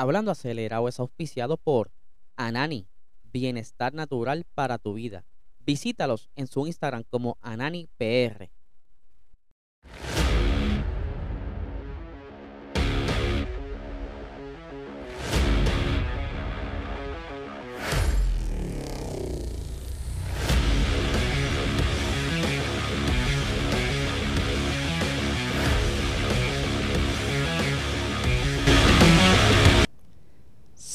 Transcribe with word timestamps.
Hablando 0.00 0.30
Acelerado 0.30 0.86
es 0.86 1.00
auspiciado 1.00 1.56
por 1.56 1.90
Anani, 2.36 2.86
bienestar 3.32 3.94
natural 3.94 4.46
para 4.54 4.78
tu 4.78 4.94
vida. 4.94 5.24
Visítalos 5.58 6.30
en 6.36 6.46
su 6.46 6.68
Instagram 6.68 7.02
como 7.10 7.36
AnaniPR. 7.40 8.48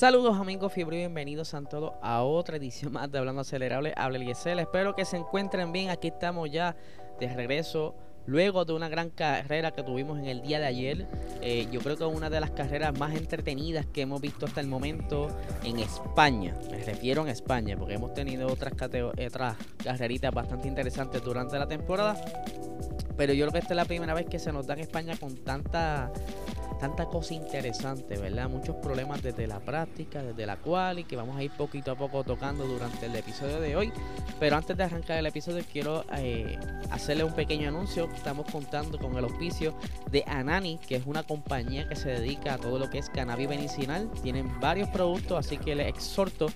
Saludos 0.03 0.38
amigos 0.38 0.73
fiebre 0.73 0.98
bienvenidos 0.98 1.53
a 1.53 1.62
todos 1.62 1.93
a 2.02 2.23
otra 2.23 2.57
edición 2.57 2.91
más 2.91 3.09
de 3.09 3.20
Hablando 3.20 3.39
Acelerable. 3.39 3.93
Habla 3.95 4.17
Eliezer, 4.17 4.59
espero 4.59 4.95
que 4.95 5.05
se 5.05 5.16
encuentren 5.16 5.71
bien. 5.71 5.89
Aquí 5.89 6.09
estamos 6.09 6.52
ya 6.52 6.76
de 7.21 7.34
regreso 7.34 7.95
luego 8.26 8.66
de 8.66 8.73
una 8.73 8.90
gran 8.90 9.09
carrera 9.09 9.72
que 9.72 9.84
tuvimos 9.84 10.20
en 10.20 10.26
el 10.26 10.41
día 10.41 10.59
de 10.59 10.66
ayer. 10.66 11.08
Eh, 11.41 11.68
yo 11.72 11.82
creo 11.82 11.98
que 11.98 12.05
una 12.05 12.30
de 12.30 12.40
las 12.40 12.52
carreras 12.52 12.98
más 12.98 13.16
entretenidas 13.16 13.86
que 13.86 14.02
hemos 14.02 14.22
visto 14.22 14.46
hasta 14.46 14.62
el 14.62 14.68
momento 14.68 15.27
en 15.63 15.80
España. 15.80 16.55
Me 16.70 16.84
refiero 16.84 17.23
a 17.23 17.32
España 17.32 17.76
porque 17.77 17.96
hemos 17.96 18.13
tenido 18.13 18.48
otras, 18.48 18.73
otras 18.73 19.58
carreritas 19.84 20.34
bastante 20.34 20.68
interesantes 20.68 21.22
durante 21.23 21.58
la 21.58 21.68
temporada. 21.68 22.16
Pero 23.16 23.34
yo 23.34 23.46
creo 23.46 23.54
que 23.54 23.59
esta 23.59 23.73
es 23.73 23.77
la 23.77 23.86
primera 23.86 24.13
vez 24.13 24.26
que 24.26 24.40
se 24.40 24.52
nos 24.52 24.66
da 24.66 24.74
en 24.74 24.82
España 24.82 25.16
con 25.18 25.35
tanta 25.38 26.12
tanta 26.84 27.05
cosa 27.05 27.34
interesante, 27.34 28.18
¿verdad? 28.18 28.49
Muchos 28.49 28.76
problemas 28.76 29.24
desde 29.24 29.48
la 29.48 29.62
práctica, 29.62 30.21
desde 30.21 30.46
la 30.46 30.58
cual 30.58 30.99
y 30.99 31.05
que 31.05 31.16
vamos 31.16 31.38
a 31.38 31.44
ir 31.44 31.52
poquito 31.52 31.91
a 31.91 31.96
poco 31.96 32.26
tocando 32.26 32.66
durante 32.66 33.05
el 33.05 33.16
episodio 33.16 33.62
de 33.62 33.77
hoy. 33.77 33.94
Pero 34.38 34.57
antes 34.57 34.76
de 34.76 34.84
arrancar 34.84 35.18
el 35.18 35.26
episodio 35.26 35.63
quiero 35.71 36.04
eh, 36.18 36.60
hacerle 36.91 37.24
un 37.24 37.32
pequeño 37.32 37.70
anuncio. 37.70 38.10
Estamos 38.16 38.46
contando 38.52 38.98
con 38.98 39.18
el 39.18 39.24
auspicio 39.24 39.74
de 40.12 40.24
Anani, 40.28 40.78
que 40.78 40.96
es 40.96 41.06
una 41.06 41.24
compañía 41.24 41.88
que 41.88 41.96
se 41.96 42.10
dedica 42.10 42.54
a 42.56 42.58
todo 42.58 42.80
lo 42.80 42.90
que 42.90 43.00
es 43.00 43.10
cannabis 43.10 43.50
medicinal. 43.50 44.10
Tienen 44.22 44.60
varios 44.60 44.90
productos, 44.90 45.38
así 45.38 45.58
que 45.58 45.76
les 45.76 45.88
exhorto 45.88 46.48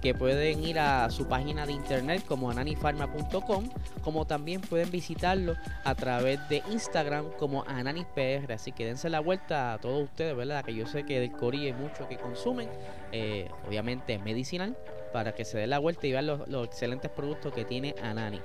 que 0.00 0.14
pueden 0.14 0.62
ir 0.62 0.78
a 0.78 1.10
su 1.10 1.26
página 1.26 1.66
de 1.66 1.72
internet 1.72 2.24
como 2.26 2.50
ananifarma.com, 2.50 3.68
como 4.02 4.26
también 4.26 4.60
pueden 4.60 4.90
visitarlo 4.90 5.54
a 5.84 5.94
través 5.94 6.46
de 6.48 6.62
Instagram 6.70 7.30
como 7.38 7.64
AnaniPR. 7.66 8.52
Así 8.52 8.72
que 8.72 8.86
dense 8.86 9.08
la 9.08 9.20
vuelta 9.20 9.72
a 9.72 9.78
todos 9.78 10.04
ustedes, 10.04 10.36
¿verdad? 10.36 10.64
Que 10.64 10.74
yo 10.74 10.86
sé 10.86 11.04
que 11.04 11.20
del 11.20 11.32
Cori 11.32 11.66
hay 11.66 11.72
mucho 11.72 12.08
que 12.08 12.16
consumen, 12.16 12.68
eh, 13.12 13.48
obviamente 13.66 14.18
medicinal, 14.18 14.76
para 15.12 15.34
que 15.34 15.44
se 15.44 15.58
den 15.58 15.70
la 15.70 15.78
vuelta 15.78 16.06
y 16.06 16.12
vean 16.12 16.26
los 16.26 16.66
excelentes 16.66 17.10
productos 17.10 17.52
que 17.52 17.64
tiene 17.64 17.94
Anani. 18.02 18.40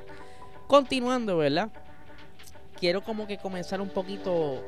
Continuando, 0.68 1.38
¿verdad? 1.38 1.70
Quiero 2.82 3.04
como 3.04 3.28
que 3.28 3.38
comenzar 3.38 3.80
un 3.80 3.90
poquito 3.90 4.60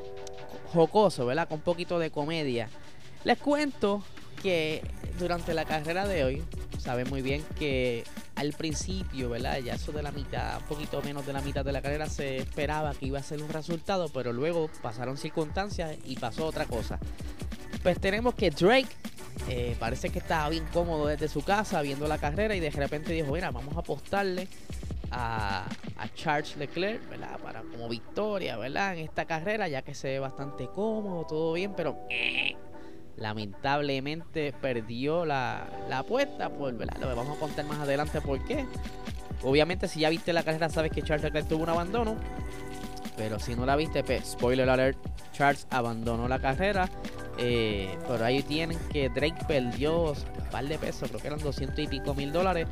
jocoso, 0.72 1.25
¿verdad? 1.25 1.47
Con 1.47 1.58
un 1.58 1.64
poquito 1.64 1.97
de 1.97 2.11
comedia. 2.11 2.69
Les 3.23 3.39
cuento 3.39 4.03
que 4.44 4.83
durante 5.17 5.56
la 5.56 5.66
carrera 5.66 6.08
de 6.08 6.23
hoy, 6.23 6.44
saben 6.78 7.09
muy 7.09 7.23
bien 7.23 7.44
que 7.58 8.03
al 8.36 8.53
principio, 8.53 9.31
¿verdad? 9.31 9.58
Ya 9.58 9.73
eso 9.73 9.91
de 9.91 10.03
la 10.03 10.11
mitad, 10.11 10.59
un 10.59 10.67
poquito 10.67 11.02
menos 11.02 11.25
de 11.25 11.34
la 11.34 11.41
mitad 11.41 11.66
de 11.66 11.72
la 11.72 11.81
carrera 11.81 12.08
se 12.08 12.38
esperaba 12.38 12.94
que 12.94 13.08
iba 13.08 13.17
a 13.17 13.23
ser 13.23 13.41
un 13.41 13.50
resultado, 13.50 14.08
pero 14.09 14.31
luego 14.31 14.69
pasaron 14.84 15.17
circunstancias 15.17 15.97
y 16.06 16.16
pasó 16.16 16.45
otra 16.45 16.67
cosa. 16.67 17.00
Pues 17.84 18.00
tenemos 18.00 18.34
que 18.34 18.50
Drake 18.50 18.88
eh, 19.50 19.76
parece 19.78 20.09
que 20.09 20.20
estaba 20.20 20.50
bien 20.50 20.66
cómodo 20.72 21.08
desde 21.08 21.28
su 21.28 21.44
casa 21.44 21.81
viendo 21.81 22.08
la 22.08 22.17
carrera 22.17 22.56
y 22.56 22.59
de 22.59 22.70
repente 22.70 23.12
dijo, 23.12 23.34
mira, 23.34 23.52
vamos 23.52 23.75
a 23.75 23.81
apostarle 23.81 24.48
a, 25.12 25.66
Charles 26.16 26.56
Leclerc, 26.57 27.09
¿verdad? 27.09 27.40
Para 27.40 27.62
como 27.62 27.90
victoria, 27.90 28.57
¿verdad? 28.57 28.94
En 28.94 29.00
esta 29.06 29.25
carrera, 29.25 29.68
ya 29.68 29.81
que 29.81 29.94
se 29.94 30.09
ve 30.09 30.19
bastante 30.19 30.68
cómodo, 30.68 31.25
todo 31.25 31.53
bien, 31.53 31.74
pero 31.75 31.97
eh, 32.09 32.56
lamentablemente 33.18 34.53
perdió 34.53 35.25
la, 35.25 35.68
apuesta, 35.91 36.50
por, 36.50 36.74
¿verdad? 36.74 36.97
Lo 37.00 37.16
vamos 37.16 37.38
a 37.38 37.40
contar 37.40 37.66
más 37.66 37.80
adelante 37.80 38.22
por 38.22 38.44
qué. 38.46 38.66
Obviamente, 39.44 39.88
si 39.88 40.02
ya 40.02 40.09
viste 40.09 40.34
la 40.34 40.44
carrera, 40.44 40.69
sabes 40.69 40.91
que 40.91 41.02
Charles 41.02 41.24
Leclerc 41.24 41.47
tuvo 41.47 41.63
un 41.63 41.69
abandono. 41.69 42.16
Pero 43.18 43.40
si 43.40 43.56
no 43.56 43.66
la 43.66 43.75
viste, 43.75 44.03
pues, 44.03 44.31
spoiler 44.31 44.69
alert, 44.69 44.97
Charles 45.34 45.68
abandonó 45.69 46.28
la 46.28 46.40
carrera. 46.40 46.90
Eh, 47.38 47.97
pero 48.07 48.25
ahí 48.25 48.44
tienen 48.44 48.77
que 48.91 49.09
Drake 49.09 49.45
perdió 49.47 50.11
un 50.11 50.49
par 50.51 50.66
de 50.66 50.77
pesos, 50.77 51.09
creo 51.09 51.19
que 51.19 51.27
eran 51.27 51.39
200 51.39 51.79
y 51.79 51.88
pico 51.88 52.13
mil 52.13 52.31
dólares. 52.31 52.67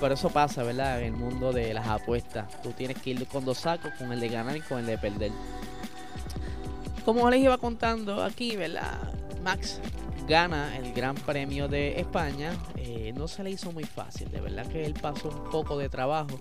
Pero 0.00 0.14
eso 0.14 0.30
pasa, 0.30 0.62
¿verdad? 0.62 1.00
En 1.00 1.14
el 1.14 1.20
mundo 1.20 1.52
de 1.52 1.72
las 1.72 1.86
apuestas. 1.86 2.60
Tú 2.62 2.72
tienes 2.72 2.98
que 2.98 3.10
ir 3.10 3.26
con 3.26 3.44
dos 3.44 3.58
sacos, 3.58 3.92
con 3.98 4.12
el 4.12 4.20
de 4.20 4.28
ganar 4.28 4.56
y 4.56 4.60
con 4.60 4.78
el 4.78 4.86
de 4.86 4.98
perder. 4.98 5.32
Como 7.04 7.28
les 7.30 7.40
iba 7.40 7.58
contando 7.58 8.22
aquí, 8.22 8.56
¿verdad? 8.56 9.12
Max 9.42 9.80
gana 10.28 10.76
el 10.76 10.92
Gran 10.92 11.14
Premio 11.14 11.68
de 11.68 12.00
España. 12.00 12.52
Eh, 12.76 13.12
no 13.16 13.28
se 13.28 13.42
le 13.42 13.50
hizo 13.50 13.72
muy 13.72 13.84
fácil, 13.84 14.30
de 14.30 14.40
verdad 14.40 14.66
que 14.66 14.84
él 14.84 14.94
pasó 14.94 15.28
un 15.28 15.50
poco 15.50 15.78
de 15.78 15.88
trabajo. 15.88 16.38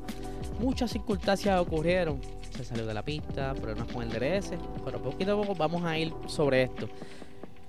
Muchas 0.60 0.92
circunstancias 0.92 1.60
ocurrieron. 1.60 2.22
Se 2.56 2.64
salió 2.64 2.86
de 2.86 2.94
la 2.94 3.04
pista, 3.04 3.54
problemas 3.54 3.92
con 3.92 4.04
el 4.04 4.10
DRS, 4.10 4.52
pero 4.86 5.02
poquito 5.02 5.34
a 5.34 5.42
poco 5.42 5.56
vamos 5.56 5.84
a 5.84 5.98
ir 5.98 6.14
sobre 6.28 6.64
esto. 6.64 6.88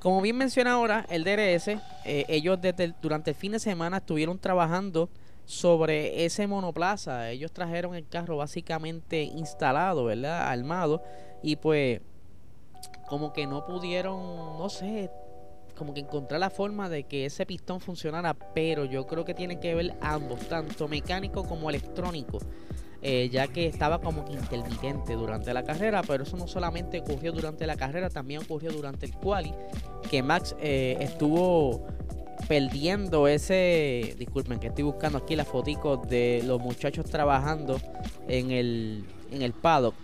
Como 0.02 0.20
bien 0.20 0.36
menciona 0.36 0.72
ahora, 0.72 1.06
el 1.10 1.22
DRS, 1.22 1.68
eh, 2.04 2.24
ellos 2.26 2.60
desde 2.60 2.92
durante 3.00 3.30
el 3.30 3.36
fin 3.36 3.52
de 3.52 3.60
semana 3.60 3.98
estuvieron 3.98 4.36
trabajando 4.36 5.08
sobre 5.44 6.24
ese 6.24 6.48
monoplaza. 6.48 7.30
Ellos 7.30 7.52
trajeron 7.52 7.94
el 7.94 8.08
carro 8.08 8.36
básicamente 8.36 9.22
instalado, 9.22 10.04
¿verdad? 10.06 10.48
Armado. 10.48 11.04
Y 11.40 11.54
pues 11.54 12.00
como 13.06 13.32
que 13.32 13.46
no 13.46 13.64
pudieron, 13.64 14.58
no 14.58 14.68
sé, 14.68 15.08
como 15.76 15.94
que 15.94 16.00
encontrar 16.00 16.40
la 16.40 16.50
forma 16.50 16.88
de 16.88 17.04
que 17.04 17.24
ese 17.26 17.46
pistón 17.46 17.78
funcionara, 17.78 18.34
pero 18.34 18.84
yo 18.84 19.06
creo 19.06 19.24
que 19.24 19.34
tiene 19.34 19.60
que 19.60 19.72
ver 19.72 19.94
ambos, 20.00 20.48
tanto 20.48 20.88
mecánico 20.88 21.44
como 21.44 21.70
electrónico. 21.70 22.40
Eh, 23.04 23.28
ya 23.32 23.48
que 23.48 23.66
estaba 23.66 24.00
como 24.00 24.24
que 24.24 24.32
intermitente 24.32 25.14
durante 25.14 25.52
la 25.52 25.64
carrera, 25.64 26.02
pero 26.06 26.22
eso 26.22 26.36
no 26.36 26.46
solamente 26.46 27.00
ocurrió 27.00 27.32
durante 27.32 27.66
la 27.66 27.74
carrera, 27.74 28.08
también 28.10 28.42
ocurrió 28.42 28.70
durante 28.70 29.06
el 29.06 29.12
quali, 29.12 29.52
que 30.08 30.22
Max 30.22 30.54
eh, 30.60 30.96
estuvo 31.00 31.84
perdiendo 32.46 33.26
ese, 33.26 34.14
disculpen 34.20 34.60
que 34.60 34.68
estoy 34.68 34.84
buscando 34.84 35.18
aquí 35.18 35.34
las 35.34 35.48
fotos 35.48 36.08
de 36.08 36.44
los 36.46 36.60
muchachos 36.60 37.06
trabajando 37.06 37.80
en 38.28 38.52
el, 38.52 39.04
en 39.32 39.42
el 39.42 39.52
paddock. 39.52 39.96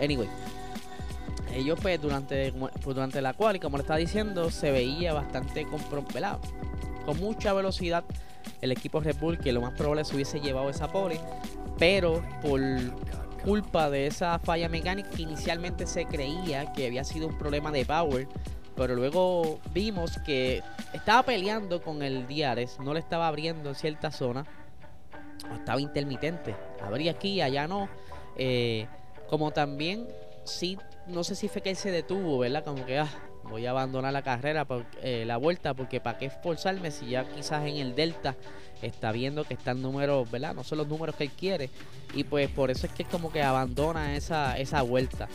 Anyway, 0.00 0.28
ellos 1.56 1.76
pues 1.82 2.00
durante, 2.00 2.52
pues, 2.52 2.72
durante 2.84 3.20
la 3.20 3.32
cual, 3.34 3.58
como 3.58 3.78
le 3.78 3.82
estaba 3.82 3.98
diciendo, 3.98 4.48
se 4.50 4.70
veía 4.70 5.12
bastante 5.12 5.64
comprometido 5.64 6.40
con 7.04 7.18
mucha 7.18 7.52
velocidad 7.52 8.04
el 8.60 8.72
equipo 8.72 9.00
Red 9.00 9.16
Bull, 9.20 9.38
que 9.38 9.52
lo 9.52 9.60
más 9.60 9.72
probable 9.72 10.04
se 10.04 10.14
hubiese 10.14 10.40
llevado 10.40 10.70
esa 10.70 10.88
pole, 10.88 11.20
pero 11.78 12.22
por 12.42 12.60
culpa 13.44 13.90
de 13.90 14.06
esa 14.06 14.38
falla 14.38 14.68
mecánica 14.68 15.10
inicialmente 15.18 15.86
se 15.86 16.06
creía 16.06 16.72
que 16.72 16.86
había 16.86 17.04
sido 17.04 17.28
un 17.28 17.36
problema 17.36 17.70
de 17.70 17.84
power, 17.84 18.26
pero 18.74 18.94
luego 18.94 19.60
vimos 19.72 20.18
que 20.24 20.62
estaba 20.92 21.22
peleando 21.22 21.82
con 21.82 22.02
el 22.02 22.26
Diares, 22.26 22.78
no 22.80 22.94
le 22.94 23.00
estaba 23.00 23.28
abriendo 23.28 23.70
en 23.70 23.74
cierta 23.74 24.10
zona, 24.10 24.46
estaba 25.52 25.80
intermitente, 25.80 26.54
abría 26.82 27.12
aquí, 27.12 27.40
allá 27.40 27.68
no, 27.68 27.88
eh, 28.36 28.86
como 29.28 29.52
también 29.52 30.08
sí 30.44 30.78
no 31.06 31.24
sé 31.24 31.34
si 31.34 31.48
fue 31.48 31.62
que 31.62 31.70
él 31.70 31.76
se 31.76 31.90
detuvo, 31.90 32.38
¿verdad? 32.38 32.64
Como 32.64 32.84
que, 32.84 32.98
ah, 32.98 33.08
voy 33.48 33.66
a 33.66 33.70
abandonar 33.70 34.12
la 34.12 34.22
carrera, 34.22 34.64
por, 34.64 34.84
eh, 35.02 35.24
la 35.26 35.36
vuelta, 35.36 35.74
porque 35.74 36.00
para 36.00 36.18
qué 36.18 36.26
esforzarme 36.26 36.90
si 36.90 37.10
ya 37.10 37.24
quizás 37.28 37.66
en 37.66 37.76
el 37.76 37.94
Delta 37.94 38.36
está 38.82 39.12
viendo 39.12 39.44
que 39.44 39.54
están 39.54 39.80
números, 39.80 40.30
¿verdad? 40.30 40.54
No 40.54 40.64
son 40.64 40.78
los 40.78 40.88
números 40.88 41.16
que 41.16 41.24
él 41.24 41.30
quiere. 41.30 41.70
Y 42.14 42.24
pues 42.24 42.48
por 42.50 42.70
eso 42.70 42.86
es 42.86 42.92
que 42.92 43.04
como 43.04 43.32
que 43.32 43.42
abandona 43.42 44.16
esa, 44.16 44.58
esa 44.58 44.82
vuelta. 44.82 45.28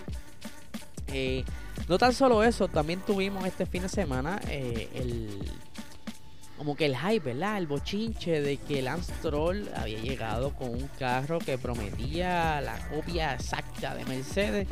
Eh, 1.07 1.43
no 1.87 1.97
tan 1.97 2.13
solo 2.13 2.43
eso, 2.43 2.67
también 2.67 3.01
tuvimos 3.01 3.45
este 3.45 3.65
fin 3.65 3.83
de 3.83 3.89
semana 3.89 4.39
eh, 4.47 4.89
el 4.93 5.39
como 6.59 6.75
que 6.75 6.87
el 6.87 6.97
hype, 6.97 7.21
¿verdad? 7.21 7.57
El 7.57 7.67
bochinche 7.67 8.41
de 8.41 8.57
que 8.57 8.81
Lance 8.81 9.13
Troll 9.21 9.69
había 9.77 9.97
llegado 9.99 10.53
con 10.53 10.67
un 10.67 10.89
carro 10.99 11.39
que 11.39 11.57
prometía 11.57 12.59
la 12.59 12.77
copia 12.89 13.33
exacta 13.33 13.95
de 13.95 14.03
Mercedes. 14.03 14.67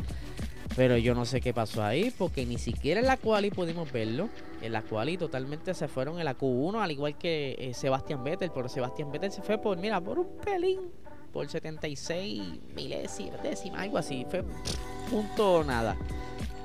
Pero 0.76 0.96
yo 0.96 1.14
no 1.14 1.24
sé 1.24 1.40
qué 1.40 1.52
pasó 1.52 1.82
ahí, 1.82 2.12
porque 2.16 2.46
ni 2.46 2.56
siquiera 2.58 3.00
en 3.00 3.06
la 3.06 3.16
quali 3.16 3.50
pudimos 3.50 3.90
verlo. 3.90 4.28
En 4.62 4.72
la 4.72 4.82
quali 4.82 5.16
totalmente 5.16 5.74
se 5.74 5.88
fueron 5.88 6.18
en 6.18 6.24
la 6.24 6.36
Q1, 6.36 6.80
al 6.80 6.90
igual 6.90 7.16
que 7.18 7.56
eh, 7.58 7.74
Sebastián 7.74 8.22
Vettel. 8.22 8.50
Pero 8.54 8.68
Sebastián 8.68 9.10
Vettel 9.10 9.32
se 9.32 9.42
fue 9.42 9.58
por, 9.58 9.76
mira, 9.78 10.00
por 10.00 10.18
un 10.18 10.36
pelín, 10.44 10.80
por 11.32 11.48
76 11.48 12.42
milésimas, 12.76 13.40
algo 13.74 13.98
así. 13.98 14.24
Fue 14.30 14.44
punto 15.10 15.64
nada. 15.64 15.96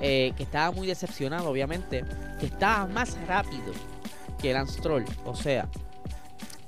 eh, 0.01 0.33
que 0.35 0.43
estaba 0.43 0.71
muy 0.71 0.85
decepcionado, 0.87 1.49
obviamente, 1.49 2.03
que 2.39 2.47
estaba 2.47 2.85
más 2.87 3.17
rápido 3.25 3.71
que 4.41 4.53
Lance 4.53 4.79
Stroll. 4.79 5.05
O 5.25 5.33
sea, 5.35 5.69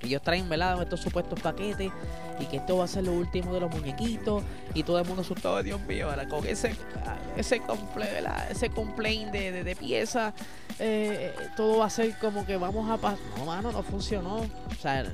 ellos 0.06 0.22
traen 0.22 0.48
velados 0.50 0.82
estos 0.82 1.02
supuestos 1.02 1.40
paquetes 1.40 1.92
y 2.40 2.46
que 2.46 2.58
esto 2.58 2.78
va 2.78 2.86
a 2.86 2.88
ser 2.88 3.04
lo 3.04 3.14
último 3.14 3.54
de 3.54 3.62
los 3.62 3.72
muñequitos 3.72 4.44
y 4.74 4.84
todo 4.84 5.00
el 5.00 5.06
mundo 5.06 5.22
asustado, 5.22 5.62
Dios 5.64 5.80
mío, 5.82 6.10
ahora 6.10 6.28
con 6.28 6.46
ese 6.46 6.76
ese, 7.36 7.60
comple, 7.60 8.08
ese 8.50 8.70
complaint 8.70 9.32
de, 9.32 9.64
de, 9.64 9.76
pieza, 9.76 10.34
eh, 10.80 11.34
todo 11.56 11.80
va 11.80 11.86
a 11.86 11.90
ser 11.90 12.18
como 12.20 12.46
que 12.46 12.58
vamos 12.58 12.90
a 12.90 12.98
pasar. 12.98 13.20
No, 13.38 13.46
mano, 13.46 13.72
no 13.72 13.84
funcionó. 13.84 14.38
O 14.38 14.76
sea, 14.82 15.06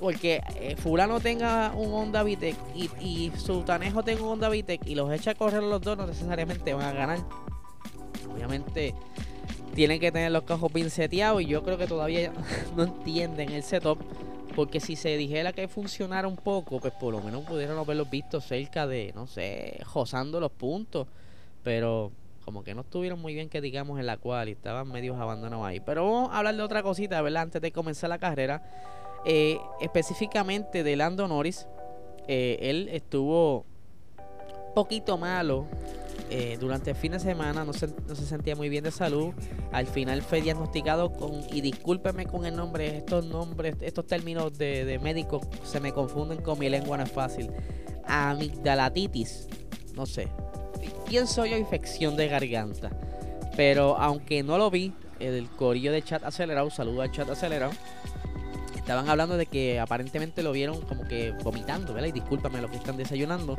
porque 0.00 0.42
eh, 0.56 0.76
fulano 0.76 1.20
tenga 1.20 1.72
un 1.74 1.92
Honda 1.92 2.22
Vitec 2.22 2.56
y, 2.74 2.90
y 3.00 3.32
su 3.36 3.62
Tanejo 3.62 4.02
tenga 4.02 4.22
un 4.22 4.30
Honda 4.30 4.48
Vitec 4.48 4.86
y 4.86 4.94
los 4.94 5.10
echa 5.12 5.32
a 5.32 5.34
correr 5.34 5.62
los 5.62 5.80
dos, 5.80 5.96
no 5.96 6.06
necesariamente 6.06 6.74
van 6.74 6.86
a 6.86 6.92
ganar. 6.92 7.18
Obviamente 8.32 8.94
tienen 9.76 10.00
que 10.00 10.10
tener 10.10 10.32
los 10.32 10.44
cajos 10.44 10.72
bien 10.72 10.88
seteados 10.88 11.42
y 11.42 11.46
yo 11.46 11.62
creo 11.62 11.76
que 11.76 11.86
todavía 11.86 12.32
no 12.76 12.84
entienden 12.84 13.52
el 13.52 13.62
setup. 13.62 13.98
Porque 14.56 14.80
si 14.80 14.96
se 14.96 15.18
dijera 15.18 15.52
que 15.52 15.68
funcionara 15.68 16.26
un 16.26 16.36
poco, 16.36 16.80
pues 16.80 16.94
por 16.94 17.12
lo 17.12 17.20
menos 17.20 17.44
pudieran 17.44 17.76
haberlos 17.76 18.08
visto 18.08 18.40
cerca 18.40 18.86
de, 18.86 19.12
no 19.14 19.26
sé, 19.26 19.78
josando 19.84 20.40
los 20.40 20.50
puntos. 20.50 21.06
Pero 21.62 22.10
como 22.42 22.64
que 22.64 22.74
no 22.74 22.80
estuvieron 22.80 23.20
muy 23.20 23.34
bien 23.34 23.50
que 23.50 23.60
digamos 23.60 24.00
en 24.00 24.06
la 24.06 24.16
cual 24.16 24.48
y 24.48 24.52
estaban 24.52 24.88
medios 24.88 25.18
abandonados 25.20 25.66
ahí. 25.66 25.80
Pero 25.80 26.10
vamos 26.10 26.32
a 26.32 26.38
hablar 26.38 26.56
de 26.56 26.62
otra 26.62 26.82
cosita, 26.82 27.20
¿verdad? 27.20 27.42
Antes 27.42 27.60
de 27.60 27.70
comenzar 27.70 28.08
la 28.08 28.18
carrera. 28.18 28.62
Eh, 29.26 29.58
específicamente 29.82 30.82
de 30.84 30.96
Lando 30.96 31.28
Norris. 31.28 31.66
Eh, 32.26 32.56
él 32.62 32.88
estuvo 32.90 33.66
poquito 34.74 35.18
malo 35.18 35.66
eh, 36.30 36.56
durante 36.58 36.90
el 36.90 36.96
fin 36.96 37.12
de 37.12 37.20
semana, 37.20 37.64
no 37.64 37.72
se, 37.72 37.88
no 38.08 38.14
se, 38.14 38.26
sentía 38.26 38.56
muy 38.56 38.68
bien 38.68 38.84
de 38.84 38.90
salud. 38.90 39.32
Al 39.72 39.86
final 39.86 40.22
fue 40.22 40.40
diagnosticado 40.40 41.12
con, 41.12 41.42
y 41.52 41.60
discúlpeme 41.60 42.26
con 42.26 42.46
el 42.46 42.56
nombre, 42.56 42.96
estos 42.96 43.24
nombres, 43.24 43.76
estos 43.80 44.06
términos 44.06 44.56
de, 44.58 44.84
de 44.84 44.98
médicos 44.98 45.46
se 45.64 45.80
me 45.80 45.92
confunden 45.92 46.42
con 46.42 46.58
mi 46.58 46.68
lengua, 46.68 46.96
no 46.96 47.04
es 47.04 47.12
fácil. 47.12 47.50
Amigdalatitis, 48.06 49.48
no 49.94 50.06
sé. 50.06 50.28
Pienso 51.08 51.46
yo 51.46 51.56
infección 51.56 52.16
de 52.16 52.28
garganta. 52.28 52.90
Pero 53.56 53.96
aunque 53.96 54.42
no 54.42 54.58
lo 54.58 54.70
vi, 54.70 54.92
el 55.20 55.48
corillo 55.48 55.92
de 55.92 56.02
chat 56.02 56.24
acelerado, 56.24 56.68
saludo 56.70 57.02
al 57.02 57.10
chat 57.10 57.28
acelerado 57.30 57.72
estaban 58.86 59.08
hablando 59.10 59.36
de 59.36 59.46
que 59.46 59.80
aparentemente 59.80 60.44
lo 60.44 60.52
vieron 60.52 60.80
como 60.82 61.08
que 61.08 61.32
vomitando, 61.42 61.92
¿verdad? 61.92 62.06
Y 62.06 62.12
discúlpame 62.12 62.62
lo 62.62 62.70
que 62.70 62.76
están 62.76 62.96
desayunando. 62.96 63.56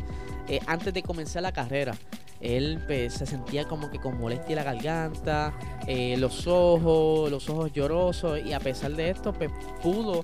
Eh, 0.48 0.62
antes 0.68 0.94
de 0.94 1.04
comenzar 1.04 1.44
la 1.44 1.52
carrera, 1.52 1.98
él 2.42 2.80
pues, 2.86 3.13
se 3.13 3.25
sentía 3.25 3.66
como 3.66 3.89
que 3.89 4.00
con 4.00 4.19
molestia 4.19 4.56
la 4.56 4.63
garganta, 4.63 5.54
eh, 5.88 6.16
los 6.18 6.48
ojos, 6.48 7.31
los 7.31 7.50
ojos 7.50 7.72
llorosos. 7.74 8.39
Y 8.45 8.54
a 8.54 8.60
pesar 8.60 8.92
de 8.94 9.10
esto, 9.10 9.34
pues 9.34 9.51
pudo 9.81 10.24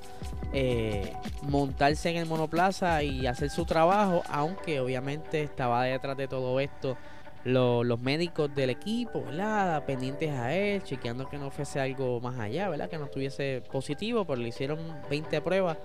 eh, 0.53 1.13
montarse 1.43 2.09
en 2.09 2.17
el 2.17 2.25
monoplaza 2.25 3.03
y 3.03 3.25
hacer 3.25 3.49
su 3.49 3.65
trabajo, 3.65 4.23
aunque 4.29 4.79
obviamente 4.79 5.43
estaba 5.43 5.83
detrás 5.83 6.17
de 6.17 6.27
todo 6.27 6.59
esto 6.59 6.97
los 7.45 7.99
médicos 7.99 8.53
del 8.55 8.69
equipo, 8.69 9.23
¿verdad? 9.23 9.83
Pendientes 9.85 10.31
a 10.31 10.53
él, 10.53 10.81
chequeando 10.83 11.27
que 11.29 11.37
no 11.37 11.51
fuese 11.51 11.79
algo 11.79 12.21
más 12.21 12.39
allá, 12.39 12.69
¿verdad? 12.69 12.89
Que 12.89 12.97
no 12.97 13.05
estuviese 13.05 13.61
positivo, 13.71 14.25
pero 14.25 14.41
le 14.41 14.47
hicieron 14.47 14.79
20 15.09 15.41
pruebas. 15.41 15.77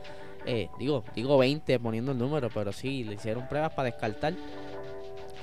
Eh, 0.46 0.68
digo, 0.78 1.04
digo 1.14 1.36
20 1.36 1.80
poniendo 1.80 2.12
el 2.12 2.18
número, 2.18 2.48
pero 2.48 2.72
sí, 2.72 3.02
le 3.02 3.14
hicieron 3.14 3.48
pruebas 3.48 3.72
para 3.74 3.90
descartar 3.90 4.34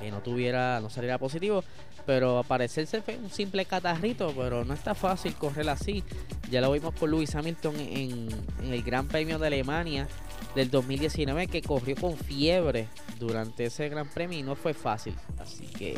que 0.00 0.10
no 0.10 0.20
tuviera, 0.20 0.80
no 0.80 0.90
saliera 0.90 1.18
positivo. 1.18 1.64
Pero 2.04 2.44
parecerse 2.46 3.02
fue 3.02 3.16
un 3.16 3.30
simple 3.30 3.64
catarrito, 3.64 4.32
pero 4.36 4.64
no 4.64 4.74
está 4.74 4.94
fácil 4.94 5.34
correr 5.34 5.68
así. 5.68 6.04
Ya 6.50 6.60
lo 6.60 6.70
vimos 6.70 6.94
con 6.94 7.10
Lewis 7.10 7.34
Hamilton 7.34 7.74
en, 7.80 8.28
el 8.62 8.82
Gran 8.82 9.08
Premio 9.08 9.38
de 9.38 9.48
Alemania 9.48 10.06
del 10.54 10.70
2019 10.70 11.48
que 11.48 11.62
corrió 11.62 11.96
con 11.96 12.16
fiebre 12.16 12.88
durante 13.18 13.64
ese 13.64 13.88
Gran 13.88 14.08
Premio 14.08 14.38
y 14.38 14.42
no 14.42 14.54
fue 14.54 14.72
fácil. 14.72 15.14
Así 15.38 15.66
que 15.66 15.96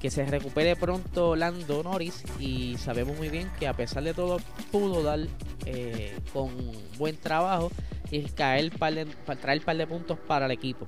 que 0.00 0.10
se 0.10 0.26
recupere 0.26 0.76
pronto 0.76 1.36
Lando 1.36 1.82
Norris 1.82 2.22
y 2.38 2.76
sabemos 2.76 3.16
muy 3.16 3.30
bien 3.30 3.50
que 3.58 3.66
a 3.66 3.72
pesar 3.72 4.02
de 4.02 4.12
todo 4.12 4.38
pudo 4.70 5.02
dar 5.02 5.20
eh, 5.64 6.18
con 6.32 6.52
buen 6.98 7.16
trabajo 7.16 7.70
y 8.10 8.20
caer 8.22 8.70
traer 8.70 9.58
un 9.58 9.64
par 9.64 9.76
de 9.76 9.86
puntos 9.86 10.18
para 10.18 10.46
el 10.46 10.52
equipo. 10.52 10.86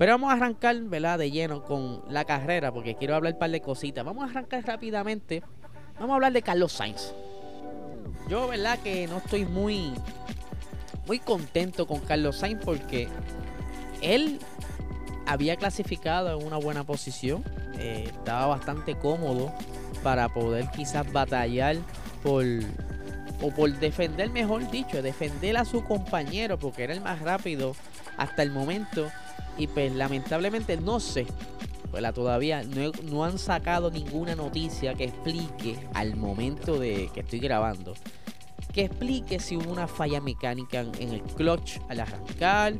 Pero 0.00 0.12
vamos 0.12 0.30
a 0.30 0.32
arrancar, 0.32 0.80
¿verdad? 0.84 1.18
De 1.18 1.30
lleno 1.30 1.62
con 1.62 2.02
la 2.08 2.24
carrera, 2.24 2.72
porque 2.72 2.94
quiero 2.94 3.16
hablar 3.16 3.34
un 3.34 3.38
par 3.38 3.50
de 3.50 3.60
cositas. 3.60 4.02
Vamos 4.02 4.24
a 4.24 4.30
arrancar 4.30 4.64
rápidamente. 4.64 5.42
Vamos 5.96 6.12
a 6.12 6.14
hablar 6.14 6.32
de 6.32 6.40
Carlos 6.40 6.72
Sainz. 6.72 7.12
Yo, 8.26 8.48
¿verdad? 8.48 8.78
Que 8.78 9.06
no 9.08 9.18
estoy 9.18 9.44
muy, 9.44 9.92
muy 11.06 11.18
contento 11.18 11.86
con 11.86 12.00
Carlos 12.00 12.38
Sainz 12.38 12.64
porque 12.64 13.08
él 14.00 14.38
había 15.26 15.56
clasificado 15.56 16.40
en 16.40 16.46
una 16.46 16.56
buena 16.56 16.82
posición. 16.84 17.44
Eh, 17.78 18.04
estaba 18.06 18.46
bastante 18.46 18.94
cómodo 18.94 19.52
para 20.02 20.30
poder 20.30 20.70
quizás 20.70 21.12
batallar 21.12 21.76
por 22.22 22.46
o 23.42 23.50
por 23.50 23.70
defender, 23.78 24.30
mejor 24.30 24.70
dicho, 24.70 25.02
defender 25.02 25.58
a 25.58 25.66
su 25.66 25.84
compañero 25.84 26.58
porque 26.58 26.84
era 26.84 26.94
el 26.94 27.02
más 27.02 27.20
rápido 27.20 27.76
hasta 28.16 28.42
el 28.42 28.50
momento 28.50 29.10
y 29.58 29.66
pues 29.66 29.94
lamentablemente 29.94 30.76
no 30.76 31.00
sé, 31.00 31.26
pues 31.90 32.14
todavía 32.14 32.62
no, 32.62 33.24
han 33.24 33.38
sacado 33.38 33.90
ninguna 33.90 34.36
noticia 34.36 34.94
que 34.94 35.04
explique 35.04 35.76
al 35.94 36.16
momento 36.16 36.78
de 36.78 37.10
que 37.12 37.20
estoy 37.20 37.40
grabando. 37.40 37.94
Que 38.72 38.82
explique 38.82 39.40
si 39.40 39.56
hubo 39.56 39.70
una 39.70 39.88
falla 39.88 40.20
mecánica 40.20 40.80
en, 40.80 41.12
el 41.12 41.22
clutch 41.22 41.78
al 41.88 42.00
arrancar, 42.00 42.74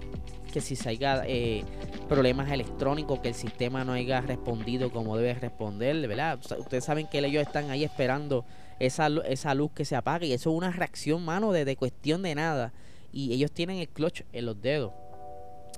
que 0.52 0.60
si 0.60 0.76
haya 0.88 1.24
eh, 1.26 1.64
problemas 2.08 2.50
electrónicos, 2.52 3.18
que 3.18 3.28
el 3.28 3.34
sistema 3.34 3.84
no 3.84 3.92
haya 3.92 4.20
respondido 4.20 4.92
como 4.92 5.16
debe 5.16 5.34
responder, 5.34 6.06
¿verdad? 6.06 6.38
Ustedes 6.58 6.84
saben 6.84 7.08
que 7.08 7.18
ellos 7.18 7.42
están 7.42 7.70
ahí 7.70 7.82
esperando 7.82 8.44
esa, 8.78 9.08
esa 9.26 9.54
luz 9.54 9.72
que 9.72 9.84
se 9.84 9.96
apague 9.96 10.28
y 10.28 10.32
eso 10.32 10.50
es 10.50 10.56
una 10.56 10.70
reacción, 10.70 11.24
mano, 11.24 11.50
de, 11.50 11.64
de 11.64 11.74
cuestión 11.74 12.22
de 12.22 12.36
nada. 12.36 12.72
Y 13.12 13.32
ellos 13.32 13.50
tienen 13.50 13.78
el 13.78 13.88
clutch 13.88 14.22
en 14.32 14.46
los 14.46 14.60
dedos. 14.62 14.92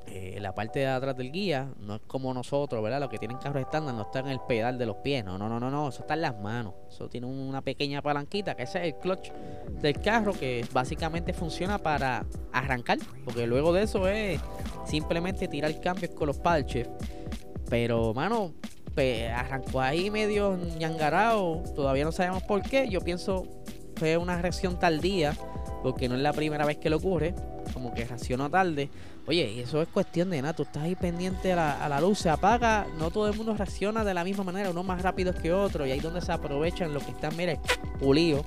Eh, 0.06 0.38
la 0.40 0.54
parte 0.54 0.80
de 0.80 0.88
atrás 0.88 1.16
del 1.16 1.32
guía 1.32 1.68
no 1.78 1.94
es 1.94 2.02
como 2.06 2.34
nosotros, 2.34 2.82
¿verdad? 2.82 3.00
Los 3.00 3.08
que 3.08 3.18
tienen 3.18 3.38
carros 3.38 3.62
estándar 3.62 3.94
no 3.94 4.02
está 4.02 4.18
en 4.18 4.28
el 4.28 4.40
pedal 4.40 4.76
de 4.76 4.86
los 4.86 4.96
pies, 4.96 5.24
no, 5.24 5.38
no, 5.38 5.48
no, 5.48 5.58
no, 5.58 5.70
no, 5.70 5.88
eso 5.88 6.00
está 6.00 6.14
en 6.14 6.22
las 6.22 6.38
manos. 6.38 6.74
Eso 6.88 7.08
tiene 7.08 7.26
una 7.26 7.62
pequeña 7.62 8.02
palanquita, 8.02 8.54
que 8.54 8.64
ese 8.64 8.80
es 8.80 8.94
el 8.94 9.00
clutch 9.00 9.30
del 9.80 10.00
carro, 10.00 10.32
que 10.32 10.66
básicamente 10.72 11.32
funciona 11.32 11.78
para 11.78 12.26
arrancar, 12.52 12.98
porque 13.24 13.46
luego 13.46 13.72
de 13.72 13.84
eso 13.84 14.08
es 14.08 14.40
simplemente 14.84 15.48
tirar 15.48 15.80
cambios 15.80 16.12
con 16.12 16.26
los 16.26 16.38
parches. 16.38 16.88
Pero, 17.70 18.12
mano, 18.12 18.52
arrancó 19.34 19.80
ahí 19.80 20.10
medio 20.10 20.58
ñangarao, 20.78 21.62
todavía 21.74 22.04
no 22.04 22.12
sabemos 22.12 22.42
por 22.42 22.62
qué. 22.62 22.88
Yo 22.88 23.00
pienso 23.00 23.44
fue 23.96 24.16
una 24.16 24.40
reacción 24.40 24.78
tardía, 24.78 25.34
porque 25.82 26.08
no 26.08 26.16
es 26.16 26.20
la 26.20 26.32
primera 26.32 26.66
vez 26.66 26.76
que 26.78 26.90
le 26.90 26.96
ocurre, 26.96 27.34
como 27.72 27.94
que 27.94 28.04
reaccionó 28.04 28.50
tarde 28.50 28.90
Oye, 29.26 29.60
eso 29.60 29.80
es 29.80 29.88
cuestión 29.88 30.30
de 30.30 30.42
nada, 30.42 30.52
tú 30.52 30.64
estás 30.64 30.82
ahí 30.82 30.96
pendiente 30.96 31.52
a 31.52 31.88
la, 31.88 32.00
luz, 32.00 32.18
se 32.18 32.28
apaga, 32.28 32.88
no 32.98 33.12
todo 33.12 33.28
el 33.28 33.36
mundo 33.36 33.54
reacciona 33.54 34.04
de 34.04 34.14
la 34.14 34.24
misma 34.24 34.42
manera, 34.42 34.70
uno 34.70 34.82
más 34.82 35.00
rápido 35.00 35.32
que 35.32 35.52
otro, 35.52 35.86
y 35.86 35.92
ahí 35.92 36.00
donde 36.00 36.20
se 36.20 36.32
aprovechan 36.32 36.92
los 36.92 37.04
que 37.04 37.12
están, 37.12 37.36
mire, 37.36 37.60
pulidos. 38.00 38.44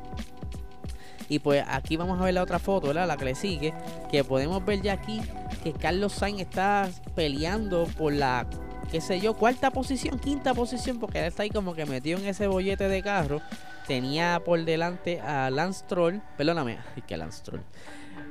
Y 1.29 1.39
pues 1.39 1.63
aquí 1.67 1.95
vamos 1.95 2.19
a 2.19 2.25
ver 2.25 2.33
la 2.33 2.43
otra 2.43 2.59
foto, 2.59 2.87
¿verdad? 2.87 3.07
La 3.07 3.15
que 3.15 3.25
le 3.25 3.35
sigue, 3.35 3.73
que 4.11 4.23
podemos 4.25 4.63
ver 4.65 4.81
ya 4.81 4.93
aquí 4.93 5.21
que 5.63 5.71
Carlos 5.71 6.11
Sainz 6.11 6.41
está 6.41 6.89
peleando 7.15 7.87
por 7.97 8.11
la, 8.11 8.45
qué 8.91 8.99
sé 8.99 9.21
yo, 9.21 9.33
cuarta 9.33 9.71
posición, 9.71 10.19
quinta 10.19 10.53
posición, 10.53 10.99
porque 10.99 11.19
él 11.19 11.25
está 11.25 11.43
ahí 11.43 11.49
como 11.49 11.73
que 11.73 11.85
metido 11.85 12.19
en 12.19 12.25
ese 12.25 12.47
bollete 12.47 12.89
de 12.89 13.01
carro. 13.01 13.41
Tenía 13.87 14.41
por 14.43 14.63
delante 14.65 15.21
a 15.21 15.49
Lance 15.49 15.85
Troll, 15.87 16.19
perdóname, 16.37 16.79
que 17.07 17.15
Lance 17.15 17.43
Troll 17.43 17.61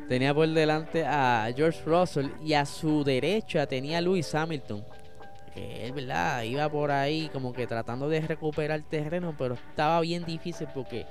Tenía 0.08 0.34
por 0.34 0.48
delante 0.48 1.04
a 1.06 1.50
George 1.56 1.80
Russell 1.86 2.28
y 2.44 2.52
a 2.54 2.66
su 2.66 3.04
derecha 3.04 3.66
tenía 3.66 3.98
a 3.98 4.00
Lewis 4.00 4.34
Hamilton. 4.34 4.84
Que 5.54 5.86
él, 5.86 5.92
¿verdad? 5.92 6.42
Iba 6.42 6.68
por 6.68 6.90
ahí 6.90 7.30
como 7.32 7.52
que 7.52 7.66
tratando 7.66 8.08
de 8.08 8.20
recuperar 8.20 8.82
terreno, 8.82 9.34
pero 9.38 9.54
estaba 9.54 10.00
bien 10.00 10.24
difícil 10.24 10.66
porque 10.74 11.06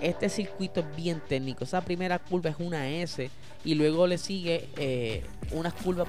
este 0.00 0.28
circuito 0.28 0.80
es 0.80 0.96
bien 0.96 1.22
técnico. 1.26 1.64
Esa 1.64 1.80
primera 1.80 2.18
curva 2.18 2.50
es 2.50 2.56
una 2.58 2.88
S 2.88 3.30
y 3.64 3.74
luego 3.74 4.06
le 4.06 4.18
sigue 4.18 4.68
eh, 4.76 5.24
unas 5.52 5.72
curvas 5.74 6.06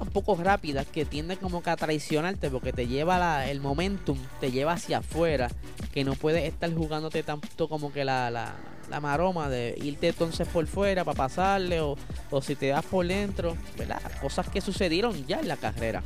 un 0.00 0.08
poco 0.08 0.36
rápidas 0.36 0.86
que 0.86 1.04
tienden 1.04 1.38
como 1.38 1.62
que 1.62 1.70
a 1.70 1.76
traicionarte 1.76 2.50
porque 2.50 2.72
te 2.72 2.86
lleva 2.86 3.46
el 3.46 3.60
momentum, 3.60 4.18
te 4.40 4.50
lleva 4.50 4.72
hacia 4.72 4.98
afuera, 4.98 5.48
que 5.92 6.04
no 6.04 6.14
puedes 6.14 6.44
estar 6.44 6.72
jugándote 6.74 7.22
tanto 7.22 7.68
como 7.68 7.92
que 7.92 8.04
la, 8.04 8.30
la 8.30 8.54
maroma 9.00 9.48
de 9.48 9.74
irte 9.82 10.08
entonces 10.08 10.46
por 10.48 10.66
fuera 10.66 11.04
para 11.04 11.16
pasarle 11.16 11.80
o, 11.80 11.96
si 12.40 12.54
te 12.54 12.68
das 12.68 12.84
por 12.84 13.06
dentro, 13.06 13.56
¿verdad? 13.76 14.00
Cosas 14.20 14.48
que 14.48 14.60
sucedieron 14.60 15.26
ya 15.26 15.40
en 15.40 15.48
la 15.48 15.56
carrera. 15.56 16.02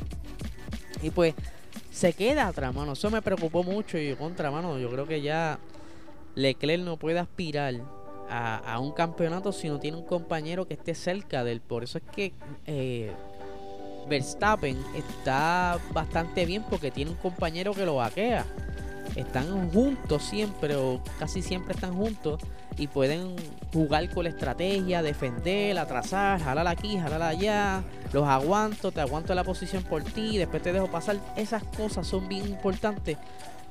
Y 1.01 1.11
pues 1.11 1.35
se 1.91 2.13
queda 2.13 2.47
atrás, 2.47 2.73
mano. 2.73 2.93
Eso 2.93 3.09
me 3.09 3.21
preocupó 3.21 3.63
mucho 3.63 3.97
y 3.97 4.15
contra, 4.15 4.51
mano, 4.51 4.77
yo 4.77 4.89
creo 4.89 5.07
que 5.07 5.21
ya 5.21 5.59
Leclerc 6.35 6.83
no 6.83 6.97
puede 6.97 7.19
aspirar 7.19 7.75
a, 8.29 8.79
un 8.79 8.91
campeonato 8.91 9.51
si 9.51 9.69
no 9.69 9.79
tiene 9.79 9.97
un 9.97 10.05
compañero 10.05 10.67
que 10.67 10.75
esté 10.75 10.95
cerca 10.95 11.43
de 11.43 11.53
él. 11.53 11.61
Por 11.61 11.83
eso 11.83 11.97
es 11.97 12.03
que 12.03 12.33
eh, 12.65 13.11
Verstappen 14.07 14.77
está 14.95 15.79
bastante 15.93 16.45
bien 16.45 16.63
porque 16.69 16.91
tiene 16.91 17.11
un 17.11 17.17
compañero 17.17 17.73
que 17.73 17.85
lo 17.85 17.95
vaquea. 17.95 18.45
Están 19.15 19.71
juntos 19.71 20.23
siempre 20.23 20.75
o 20.75 21.01
casi 21.17 21.41
siempre 21.41 21.73
están 21.73 21.95
juntos 21.95 22.39
y 22.77 22.87
pueden 22.87 23.35
jugar 23.73 24.09
con 24.09 24.23
la 24.23 24.29
estrategia, 24.29 25.01
defender, 25.01 25.77
atrasar, 25.77 26.39
jalar 26.39 26.67
aquí, 26.67 26.97
jalar 26.97 27.21
allá, 27.23 27.83
los 28.13 28.27
aguanto, 28.27 28.91
te 28.91 29.01
aguanto 29.01 29.33
la 29.33 29.43
posición 29.43 29.83
por 29.83 30.03
ti, 30.03 30.37
después 30.37 30.61
te 30.61 30.71
dejo 30.71 30.87
pasar. 30.87 31.17
Esas 31.35 31.63
cosas 31.63 32.07
son 32.07 32.27
bien 32.27 32.47
importantes. 32.47 33.17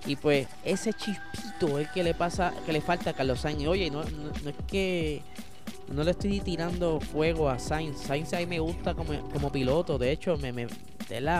Y 0.04 0.16
pues 0.16 0.46
ese 0.64 0.92
chispito 0.92 1.78
es 1.78 1.88
que 1.90 2.02
le 2.04 2.14
pasa, 2.14 2.52
que 2.64 2.72
le 2.72 2.80
falta 2.80 3.10
a 3.10 3.12
Carlos 3.12 3.40
Sainz. 3.40 3.66
Oye, 3.66 3.90
no, 3.90 4.04
no, 4.04 4.50
es 4.50 4.56
que 4.68 5.22
no 5.92 6.02
le 6.02 6.10
estoy 6.10 6.40
tirando 6.40 7.00
fuego 7.00 7.48
a 7.48 7.58
Sainz. 7.58 7.98
Sainz 7.98 8.32
ahí 8.32 8.46
me 8.46 8.58
gusta 8.58 8.94
como, 8.94 9.12
como 9.30 9.50
piloto. 9.50 9.98
De 9.98 10.10
hecho, 10.10 10.36
me, 10.36 10.52
me, 10.52 10.66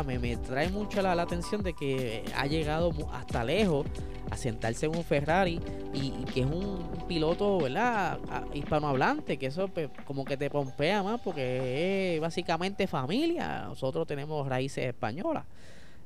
me, 0.04 0.18
me 0.18 0.37
trae 0.37 0.68
mucho 0.68 1.02
la, 1.02 1.12
atención 1.12 1.62
de 1.62 1.75
que 1.75 2.25
ha 2.37 2.47
llegado 2.47 2.92
hasta 3.12 3.42
lejos 3.42 3.87
a 4.30 4.37
sentarse 4.37 4.87
en 4.87 4.97
un 4.97 5.04
Ferrari 5.04 5.61
y, 5.92 6.11
que 6.33 6.40
es 6.40 6.47
un, 6.47 6.87
piloto, 7.09 7.59
¿verdad? 7.59 8.18
hispanohablante, 8.52 9.37
que 9.37 9.47
eso 9.47 9.68
pues, 9.68 9.88
como 10.04 10.25
que 10.25 10.37
te 10.37 10.50
pompea 10.50 11.02
más 11.02 11.21
porque 11.21 12.14
es 12.16 12.21
básicamente 12.21 12.87
familia. 12.87 13.64
Nosotros 13.66 14.06
tenemos 14.06 14.47
raíces 14.49 14.87
españolas. 14.87 15.45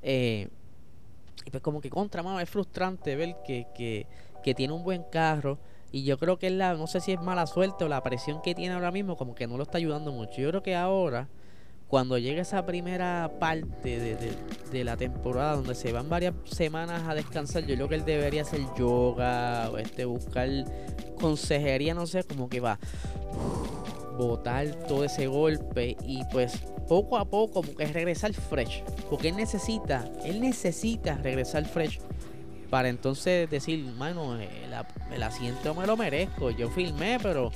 Eh, 0.02 0.48
y 1.44 1.50
pues 1.50 1.62
como 1.62 1.80
que 1.80 1.88
contra, 1.88 2.22
más 2.22 2.42
es 2.42 2.48
frustrante 2.48 3.16
ver 3.16 3.36
que, 3.46 3.66
que, 3.74 4.06
que 4.42 4.54
tiene 4.54 4.72
un 4.72 4.82
buen 4.82 5.04
carro. 5.04 5.58
Y 5.92 6.04
yo 6.04 6.18
creo 6.18 6.38
que 6.38 6.48
es 6.48 6.52
la, 6.52 6.74
no 6.74 6.86
sé 6.86 7.00
si 7.00 7.12
es 7.12 7.20
mala 7.20 7.46
suerte 7.46 7.84
o 7.84 7.88
la 7.88 8.02
presión 8.02 8.42
que 8.42 8.54
tiene 8.54 8.74
ahora 8.74 8.92
mismo, 8.92 9.16
como 9.16 9.34
que 9.34 9.46
no 9.46 9.56
lo 9.56 9.64
está 9.64 9.78
ayudando 9.78 10.12
mucho. 10.12 10.40
Yo 10.40 10.50
creo 10.50 10.62
que 10.62 10.76
ahora 10.76 11.28
cuando 11.90 12.16
llega 12.18 12.42
esa 12.42 12.64
primera 12.64 13.32
parte 13.40 14.16
de, 14.70 14.84
la 14.84 14.96
temporada 14.96 15.56
donde 15.56 15.74
se 15.74 15.90
van 15.90 16.08
varias 16.08 16.34
semanas 16.44 17.02
a 17.08 17.14
descansar, 17.14 17.66
yo 17.66 17.74
creo 17.74 17.88
que 17.88 17.96
él 17.96 18.04
debería 18.04 18.42
hacer 18.42 18.60
yoga, 18.78 19.68
o 19.70 19.76
este, 19.76 20.04
buscar 20.04 20.48
consejería, 21.20 21.92
no 21.92 22.06
sé, 22.06 22.22
como 22.22 22.48
que 22.48 22.60
va 22.60 22.78
botar 24.16 24.68
todo 24.86 25.04
ese 25.04 25.26
golpe 25.26 25.96
y 26.04 26.22
pues 26.30 26.52
poco 26.86 27.16
a 27.16 27.24
poco 27.24 27.62
como 27.62 27.74
que 27.74 27.86
regresar 27.86 28.32
fresh, 28.34 28.84
porque 29.08 29.30
él 29.30 29.36
necesita, 29.36 30.08
él 30.24 30.40
necesita 30.40 31.16
regresar 31.16 31.64
fresh 31.64 32.00
para 32.70 32.88
entonces 32.88 33.50
decir, 33.50 33.84
mano, 33.98 34.36
el, 34.36 34.48
el 35.12 35.22
asiento 35.22 35.74
me 35.74 35.86
lo 35.86 35.96
merezco, 35.96 36.50
yo 36.50 36.70
filmé, 36.70 37.18
pero 37.20 37.50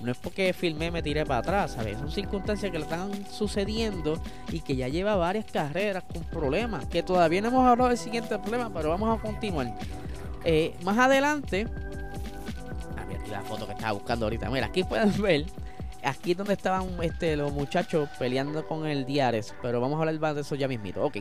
no 0.00 0.12
es 0.12 0.18
porque 0.18 0.52
filmé 0.52 0.90
me 0.90 1.02
tiré 1.02 1.24
para 1.24 1.40
atrás, 1.40 1.72
¿sabes? 1.72 1.98
Son 1.98 2.10
circunstancias 2.10 2.70
que 2.70 2.78
le 2.78 2.84
están 2.84 3.26
sucediendo 3.26 4.20
y 4.50 4.60
que 4.60 4.76
ya 4.76 4.88
lleva 4.88 5.16
varias 5.16 5.46
carreras 5.46 6.04
con 6.04 6.22
problemas. 6.24 6.86
Que 6.86 7.02
todavía 7.02 7.40
no 7.40 7.48
hemos 7.48 7.66
hablado 7.66 7.88
del 7.88 7.98
siguiente 7.98 8.38
problema, 8.38 8.70
pero 8.72 8.90
vamos 8.90 9.18
a 9.18 9.22
continuar. 9.22 9.74
Eh, 10.44 10.74
más 10.82 10.98
adelante, 10.98 11.66
a 12.98 13.04
ver 13.06 13.18
aquí 13.18 13.30
la 13.30 13.42
foto 13.42 13.66
que 13.66 13.72
estaba 13.72 13.92
buscando 13.92 14.26
ahorita. 14.26 14.50
Mira, 14.50 14.66
aquí 14.66 14.84
pueden 14.84 15.10
ver. 15.22 15.46
Aquí 16.02 16.32
es 16.32 16.36
donde 16.36 16.52
estaban 16.52 16.86
este, 17.02 17.34
los 17.34 17.50
muchachos 17.52 18.10
peleando 18.18 18.66
con 18.66 18.86
el 18.86 19.06
Diares. 19.06 19.54
Pero 19.62 19.80
vamos 19.80 19.96
a 19.96 20.00
hablar 20.00 20.20
más 20.20 20.34
de 20.34 20.42
eso 20.42 20.54
ya 20.54 20.68
mismito. 20.68 21.02
Ok. 21.02 21.18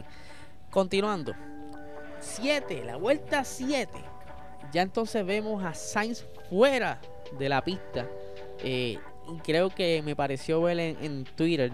Continuando. 0.70 1.34
7, 2.24 2.84
la 2.86 2.96
vuelta 2.96 3.44
7. 3.44 3.92
Ya 4.72 4.82
entonces 4.82 5.26
vemos 5.26 5.64
a 5.64 5.74
Sainz 5.74 6.24
fuera 6.50 7.00
de 7.38 7.50
la 7.50 7.64
pista 7.64 8.08
eh, 8.64 8.98
creo 9.44 9.70
que 9.70 10.02
me 10.04 10.16
pareció 10.16 10.62
ver 10.62 10.80
en, 10.80 11.26
Twitter 11.36 11.72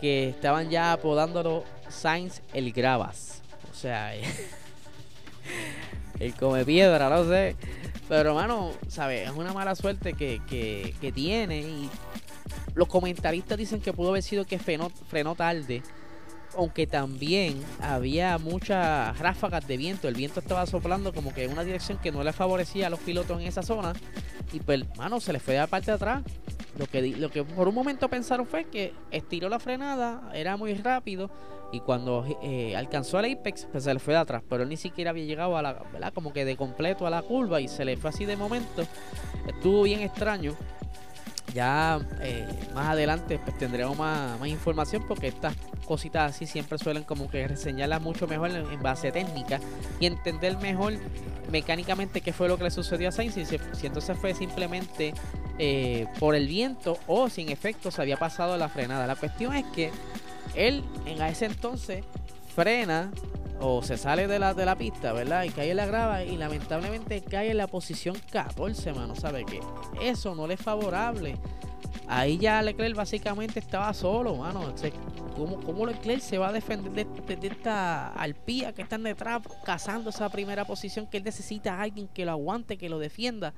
que 0.00 0.28
estaban 0.28 0.70
ya 0.70 0.92
apodándolo 0.92 1.64
Sainz 1.88 2.42
el 2.52 2.72
Gravas. 2.72 3.42
O 3.70 3.74
sea, 3.74 4.14
el 6.20 6.34
come 6.34 6.64
piedra, 6.64 7.08
no 7.08 7.28
sé. 7.28 7.56
Pero, 8.08 8.30
hermano, 8.30 8.72
¿sabes? 8.88 9.28
Es 9.28 9.34
una 9.34 9.52
mala 9.52 9.74
suerte 9.74 10.14
que, 10.14 10.40
que, 10.48 11.12
tiene. 11.12 11.60
Y 11.60 11.90
los 12.74 12.88
comentaristas 12.88 13.56
dicen 13.56 13.80
que 13.80 13.92
pudo 13.92 14.10
haber 14.10 14.22
sido 14.22 14.44
que 14.44 14.58
frenó, 14.58 14.90
frenó 15.08 15.34
tarde 15.34 15.82
aunque 16.56 16.86
también 16.86 17.62
había 17.80 18.38
muchas 18.38 19.18
ráfagas 19.18 19.66
de 19.66 19.76
viento, 19.76 20.08
el 20.08 20.14
viento 20.14 20.40
estaba 20.40 20.66
soplando 20.66 21.12
como 21.12 21.32
que 21.32 21.44
en 21.44 21.52
una 21.52 21.64
dirección 21.64 21.98
que 21.98 22.12
no 22.12 22.22
le 22.24 22.32
favorecía 22.32 22.88
a 22.88 22.90
los 22.90 23.00
pilotos 23.00 23.40
en 23.40 23.46
esa 23.46 23.62
zona 23.62 23.92
y 24.52 24.60
pues, 24.60 24.84
mano, 24.96 25.20
se 25.20 25.32
le 25.32 25.40
fue 25.40 25.54
de 25.54 25.60
la 25.60 25.66
parte 25.66 25.90
de 25.90 25.96
atrás. 25.96 26.22
Lo 26.78 26.86
que, 26.86 27.02
lo 27.02 27.30
que 27.30 27.44
por 27.44 27.68
un 27.68 27.74
momento 27.74 28.08
pensaron 28.08 28.46
fue 28.46 28.64
que 28.64 28.94
estiró 29.10 29.48
la 29.48 29.58
frenada, 29.58 30.30
era 30.32 30.56
muy 30.56 30.72
rápido 30.74 31.30
y 31.72 31.80
cuando 31.80 32.24
eh, 32.42 32.74
alcanzó 32.76 33.20
el 33.20 33.32
apex, 33.32 33.66
pues 33.70 33.84
se 33.84 33.92
le 33.92 34.00
fue 34.00 34.14
de 34.14 34.20
atrás, 34.20 34.42
pero 34.48 34.62
él 34.62 34.68
ni 34.68 34.76
siquiera 34.76 35.10
había 35.10 35.24
llegado 35.24 35.56
a 35.56 35.62
la. 35.62 36.10
Como 36.14 36.32
que 36.32 36.44
de 36.44 36.56
completo 36.56 37.06
a 37.06 37.10
la 37.10 37.22
curva 37.22 37.60
y 37.60 37.68
se 37.68 37.84
le 37.84 37.96
fue 37.96 38.10
así 38.10 38.24
de 38.24 38.36
momento. 38.36 38.82
Estuvo 39.46 39.82
bien 39.82 40.00
extraño 40.00 40.56
ya 41.52 42.00
eh, 42.20 42.46
más 42.74 42.88
adelante 42.88 43.38
pues 43.38 43.56
tendremos 43.58 43.96
más, 43.96 44.38
más, 44.38 44.48
información 44.48 45.04
porque 45.06 45.28
estas 45.28 45.54
cositas 45.86 46.34
así 46.34 46.46
siempre 46.46 46.78
suelen 46.78 47.02
como 47.02 47.30
que 47.30 47.46
reseñarlas 47.46 48.00
mucho 48.00 48.26
mejor 48.26 48.50
en, 48.50 48.82
base 48.82 49.12
técnica 49.12 49.60
y 49.98 50.06
entender 50.06 50.56
mejor 50.58 50.94
mecánicamente 51.50 52.20
qué 52.20 52.32
fue 52.32 52.48
lo 52.48 52.56
que 52.56 52.64
le 52.64 52.70
sucedió 52.70 53.08
a 53.08 53.12
Sainz 53.12 53.34
si, 53.34 53.86
entonces 53.86 54.16
fue 54.18 54.34
simplemente 54.34 55.14
eh, 55.58 56.06
por 56.18 56.34
el 56.34 56.46
viento 56.46 56.98
o 57.06 57.28
sin 57.28 57.50
efecto 57.50 57.90
se 57.90 58.00
había 58.00 58.16
pasado 58.16 58.56
la 58.56 58.68
frenada. 58.68 59.06
La 59.06 59.16
cuestión 59.16 59.54
es 59.54 59.64
que 59.66 59.90
él 60.54 60.84
en 61.06 61.20
ese 61.22 61.46
entonces 61.46 62.04
frena 62.60 63.10
o 63.58 63.82
se 63.82 63.96
sale 63.96 64.26
de 64.26 64.38
la, 64.38 64.52
de 64.52 64.66
la 64.66 64.76
pista, 64.76 65.14
¿verdad? 65.14 65.44
Y 65.44 65.48
cae 65.48 65.70
en 65.70 65.78
la 65.78 65.86
grava 65.86 66.24
y 66.24 66.36
lamentablemente 66.36 67.22
cae 67.22 67.52
en 67.52 67.56
la 67.56 67.66
posición 67.66 68.18
14, 68.30 68.92
mano. 68.92 69.16
¿Sabe 69.16 69.46
qué? 69.46 69.60
Eso 70.02 70.34
no 70.34 70.46
le 70.46 70.54
es 70.54 70.60
favorable. 70.60 71.38
Ahí 72.06 72.36
ya 72.36 72.60
Leclerc 72.60 72.94
básicamente 72.94 73.60
estaba 73.60 73.94
solo, 73.94 74.34
mano. 74.36 74.74
¿Cómo, 75.36 75.58
cómo 75.60 75.86
Leclerc 75.86 76.20
se 76.20 76.36
va 76.36 76.48
a 76.48 76.52
defender 76.52 77.06
de, 77.06 77.48
esta 77.48 78.08
alpía 78.08 78.74
que 78.74 78.82
están 78.82 79.04
detrás, 79.04 79.40
cazando 79.64 80.10
esa 80.10 80.28
primera 80.28 80.66
posición 80.66 81.06
que 81.06 81.16
él 81.16 81.24
necesita 81.24 81.76
a 81.76 81.82
alguien 81.82 82.08
que 82.08 82.26
lo 82.26 82.32
aguante, 82.32 82.76
que 82.76 82.90
lo 82.90 82.98
defienda? 82.98 83.54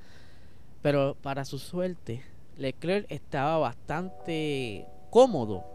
Pero 0.80 1.16
para 1.20 1.44
su 1.44 1.58
suerte, 1.58 2.22
Leclerc 2.56 3.10
estaba 3.10 3.58
bastante 3.58 4.86
cómodo 5.10 5.71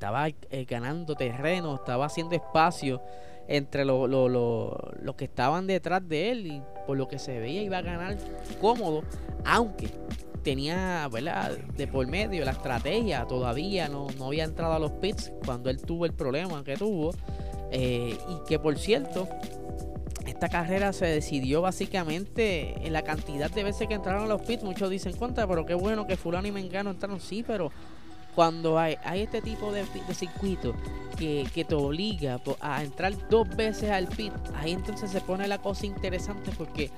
estaba 0.00 0.28
eh, 0.28 0.64
ganando 0.66 1.14
terreno, 1.14 1.74
estaba 1.74 2.06
haciendo 2.06 2.34
espacio 2.34 3.02
entre 3.48 3.84
los 3.84 4.08
lo, 4.08 5.14
que 5.18 5.26
estaban 5.26 5.66
detrás 5.66 6.08
de 6.08 6.30
él 6.30 6.46
y 6.46 6.62
por 6.86 6.96
lo 6.96 7.06
que 7.06 7.18
se 7.18 7.38
veía 7.38 7.60
iba 7.60 7.76
a 7.76 7.82
ganar 7.82 8.16
cómodo, 8.62 9.02
aunque 9.44 9.90
tenía 10.42 11.06
¿verdad? 11.12 11.58
de 11.76 11.86
por 11.86 12.06
medio 12.06 12.46
la 12.46 12.52
estrategia, 12.52 13.26
todavía 13.26 13.90
no, 13.90 14.06
no 14.16 14.28
había 14.28 14.44
entrado 14.44 14.72
a 14.72 14.78
los 14.78 14.92
pits 14.92 15.32
cuando 15.44 15.68
él 15.68 15.82
tuvo 15.82 16.06
el 16.06 16.14
problema 16.14 16.64
que 16.64 16.78
tuvo. 16.78 17.12
Eh, 17.70 18.16
y 18.26 18.48
que 18.48 18.58
por 18.58 18.78
cierto, 18.78 19.28
esta 20.26 20.48
carrera 20.48 20.94
se 20.94 21.04
decidió 21.04 21.60
básicamente 21.60 22.86
en 22.86 22.94
la 22.94 23.02
cantidad 23.02 23.50
de 23.50 23.64
veces 23.64 23.86
que 23.86 23.94
entraron 23.94 24.24
a 24.24 24.28
los 24.28 24.40
pits. 24.40 24.64
Muchos 24.64 24.88
dicen 24.88 25.14
contra, 25.14 25.46
pero 25.46 25.66
qué 25.66 25.74
bueno 25.74 26.06
que 26.06 26.16
fulano 26.16 26.48
y 26.48 26.52
mengano 26.52 26.90
entraron, 26.90 27.20
sí, 27.20 27.44
pero 27.46 27.70
cuando 28.34 28.78
hay, 28.78 28.96
hay 29.04 29.22
este 29.22 29.42
tipo 29.42 29.72
de, 29.72 29.84
circuito 30.14 30.74
que, 31.16 31.64
te 31.68 31.74
obliga 31.74 32.40
a 32.60 32.82
entrar 32.82 33.12
dos 33.28 33.48
veces 33.56 33.90
al 33.90 34.06
pit, 34.06 34.32
ahí 34.54 34.72
entonces 34.72 35.10
se 35.10 35.20
pone 35.20 35.46
la 35.46 35.58
cosa 35.58 35.86
interesante 35.86 36.50
porque 36.56 36.90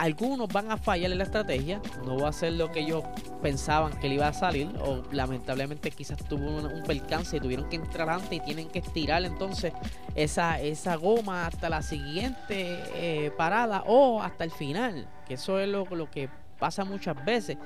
algunos 0.00 0.48
van 0.48 0.70
a 0.70 0.78
fallar 0.78 1.12
en 1.12 1.18
la 1.18 1.24
estrategia, 1.24 1.82
no 2.06 2.18
va 2.18 2.30
a 2.30 2.32
ser 2.32 2.54
lo 2.54 2.72
que 2.72 2.80
ellos 2.80 3.04
pensaban 3.42 3.92
que 4.00 4.08
le 4.08 4.14
iba 4.14 4.28
a 4.28 4.32
salir, 4.32 4.66
o 4.82 5.02
lamentablemente 5.12 5.90
quizás 5.90 6.24
tuvo 6.26 6.56
un, 6.56 6.82
percance 6.84 7.36
y 7.36 7.40
tuvieron 7.40 7.68
que 7.68 7.76
entrar 7.76 8.08
antes 8.08 8.32
y 8.32 8.40
tienen 8.40 8.68
que 8.70 8.78
estirar 8.78 9.22
entonces 9.24 9.74
esa, 10.14 10.58
esa 10.58 10.96
goma 10.96 11.46
hasta 11.46 11.68
la 11.68 11.82
siguiente 11.82 12.78
eh, 12.94 13.30
parada 13.36 13.84
o 13.86 14.22
hasta 14.22 14.44
el 14.44 14.50
final, 14.50 15.06
que 15.28 15.34
eso 15.34 15.60
es 15.60 15.68
lo, 15.68 15.84
lo 15.84 16.10
que 16.10 16.30
pasa 16.58 16.84
muchas 16.84 17.22
veces. 17.22 17.58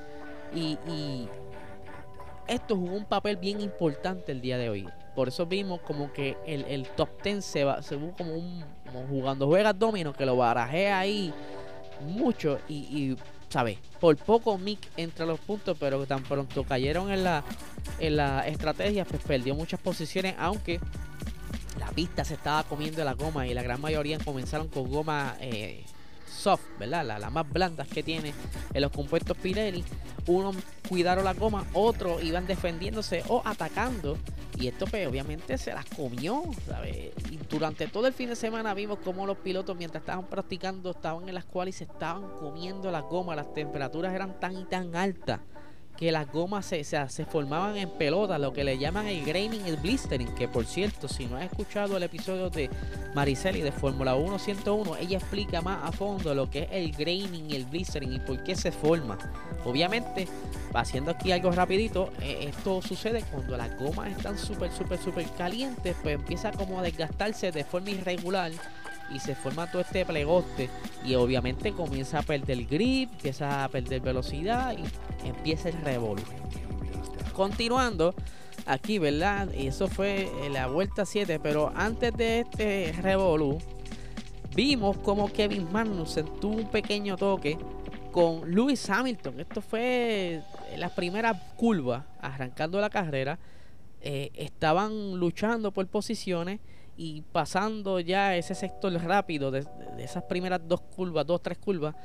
y, 0.53 0.77
esto 2.47 2.75
jugó 2.75 2.95
un 2.95 3.05
papel 3.05 3.37
bien 3.37 3.61
importante 3.61 4.31
el 4.31 4.41
día 4.41 4.57
de 4.57 4.69
hoy. 4.69 4.87
Por 5.15 5.29
eso 5.29 5.45
vimos 5.45 5.81
como 5.81 6.11
que 6.11 6.37
el, 6.45 6.87
top 6.89 7.09
10 7.23 7.43
se 7.43 7.63
va, 7.63 7.81
se 7.81 7.97
como 8.17 8.33
un 8.33 8.63
jugando 9.09 9.47
juegas 9.47 9.77
domino 9.77 10.13
que 10.13 10.25
lo 10.25 10.37
barajea 10.37 10.99
ahí 10.99 11.33
mucho 12.01 12.59
y, 12.67 12.75
y 12.75 13.17
¿sabes? 13.49 13.77
Por 13.99 14.17
poco 14.17 14.57
Mick 14.57 14.79
entra 14.97 15.25
los 15.25 15.39
puntos, 15.39 15.77
pero 15.79 16.05
tan 16.05 16.23
pronto 16.23 16.63
cayeron 16.63 17.11
en 17.11 17.23
la 17.23 17.43
en 17.99 18.17
la 18.17 18.47
estrategia, 18.47 19.05
pues 19.05 19.21
perdió 19.23 19.55
muchas 19.55 19.79
posiciones, 19.79 20.35
aunque 20.37 20.79
la 21.79 21.87
pista 21.87 22.23
se 22.23 22.33
estaba 22.33 22.63
comiendo 22.63 23.03
la 23.03 23.13
goma 23.13 23.47
y 23.47 23.53
la 23.53 23.63
gran 23.63 23.79
mayoría 23.81 24.17
comenzaron 24.19 24.67
con 24.67 24.89
goma 24.89 25.35
eh, 25.39 25.85
soft, 26.25 26.63
¿verdad? 26.79 27.05
Las 27.05 27.19
la 27.19 27.29
más 27.29 27.49
blandas 27.49 27.87
que 27.87 28.03
tiene 28.03 28.33
en 28.73 28.81
los 28.81 28.91
compuestos 28.91 29.37
Pirelli. 29.37 29.83
Uno 30.27 30.53
cuidaron 30.89 31.23
la 31.23 31.33
goma, 31.33 31.65
otros 31.73 32.23
iban 32.23 32.47
defendiéndose 32.47 33.23
o 33.27 33.41
atacando. 33.45 34.17
Y 34.57 34.67
esto 34.67 34.85
pues 34.87 35.07
obviamente 35.07 35.57
se 35.57 35.73
las 35.73 35.85
comió. 35.85 36.43
Y 37.29 37.37
durante 37.49 37.87
todo 37.87 38.07
el 38.07 38.13
fin 38.13 38.29
de 38.29 38.35
semana 38.35 38.73
vimos 38.73 38.99
como 38.99 39.25
los 39.25 39.37
pilotos 39.37 39.75
mientras 39.75 40.01
estaban 40.01 40.27
practicando 40.27 40.91
estaban 40.91 41.27
en 41.27 41.35
las 41.35 41.45
cuales 41.45 41.75
se 41.75 41.83
estaban 41.83 42.29
comiendo 42.39 42.89
las 42.91 43.03
gomas. 43.03 43.35
Las 43.35 43.53
temperaturas 43.53 44.13
eran 44.13 44.39
tan 44.39 44.57
y 44.57 44.65
tan 44.65 44.95
altas 44.95 45.41
que 45.97 46.11
las 46.11 46.31
gomas 46.31 46.65
se, 46.65 46.83
se, 46.83 47.25
formaban 47.25 47.77
en 47.77 47.89
pelota, 47.89 48.37
lo 48.37 48.53
que 48.53 48.63
le 48.63 48.77
llaman 48.77 49.07
el 49.07 49.23
graining 49.25 49.65
el 49.65 49.77
blistering, 49.77 50.33
que 50.35 50.47
por 50.47 50.65
cierto, 50.65 51.07
si 51.07 51.25
no 51.25 51.37
has 51.37 51.45
escuchado 51.45 51.97
el 51.97 52.03
episodio 52.03 52.49
de 52.49 52.69
Mariceli 53.13 53.61
de 53.61 53.71
Fórmula 53.71 54.15
1 54.15 54.39
101, 54.39 54.97
ella 54.97 55.17
explica 55.17 55.61
más 55.61 55.83
a 55.83 55.91
fondo 55.91 56.35
lo 56.35 56.49
que 56.49 56.63
es 56.63 56.69
el 56.71 56.91
graining 56.91 57.51
el 57.51 57.65
blistering 57.65 58.13
y 58.13 58.19
por 58.19 58.43
qué 58.43 58.55
se 58.55 58.71
forma. 58.71 59.17
Obviamente, 59.63 60.27
haciendo 60.73 61.11
aquí 61.11 61.31
algo 61.31 61.51
rapidito, 61.51 62.11
eh, 62.21 62.49
esto 62.49 62.81
sucede 62.81 63.23
cuando 63.31 63.57
las 63.57 63.77
gomas 63.77 64.11
están 64.11 64.37
súper, 64.37 64.71
súper, 64.71 64.99
súper 64.99 65.25
calientes, 65.37 65.95
pues 66.03 66.15
empieza 66.15 66.51
como 66.51 66.79
a 66.79 66.83
desgastarse 66.83 67.51
de 67.51 67.63
forma 67.63 67.91
irregular 67.91 68.51
y 69.13 69.19
se 69.19 69.35
forma 69.35 69.69
todo 69.69 69.81
este 69.81 70.05
plegoste 70.05 70.69
y 71.03 71.15
obviamente 71.15 71.71
comienza 71.71 72.19
a 72.19 72.21
perder 72.23 72.65
grip, 72.65 73.11
empieza 73.13 73.63
a 73.63 73.69
perder 73.69 74.01
velocidad 74.01 74.75
y 74.77 75.27
empieza 75.27 75.69
el 75.69 75.81
revolu. 75.81 76.23
Continuando, 77.33 78.15
aquí, 78.65 78.99
¿verdad? 78.99 79.49
Y 79.53 79.67
eso 79.67 79.87
fue 79.87 80.29
la 80.51 80.67
vuelta 80.67 81.05
7, 81.05 81.39
pero 81.39 81.71
antes 81.75 82.15
de 82.15 82.39
este 82.39 82.93
revolu, 83.01 83.59
vimos 84.55 84.97
como 84.97 85.31
Kevin 85.31 85.71
Magnussen 85.71 86.25
tuvo 86.39 86.55
un 86.55 86.69
pequeño 86.69 87.17
toque 87.17 87.57
con 88.11 88.49
Lewis 88.49 88.89
Hamilton. 88.89 89.39
Esto 89.39 89.61
fue 89.61 90.41
las 90.77 90.91
primeras 90.91 91.37
curvas, 91.55 92.05
arrancando 92.21 92.79
la 92.79 92.89
carrera. 92.89 93.37
Eh, 94.01 94.31
estaban 94.35 95.19
luchando 95.19 95.71
por 95.71 95.87
posiciones 95.87 96.59
y 96.97 97.21
pasando 97.21 97.99
ya 97.99 98.35
ese 98.35 98.55
sector 98.55 98.93
rápido 98.93 99.51
de, 99.51 99.65
esas 99.99 100.23
primeras 100.23 100.61
dos 100.65 100.81
curvas, 100.81 101.25
dos, 101.25 101.41
tres 101.41 101.57
curvas, 101.57 101.95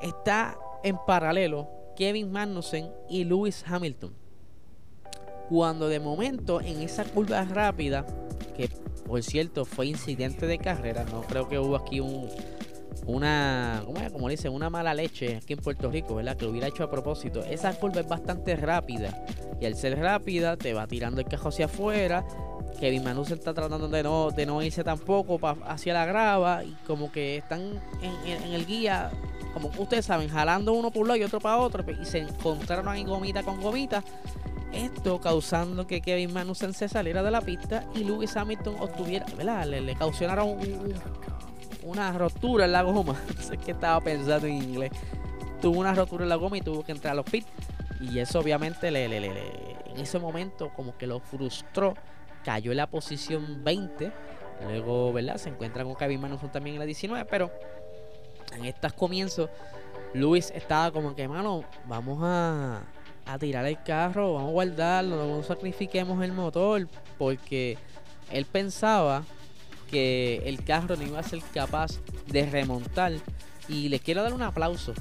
está 0.00 0.58
en 0.82 0.96
paralelo 1.06 1.68
Kevin 1.96 2.30
Magnussen 2.32 2.90
y 3.08 3.24
Lewis 3.24 3.64
Hamilton. 3.66 4.14
Cuando 5.48 5.88
de 5.88 6.00
momento 6.00 6.60
en 6.60 6.80
esa 6.80 7.04
curva 7.04 7.44
rápida, 7.44 8.06
que 8.56 8.68
por 9.06 9.22
cierto 9.22 9.64
fue 9.64 9.86
incidente 9.86 10.46
de 10.46 10.58
carrera, 10.58 11.04
no 11.10 11.22
creo 11.22 11.48
que 11.48 11.58
hubo 11.58 11.76
aquí 11.76 12.00
un, 12.00 12.28
una, 13.06 13.84
como 14.12 14.28
dicen, 14.28 14.52
una 14.52 14.70
mala 14.70 14.94
leche 14.94 15.36
aquí 15.36 15.54
en 15.54 15.58
Puerto 15.58 15.90
Rico, 15.90 16.14
¿verdad? 16.14 16.36
Que 16.36 16.44
lo 16.44 16.52
hubiera 16.52 16.68
hecho 16.68 16.84
a 16.84 16.90
propósito. 16.90 17.44
Esa 17.44 17.74
curva 17.74 18.00
es 18.00 18.08
bastante 18.08 18.56
rápida 18.56 19.24
y 19.60 19.66
al 19.66 19.74
ser 19.74 19.98
rápida 19.98 20.56
te 20.56 20.72
va 20.72 20.86
tirando 20.86 21.20
el 21.20 21.26
cajo 21.26 21.48
hacia 21.48 21.66
afuera 21.66 22.24
Kevin 22.78 23.04
se 23.24 23.34
está 23.34 23.52
tratando 23.52 23.88
de 23.88 24.02
no, 24.02 24.30
de 24.30 24.46
no 24.46 24.62
irse 24.62 24.84
tampoco 24.84 25.38
hacia 25.66 25.94
la 25.94 26.06
grava 26.06 26.64
y 26.64 26.72
como 26.86 27.10
que 27.10 27.36
están 27.36 27.80
en, 28.00 28.52
el 28.52 28.66
guía, 28.66 29.10
como 29.52 29.70
ustedes 29.78 30.06
saben, 30.06 30.28
jalando 30.28 30.72
uno 30.72 30.90
por 30.90 31.02
un 31.02 31.08
lado 31.08 31.18
y 31.18 31.24
otro 31.24 31.40
para 31.40 31.58
otro 31.58 31.84
y 31.90 32.04
se 32.04 32.18
encontraron 32.18 32.88
ahí 32.88 33.04
gomita 33.04 33.42
con 33.42 33.60
gomita. 33.60 34.02
Esto 34.72 35.20
causando 35.20 35.86
que 35.86 36.00
Kevin 36.00 36.32
Magnussen 36.32 36.72
se 36.72 36.88
saliera 36.88 37.24
de 37.24 37.32
la 37.32 37.40
pista 37.40 37.84
y 37.94 38.04
Lewis 38.04 38.36
Hamilton 38.36 38.76
obtuviera, 38.78 39.26
¿verdad? 39.36 39.66
Le, 39.66 39.80
le 39.80 39.96
causaron 39.96 40.58
una 41.82 42.12
rotura 42.12 42.66
en 42.66 42.72
la 42.72 42.82
goma. 42.82 43.16
Sé 43.40 43.56
qué 43.58 43.72
estaba 43.72 44.00
pensando 44.00 44.46
en 44.46 44.54
inglés. 44.54 44.92
Tuvo 45.60 45.80
una 45.80 45.94
rotura 45.94 46.22
en 46.22 46.28
la 46.28 46.36
goma 46.36 46.56
y 46.56 46.60
tuvo 46.60 46.84
que 46.84 46.92
entrar 46.92 47.12
a 47.12 47.16
los 47.16 47.24
pits. 47.26 47.48
Y 48.00 48.18
eso 48.18 48.38
obviamente 48.38 48.90
le, 48.90 49.08
le, 49.08 49.20
le, 49.20 49.30
en 49.86 49.98
ese 49.98 50.18
momento 50.18 50.70
como 50.74 50.96
que 50.96 51.06
lo 51.06 51.20
frustró 51.20 51.94
cayó 52.44 52.70
en 52.70 52.76
la 52.78 52.88
posición 52.88 53.62
20. 53.64 54.12
Luego, 54.62 55.12
¿verdad? 55.12 55.36
Se 55.36 55.48
encuentra 55.48 55.84
con 55.84 55.94
Kevin 55.94 56.20
Magnussen 56.20 56.52
también 56.52 56.74
en 56.74 56.80
la 56.80 56.86
19. 56.86 57.24
Pero 57.26 57.50
en 58.56 58.64
estos 58.64 58.92
comienzos, 58.92 59.50
Luis 60.14 60.50
estaba 60.54 60.90
como 60.90 61.14
que, 61.14 61.26
mano, 61.28 61.64
vamos 61.86 62.18
a, 62.22 62.82
a 63.26 63.38
tirar 63.38 63.64
el 63.66 63.82
carro, 63.82 64.34
vamos 64.34 64.50
a 64.50 64.52
guardarlo, 64.52 65.26
no 65.26 65.42
sacrifiquemos 65.42 66.22
el 66.22 66.32
motor. 66.32 66.88
Porque 67.18 67.78
él 68.30 68.44
pensaba 68.44 69.24
que 69.90 70.42
el 70.44 70.62
carro 70.64 70.96
no 70.96 71.04
iba 71.04 71.18
a 71.18 71.22
ser 71.22 71.40
capaz 71.54 72.00
de 72.26 72.46
remontar. 72.46 73.12
Y 73.68 73.88
le 73.88 74.00
quiero 74.00 74.22
dar 74.22 74.32
un 74.32 74.42
aplauso 74.42 74.94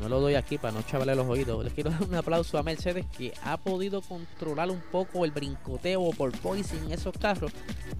no 0.00 0.08
lo 0.08 0.20
doy 0.20 0.34
aquí 0.34 0.56
para 0.58 0.72
no 0.72 0.82
chavarle 0.82 1.14
los 1.14 1.26
oídos. 1.26 1.62
Les 1.62 1.72
quiero 1.72 1.90
dar 1.90 2.02
un 2.02 2.14
aplauso 2.14 2.58
a 2.58 2.62
Mercedes 2.62 3.04
que 3.16 3.32
ha 3.44 3.58
podido 3.58 4.00
controlar 4.00 4.70
un 4.70 4.80
poco 4.80 5.24
el 5.24 5.30
brincoteo 5.30 6.10
por 6.12 6.32
poison 6.38 6.78
en 6.86 6.92
esos 6.92 7.16
carros. 7.18 7.52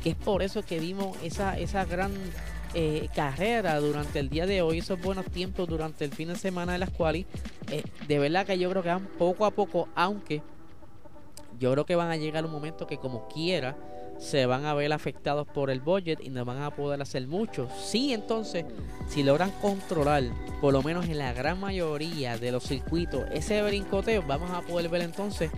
Que 0.03 0.11
es 0.11 0.17
por 0.17 0.43
eso 0.43 0.63
que 0.63 0.81
vimos 0.81 1.17
esa, 1.23 1.85
gran 1.85 2.13
eh, 2.75 3.09
carrera 3.15 3.79
durante 3.81 4.19
el 4.19 4.31
día 4.31 4.47
de 4.47 4.63
hoy, 4.63 4.79
esos 4.79 5.01
buenos 5.01 5.27
tiempos 5.27 5.69
durante 5.69 6.05
el 6.05 6.13
fin 6.13 6.29
de 6.29 6.37
semana 6.37 6.73
de 6.73 6.79
las 6.79 6.91
cuales 6.91 7.27
eh, 7.71 7.83
de 8.09 8.19
verdad 8.19 8.47
que 8.47 8.59
yo 8.59 8.71
creo 8.71 8.83
que 8.83 8.89
van 8.89 9.07
poco 9.19 9.45
a 9.45 9.51
poco, 9.51 9.89
aunque 9.95 10.43
yo 11.59 11.73
creo 11.73 11.85
que 11.85 11.97
van 11.97 12.11
a 12.11 12.17
llegar 12.17 12.45
un 12.47 12.53
momento 12.53 12.87
que 12.87 12.97
como 12.97 13.29
quiera 13.29 13.77
se 14.21 14.47
van 14.47 14.67
a 14.67 14.75
ver 14.75 14.93
afectados 14.93 15.49
por 15.49 15.71
el 15.71 15.81
budget 15.81 16.21
y 16.23 16.29
no 16.29 16.45
van 16.45 16.63
a 16.63 16.71
poder 16.71 17.01
hacer 17.01 17.27
mucho. 17.27 17.69
Sí, 17.83 18.13
entonces, 18.13 18.67
si 19.09 19.23
logran 19.23 19.51
controlar, 19.63 20.25
por 20.61 20.73
lo 20.73 20.83
menos 20.83 21.07
en 21.07 21.19
la 21.19 21.33
gran 21.33 21.59
mayoría 21.59 22.37
de 22.37 22.53
los 22.53 22.65
circuitos, 22.65 23.25
ese 23.33 23.63
brincoteo, 23.63 24.23
vamos 24.23 24.51
a 24.51 24.61
poder 24.61 24.91
ver 24.91 25.03
entonces 25.03 25.51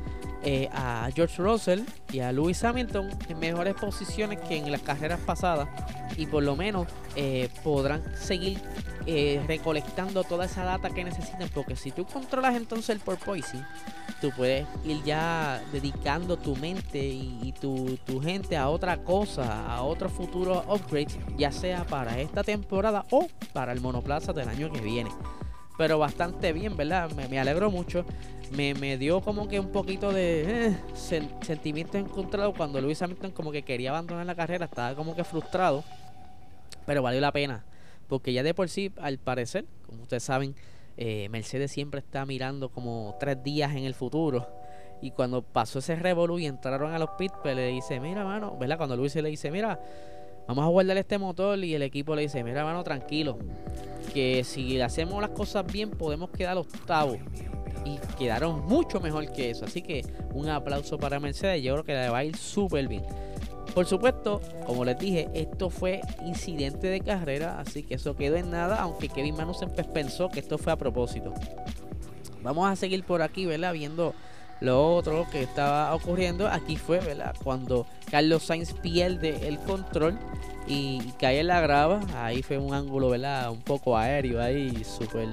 eh, 0.45 0.69
a 0.73 1.09
George 1.15 1.43
Russell 1.43 1.83
y 2.13 2.21
a 2.21 2.33
Lewis 2.33 2.63
Hamilton 2.65 3.09
en 3.29 3.39
mejores 3.39 3.75
posiciones 3.75 4.41
que 4.41 4.57
en 4.57 4.71
las 4.71 4.83
carreras 4.83 5.21
pasadas 5.21 5.69
y 6.17 6.27
por 6.27 6.43
lo 6.43 6.57
menos 6.57 6.89
eh, 7.17 7.49
podrán 7.63 8.03
seguir 8.17 8.59
eh, 9.07 9.43
recolectando 9.47 10.25
toda 10.25 10.45
esa 10.47 10.65
data 10.65 10.91
que 10.91 11.05
necesitan 11.05 11.49
porque 11.55 11.77
si 11.77 11.91
tú 11.91 12.05
controlas 12.07 12.57
entonces 12.57 12.91
el 12.91 13.01
porpoising 13.01 13.65
tú 14.23 14.31
puedes 14.37 14.67
ir 14.85 15.03
ya 15.03 15.61
dedicando 15.73 16.37
tu 16.37 16.55
mente 16.55 17.05
y, 17.05 17.53
tu, 17.61 17.99
gente 18.23 18.57
a 18.57 18.69
otra 18.69 18.99
cosa, 18.99 19.67
a 19.67 19.83
otro 19.83 20.09
futuro 20.09 20.65
upgrade, 20.69 21.09
ya 21.37 21.51
sea 21.51 21.85
para 21.85 22.21
esta 22.21 22.45
temporada 22.45 23.05
o 23.11 23.27
para 23.53 23.73
el 23.73 23.81
monoplaza 23.81 24.33
del 24.33 24.49
año 24.49 24.71
que 24.71 24.81
viene. 24.81 25.11
Pero 25.79 25.99
bastante 25.99 26.53
bien, 26.53 26.77
¿verdad? 26.77 27.11
Me, 27.13 27.39
alegro 27.39 27.71
mucho. 27.71 28.05
Me, 28.51 28.75
me, 28.75 28.99
dio 28.99 29.21
como 29.21 29.49
que 29.49 29.59
un 29.59 29.73
poquito 29.73 30.13
de 30.13 30.69
eh, 30.69 30.79
sentimiento 31.41 31.97
encontrado 31.97 32.53
cuando 32.53 32.81
Luis 32.81 33.01
Hamilton 33.01 33.31
como 33.31 33.51
que 33.51 33.63
quería 33.63 33.91
abandonar 33.91 34.27
la 34.27 34.35
carrera, 34.35 34.67
estaba 34.67 34.95
como 34.95 35.17
que 35.17 35.25
frustrado. 35.25 35.83
Pero 36.85 37.03
valió 37.03 37.21
la 37.21 37.33
pena. 37.33 37.65
Porque 38.09 38.33
ya 38.33 38.43
de 38.43 38.53
por 38.53 38.69
sí, 38.69 38.93
al 39.01 39.19
parecer, 39.19 39.65
como 39.87 40.03
ustedes 40.03 40.23
saben, 40.23 40.55
eh, 40.97 41.29
Mercedes 41.31 41.73
siempre 41.73 42.01
está 42.01 42.27
mirando 42.27 42.69
como 42.69 43.17
tres 43.19 43.43
días 43.43 43.73
en 43.73 43.85
el 43.85 43.95
futuro. 43.95 44.47
Y 45.01 45.11
cuando 45.11 45.43
pasó 45.43 45.81
ese 45.81 45.97
revolu 45.97 46.39
y 46.39 46.47
entraron 46.47 46.93
a 46.93 46.99
los 46.99 47.11
pits, 47.19 47.35
pues 47.43 47.57
le 47.57 47.69
dice, 47.69 47.99
mira, 47.99 48.25
mano, 48.25 48.57
¿verdad? 48.59 48.77
Cuando 48.77 48.97
Luis 48.97 49.15
le 49.17 49.29
dice, 49.29 49.51
mira, 49.51 49.81
vamos 50.47 50.65
a 50.65 50.69
guardar 50.69 50.97
este 50.97 51.19
motor 51.19 51.59
y 51.63 51.75
el 51.75 51.83
equipo 51.83 52.15
le 52.15 52.23
dice, 52.23 52.43
mira, 52.45 52.65
mano, 52.65 52.83
tranquilo, 52.85 53.39
que 54.13 54.45
si 54.45 54.81
hacemos 54.81 55.21
las 55.21 55.31
cosas 55.31 55.67
bien 55.67 55.91
podemos 55.91 56.31
quedar 56.31 56.57
octavos. 56.57 57.19
Y 57.85 57.99
quedaron 58.17 58.65
mucho 58.67 59.01
mejor 59.01 59.33
que 59.33 59.51
eso. 59.51 59.65
Así 59.65 59.83
que 59.83 60.05
un 60.35 60.49
aplauso 60.49 60.99
para 60.99 61.19
Mercedes. 61.19 61.65
Yo 61.65 61.73
creo 61.73 61.85
que 61.85 61.95
le 61.95 62.09
va 62.11 62.19
a 62.19 62.25
ir 62.25 62.37
súper 62.37 62.87
bien. 62.87 63.03
Por 63.75 63.87
supuesto, 63.87 64.41
como 64.67 64.85
les 64.85 64.99
dije, 64.99 65.29
esto 65.35 65.71
fue 65.71 66.03
incidente 66.27 66.89
de 66.89 67.01
carrera, 67.01 67.59
así 67.59 67.83
que 67.83 67.95
eso 67.95 68.15
quedó 68.15 68.37
en 68.37 68.51
nada, 68.51 68.81
aunque 68.81 69.09
Kevin 69.09 69.35
Magnussen 69.35 69.71
pues 69.71 69.87
pensó 69.87 70.29
que 70.29 70.41
esto 70.41 70.59
fue 70.59 70.75
a 70.75 70.77
propósito. 70.77 71.33
Vamos 72.43 72.69
a 72.69 72.77
seguir 72.77 73.03
por 73.05 73.23
aquí, 73.23 73.47
¿verdad? 73.47 73.73
Viendo 73.73 74.15
lo 74.63 74.95
otro 74.95 75.27
que 75.31 75.43
estaba 75.43 75.95
ocurriendo. 75.95 76.49
Aquí 76.49 76.77
fue. 76.77 77.01
Cuando 77.43 77.87
Carlos 78.11 78.45
Sainz 78.45 78.73
pierde 78.73 79.49
el 79.49 79.59
control 79.59 80.19
y, 80.67 81.01
cae 81.19 81.41
en 81.41 81.49
la 81.49 81.61
grava. 81.61 82.01
Ahí 82.17 82.43
fue 82.43 82.59
un 82.59 82.73
ángulo, 82.73 83.11
¿verdad? 83.11 83.51
Un 83.51 83.61
poco 83.61 83.97
aéreo 83.97 84.41
ahí, 84.41 84.85
súper... 84.85 85.29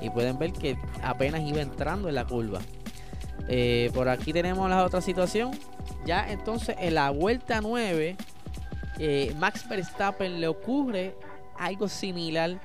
Y 0.00 0.10
pueden 0.10 0.38
ver 0.38 0.52
que 0.52 0.78
apenas 1.02 1.42
iba 1.42 1.60
entrando 1.60 2.08
en 2.08 2.14
la 2.14 2.24
curva. 2.24 2.60
Eh, 3.48 3.90
por 3.94 4.08
aquí 4.08 4.32
tenemos 4.32 4.68
la 4.70 4.84
otra 4.84 5.00
situación. 5.00 5.50
Ya 6.06 6.30
entonces 6.30 6.76
en 6.78 6.94
la 6.94 7.10
vuelta 7.10 7.60
9, 7.60 8.16
eh, 8.98 9.34
Max 9.36 9.68
Verstappen 9.68 10.40
le 10.40 10.48
ocurre 10.48 11.14
algo 11.58 11.88
similar 11.88 12.58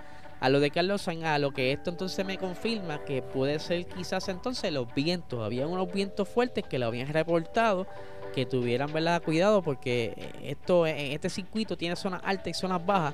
a 0.43 0.49
lo 0.49 0.59
de 0.59 0.71
Carlos 0.71 1.03
Sainz, 1.03 1.23
a 1.23 1.39
lo 1.39 1.51
que 1.51 1.71
esto 1.71 1.89
entonces 1.89 2.25
me 2.25 2.37
confirma 2.37 3.05
que 3.05 3.21
puede 3.21 3.59
ser 3.59 3.85
quizás 3.85 4.27
entonces 4.27 4.73
los 4.73 4.93
vientos. 4.93 5.41
Había 5.41 5.65
unos 5.67 5.89
vientos 5.93 6.27
fuertes 6.27 6.65
que 6.65 6.77
lo 6.77 6.87
habían 6.87 7.07
reportado 7.07 7.87
que 8.35 8.45
tuvieran 8.45 8.91
¿verdad? 8.91 9.23
cuidado 9.23 9.61
porque 9.61 10.13
esto 10.43 10.85
en 10.85 11.13
este 11.13 11.29
circuito 11.29 11.77
tiene 11.77 11.95
zonas 11.95 12.19
altas 12.25 12.47
y 12.47 12.53
zonas 12.55 12.85
bajas 12.85 13.13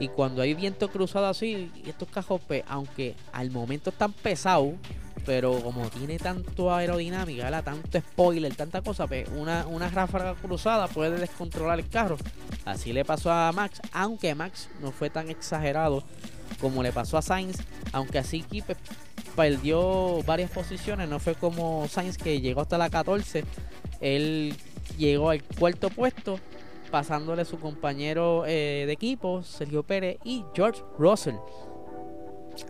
y 0.00 0.08
cuando 0.08 0.40
hay 0.40 0.54
viento 0.54 0.88
cruzado 0.88 1.26
así 1.26 1.70
estos 1.84 2.08
cajos 2.08 2.40
pues, 2.46 2.62
aunque 2.66 3.16
al 3.32 3.50
momento 3.50 3.90
están 3.90 4.12
pesados 4.12 4.72
pero 5.26 5.60
como 5.60 5.90
tiene 5.90 6.16
tanto 6.16 6.72
aerodinámica 6.72 7.44
¿verdad? 7.44 7.64
tanto 7.64 8.00
spoiler 8.00 8.54
tanta 8.54 8.80
cosa 8.80 9.06
pues 9.08 9.28
una, 9.36 9.66
una 9.66 9.90
ráfaga 9.90 10.36
cruzada 10.36 10.86
puede 10.86 11.18
descontrolar 11.18 11.80
el 11.80 11.88
carro 11.88 12.16
así 12.64 12.92
le 12.92 13.04
pasó 13.04 13.30
a 13.30 13.50
Max 13.52 13.82
aunque 13.92 14.34
Max 14.34 14.70
no 14.80 14.92
fue 14.92 15.10
tan 15.10 15.28
exagerado 15.28 16.04
como 16.60 16.82
le 16.82 16.92
pasó 16.92 17.18
a 17.18 17.22
Sainz 17.22 17.58
aunque 17.92 18.18
así 18.18 18.44
pues, 18.64 18.78
perdió 19.36 20.22
varias 20.24 20.50
posiciones 20.50 21.08
no 21.08 21.18
fue 21.18 21.34
como 21.34 21.86
Sainz 21.88 22.16
que 22.16 22.40
llegó 22.40 22.60
hasta 22.60 22.78
la 22.78 22.90
14 22.90 23.44
él 24.00 24.54
llegó 24.98 25.30
al 25.30 25.42
cuarto 25.42 25.90
puesto, 25.90 26.38
pasándole 26.90 27.44
su 27.44 27.58
compañero 27.58 28.44
eh, 28.46 28.84
de 28.86 28.92
equipo, 28.92 29.42
Sergio 29.42 29.82
Pérez 29.82 30.18
y 30.24 30.44
George 30.54 30.82
Russell. 30.98 31.36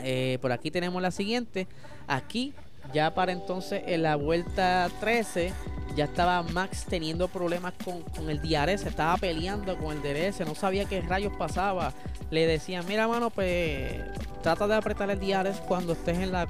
Eh, 0.01 0.39
por 0.41 0.53
aquí 0.53 0.71
tenemos 0.71 1.03
la 1.03 1.11
siguiente. 1.11 1.67
Aquí, 2.07 2.53
ya 2.93 3.15
para 3.15 3.33
entonces 3.33 3.83
en 3.87 4.03
la 4.03 4.17
vuelta 4.17 4.91
13, 5.01 5.53
ya 5.95 6.05
estaba 6.05 6.43
Max 6.43 6.87
teniendo 6.89 7.29
problemas 7.29 7.73
con, 7.85 8.31
el 8.31 8.41
DRS, 8.41 8.87
estaba 8.87 9.17
peleando 9.17 9.77
con 9.77 9.97
el 9.97 10.03
DRS, 10.03 10.41
no 10.47 10.55
sabía 10.55 10.85
qué 10.85 11.01
rayos 11.01 11.33
pasaba. 11.37 11.93
Le 12.31 12.47
decían, 12.47 12.87
mira 12.87 13.07
mano, 13.09 13.31
pues 13.31 14.01
trata 14.43 14.67
de 14.67 14.75
apretar 14.75 15.11
el 15.11 15.21
DRS 15.21 15.61
cuando 15.61 15.93
estés 15.93 16.19
en 16.19 16.33
la, 16.33 16.47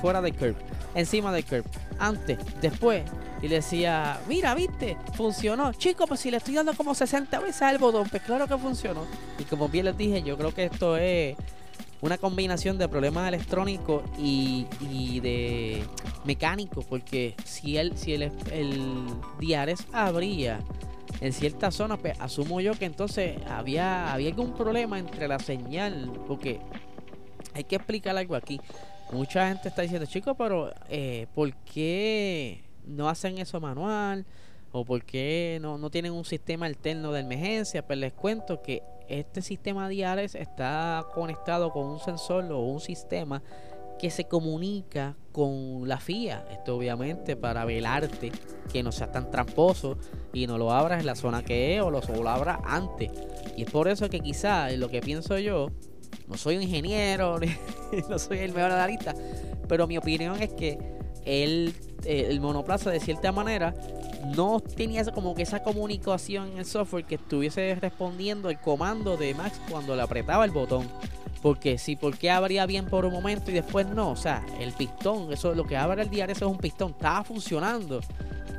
fuera 0.00 0.20
del 0.20 0.34
curve, 0.34 0.56
encima 0.94 1.32
del 1.32 1.44
curve. 1.44 1.64
Antes, 1.98 2.38
después, 2.60 3.02
y 3.42 3.48
le 3.48 3.56
decía, 3.56 4.20
mira, 4.28 4.54
viste, 4.54 4.96
funcionó. 5.14 5.72
Chicos, 5.72 6.08
pues 6.08 6.20
si 6.20 6.30
le 6.30 6.38
estoy 6.38 6.54
dando 6.54 6.74
como 6.74 6.94
60 6.94 7.38
veces 7.40 7.62
al 7.62 7.78
botón, 7.78 8.08
pues 8.08 8.22
claro 8.22 8.46
que 8.46 8.56
funcionó. 8.56 9.04
Y 9.38 9.44
como 9.44 9.68
bien 9.68 9.86
les 9.86 9.96
dije, 9.96 10.22
yo 10.22 10.36
creo 10.36 10.54
que 10.54 10.64
esto 10.64 10.96
es 10.96 11.36
una 12.04 12.18
combinación 12.18 12.76
de 12.76 12.86
problemas 12.86 13.26
electrónicos 13.28 14.02
y, 14.18 14.66
de 15.20 15.82
mecánicos, 16.26 16.84
porque 16.84 17.34
si 17.44 17.78
el, 17.78 17.96
si 17.96 18.12
el, 18.12 18.30
el 18.52 19.06
diares 19.40 19.86
abría 19.90 20.60
en 21.22 21.32
ciertas 21.32 21.74
zonas, 21.74 22.00
pues 22.00 22.20
asumo 22.20 22.60
yo 22.60 22.74
que 22.74 22.84
entonces 22.84 23.38
había, 23.48 24.12
había 24.12 24.28
algún 24.28 24.52
problema 24.52 24.98
entre 24.98 25.28
la 25.28 25.38
señal, 25.38 26.12
porque 26.26 26.60
hay 27.54 27.64
que 27.64 27.76
explicar 27.76 28.14
algo 28.18 28.36
aquí. 28.36 28.60
Mucha 29.10 29.48
gente 29.48 29.68
está 29.68 29.80
diciendo, 29.80 30.06
chicos, 30.06 30.34
pero 30.36 30.74
eh, 30.90 31.26
¿por 31.34 31.54
qué 31.56 32.64
no 32.84 33.08
hacen 33.08 33.38
eso 33.38 33.60
manual 33.60 34.26
o 34.72 34.84
por 34.84 35.04
qué 35.04 35.58
no, 35.62 35.78
no 35.78 35.88
tienen 35.88 36.12
un 36.12 36.26
sistema 36.26 36.66
alterno 36.66 37.12
de 37.12 37.20
emergencia, 37.20 37.86
pues 37.86 37.98
les 37.98 38.12
cuento 38.12 38.60
que 38.60 38.82
este 39.08 39.42
sistema 39.42 39.88
Diares 39.88 40.34
está 40.34 41.06
conectado 41.14 41.72
con 41.72 41.86
un 41.86 42.00
sensor 42.00 42.44
o 42.52 42.60
un 42.60 42.80
sistema 42.80 43.42
que 43.98 44.10
se 44.10 44.24
comunica 44.24 45.16
con 45.32 45.88
la 45.88 45.98
FIA. 45.98 46.44
Esto 46.50 46.76
obviamente 46.76 47.36
para 47.36 47.64
velarte 47.64 48.32
que 48.72 48.82
no 48.82 48.92
sea 48.92 49.10
tan 49.10 49.30
tramposo 49.30 49.96
y 50.32 50.46
no 50.46 50.58
lo 50.58 50.72
abras 50.72 51.00
en 51.00 51.06
la 51.06 51.14
zona 51.14 51.42
que 51.42 51.76
es 51.76 51.82
o 51.82 51.90
lo, 51.90 52.00
lo 52.00 52.28
abras 52.28 52.58
antes. 52.64 53.10
Y 53.56 53.62
es 53.62 53.70
por 53.70 53.88
eso 53.88 54.08
que 54.08 54.20
quizá 54.20 54.70
lo 54.70 54.88
que 54.88 55.00
pienso 55.00 55.38
yo, 55.38 55.70
no 56.26 56.36
soy 56.36 56.56
un 56.56 56.62
ingeniero, 56.62 57.38
no 58.08 58.18
soy 58.18 58.38
el 58.38 58.52
mejor 58.52 58.72
analista, 58.72 59.14
pero 59.68 59.86
mi 59.86 59.96
opinión 59.96 60.42
es 60.42 60.52
que 60.52 60.78
eh, 61.24 61.72
el 62.04 62.40
monoplaza 62.40 62.90
de 62.90 63.00
cierta 63.00 63.32
manera 63.32 63.74
no 64.34 64.60
tenía 64.60 65.04
como 65.04 65.34
que 65.34 65.42
esa 65.42 65.62
comunicación 65.62 66.52
en 66.52 66.58
el 66.58 66.64
software 66.64 67.04
que 67.04 67.16
estuviese 67.16 67.74
respondiendo 67.80 68.50
el 68.50 68.58
comando 68.58 69.16
de 69.16 69.34
Max 69.34 69.60
cuando 69.70 69.94
le 69.94 70.02
apretaba 70.02 70.44
el 70.44 70.50
botón. 70.50 70.88
Porque 71.42 71.76
si, 71.76 71.94
porque 71.94 72.30
abría 72.30 72.64
bien 72.64 72.86
por 72.86 73.04
un 73.04 73.12
momento 73.12 73.50
y 73.50 73.54
después 73.54 73.86
no? 73.86 74.12
O 74.12 74.16
sea, 74.16 74.44
el 74.60 74.72
pistón, 74.72 75.30
eso 75.30 75.50
es 75.50 75.56
lo 75.56 75.64
que 75.64 75.76
abre 75.76 76.00
el 76.00 76.08
diario, 76.08 76.32
eso 76.32 76.46
es 76.46 76.50
un 76.50 76.58
pistón, 76.58 76.92
estaba 76.92 77.22
funcionando. 77.22 78.00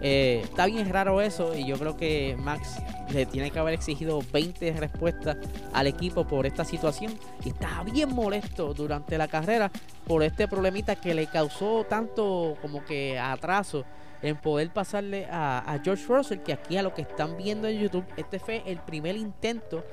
Eh, 0.01 0.41
está 0.43 0.65
bien 0.65 0.89
raro 0.89 1.21
eso 1.21 1.55
y 1.55 1.65
yo 1.65 1.77
creo 1.77 1.97
que 1.97 2.35
Max 2.37 2.79
le 3.11 3.25
tiene 3.25 3.51
que 3.51 3.59
haber 3.59 3.73
exigido 3.73 4.19
20 4.33 4.73
respuestas 4.73 5.37
al 5.73 5.87
equipo 5.87 6.27
por 6.27 6.45
esta 6.45 6.65
situación. 6.65 7.17
Y 7.43 7.49
estaba 7.49 7.83
bien 7.83 8.13
molesto 8.13 8.73
durante 8.73 9.17
la 9.17 9.27
carrera 9.27 9.71
por 10.05 10.23
este 10.23 10.47
problemita 10.47 10.95
que 10.95 11.13
le 11.13 11.27
causó 11.27 11.85
tanto 11.89 12.57
como 12.61 12.83
que 12.85 13.17
atraso 13.17 13.85
en 14.21 14.37
poder 14.37 14.71
pasarle 14.71 15.27
a, 15.29 15.79
George 15.83 16.05
Russell 16.07 16.39
que 16.39 16.53
aquí 16.53 16.77
a 16.77 16.83
lo 16.83 16.93
que 16.93 17.03
están 17.03 17.37
viendo 17.37 17.67
en 17.67 17.79
YouTube 17.79 18.05
este 18.17 18.39
fue 18.39 18.63
el 18.65 18.79
primer 18.79 19.15
intento 19.15 19.83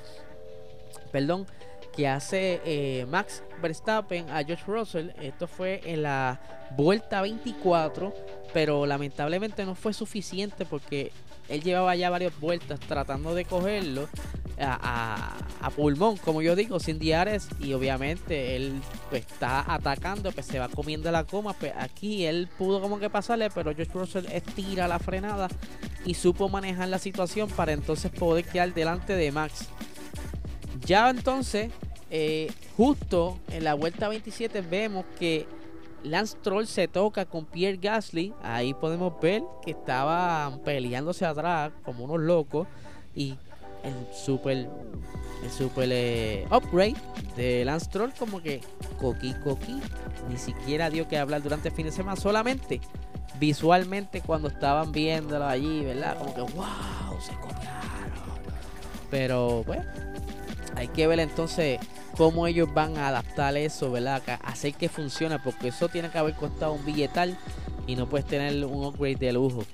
perdón 1.10 1.46
que 1.94 2.08
hace 2.08 2.60
eh, 2.64 3.06
Max 3.08 3.42
Verstappen 3.60 4.28
a 4.30 4.42
George 4.44 4.64
Russell. 4.66 5.10
Esto 5.20 5.46
fue 5.46 5.80
en 5.84 6.02
la 6.02 6.40
vuelta 6.76 7.20
24, 7.22 8.12
pero 8.52 8.86
lamentablemente 8.86 9.64
no 9.64 9.74
fue 9.74 9.92
suficiente 9.92 10.64
porque 10.64 11.12
él 11.48 11.62
llevaba 11.62 11.94
ya 11.96 12.10
varias 12.10 12.38
vueltas 12.40 12.80
tratando 12.80 13.34
de 13.34 13.44
cogerlo 13.44 14.08
a, 14.58 15.70
pulmón, 15.74 16.16
como 16.18 16.42
yo 16.42 16.54
digo, 16.54 16.80
sin 16.80 16.98
diares. 16.98 17.48
Y 17.60 17.72
obviamente 17.72 18.56
él 18.56 18.80
pues, 19.10 19.26
está 19.26 19.72
atacando, 19.72 20.32
pues 20.32 20.46
se 20.46 20.58
va 20.58 20.68
comiendo 20.68 21.10
la 21.10 21.24
coma. 21.24 21.52
Pues 21.52 21.72
aquí 21.76 22.24
él 22.24 22.48
pudo 22.58 22.80
como 22.80 22.98
que 22.98 23.10
pasarle, 23.10 23.50
pero 23.50 23.74
George 23.74 23.92
Russell 23.92 24.26
estira 24.32 24.88
la 24.88 24.98
frenada 24.98 25.48
y 26.04 26.14
supo 26.14 26.48
manejar 26.48 26.88
la 26.88 26.98
situación 26.98 27.48
para 27.50 27.72
entonces 27.72 28.10
poder 28.10 28.44
quedar 28.44 28.72
delante 28.74 29.14
de 29.14 29.32
Max. 29.32 29.68
Ya 30.86 31.10
entonces, 31.10 31.70
eh, 32.10 32.50
justo 32.76 33.38
en 33.50 33.64
la 33.64 33.74
vuelta 33.74 34.08
27 34.08 34.62
vemos 34.62 35.04
que 35.18 35.46
Lance 36.02 36.36
Troll 36.42 36.66
se 36.66 36.88
toca 36.88 37.24
con 37.24 37.44
Pierre 37.44 37.78
Gasly. 37.80 38.34
Ahí 38.42 38.74
podemos 38.74 39.12
ver 39.20 39.42
que 39.64 39.72
estaban 39.72 40.58
peleándose 40.60 41.24
atrás 41.24 41.72
como 41.84 42.04
unos 42.04 42.20
locos. 42.20 42.66
Y 43.14 43.36
el 43.84 44.14
super, 44.14 44.68
el 45.44 45.50
super 45.50 45.88
eh, 45.92 46.46
upgrade 46.50 46.96
de 47.36 47.64
Lance 47.64 47.88
Troll 47.90 48.10
como 48.18 48.42
que 48.42 48.60
coqui 48.98 49.34
coqui. 49.44 49.80
Ni 50.28 50.38
siquiera 50.38 50.90
dio 50.90 51.06
que 51.06 51.18
hablar 51.18 51.42
durante 51.42 51.68
el 51.68 51.74
fin 51.74 51.86
de 51.86 51.92
semana. 51.92 52.16
Solamente 52.16 52.80
visualmente 53.38 54.20
cuando 54.20 54.48
estaban 54.48 54.92
viéndolo 54.92 55.46
allí, 55.46 55.84
¿verdad? 55.84 56.18
Como 56.18 56.34
que 56.34 56.40
wow, 56.40 57.20
se 57.20 57.32
copiaron. 57.34 57.72
Pero 59.10 59.62
bueno 59.64 59.84
hay 60.76 60.88
que 60.88 61.06
ver 61.06 61.20
entonces 61.20 61.78
cómo 62.16 62.46
ellos 62.46 62.72
van 62.72 62.96
a 62.96 63.08
adaptar 63.08 63.56
eso, 63.56 63.90
¿verdad? 63.90 64.22
hacer 64.42 64.74
que 64.74 64.88
funcione, 64.88 65.38
porque 65.38 65.68
eso 65.68 65.88
tiene 65.88 66.10
que 66.10 66.18
haber 66.18 66.34
costado 66.34 66.72
un 66.72 66.84
billetal 66.84 67.36
y 67.86 67.96
no 67.96 68.08
puedes 68.08 68.26
tener 68.26 68.64
un 68.64 68.84
upgrade 68.84 69.16
de 69.16 69.32
lujo. 69.32 69.64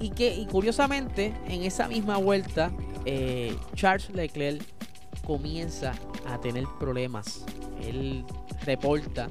Y 0.00 0.10
que 0.10 0.34
y 0.34 0.46
curiosamente, 0.46 1.34
en 1.48 1.62
esa 1.62 1.88
misma 1.88 2.16
vuelta, 2.16 2.70
eh, 3.04 3.56
Charles 3.74 4.10
Leclerc 4.10 4.62
comienza 5.26 5.92
a 6.26 6.38
tener 6.40 6.64
problemas. 6.78 7.44
Él 7.82 8.24
reporta 8.64 9.28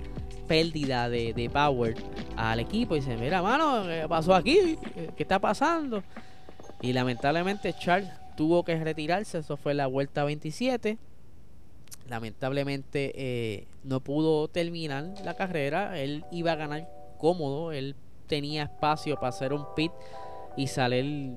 pérdida 0.48 1.10
de, 1.10 1.34
de 1.34 1.50
power 1.50 1.96
al 2.38 2.60
equipo 2.60 2.96
y 2.96 3.00
dice, 3.00 3.18
mira, 3.18 3.42
mano, 3.42 3.84
¿qué 3.84 4.06
pasó 4.08 4.34
aquí? 4.34 4.78
¿Qué 5.16 5.24
está 5.24 5.40
pasando? 5.40 6.04
Y 6.82 6.94
lamentablemente 6.94 7.74
Charles 7.74 8.10
tuvo 8.38 8.64
que 8.64 8.82
retirarse, 8.82 9.40
eso 9.40 9.58
fue 9.58 9.74
la 9.74 9.88
vuelta 9.88 10.24
27. 10.24 10.98
Lamentablemente 12.08 13.12
eh, 13.16 13.68
no 13.84 14.00
pudo 14.00 14.48
terminar 14.48 15.06
la 15.26 15.34
carrera, 15.34 16.00
él 16.00 16.24
iba 16.32 16.54
a 16.54 16.56
ganar 16.56 16.88
cómodo, 17.18 17.74
él 17.74 17.96
tenía 18.28 18.64
espacio 18.64 19.16
para 19.16 19.30
hacer 19.30 19.52
un 19.52 19.66
pit 19.76 19.92
y 20.56 20.68
salir 20.68 21.34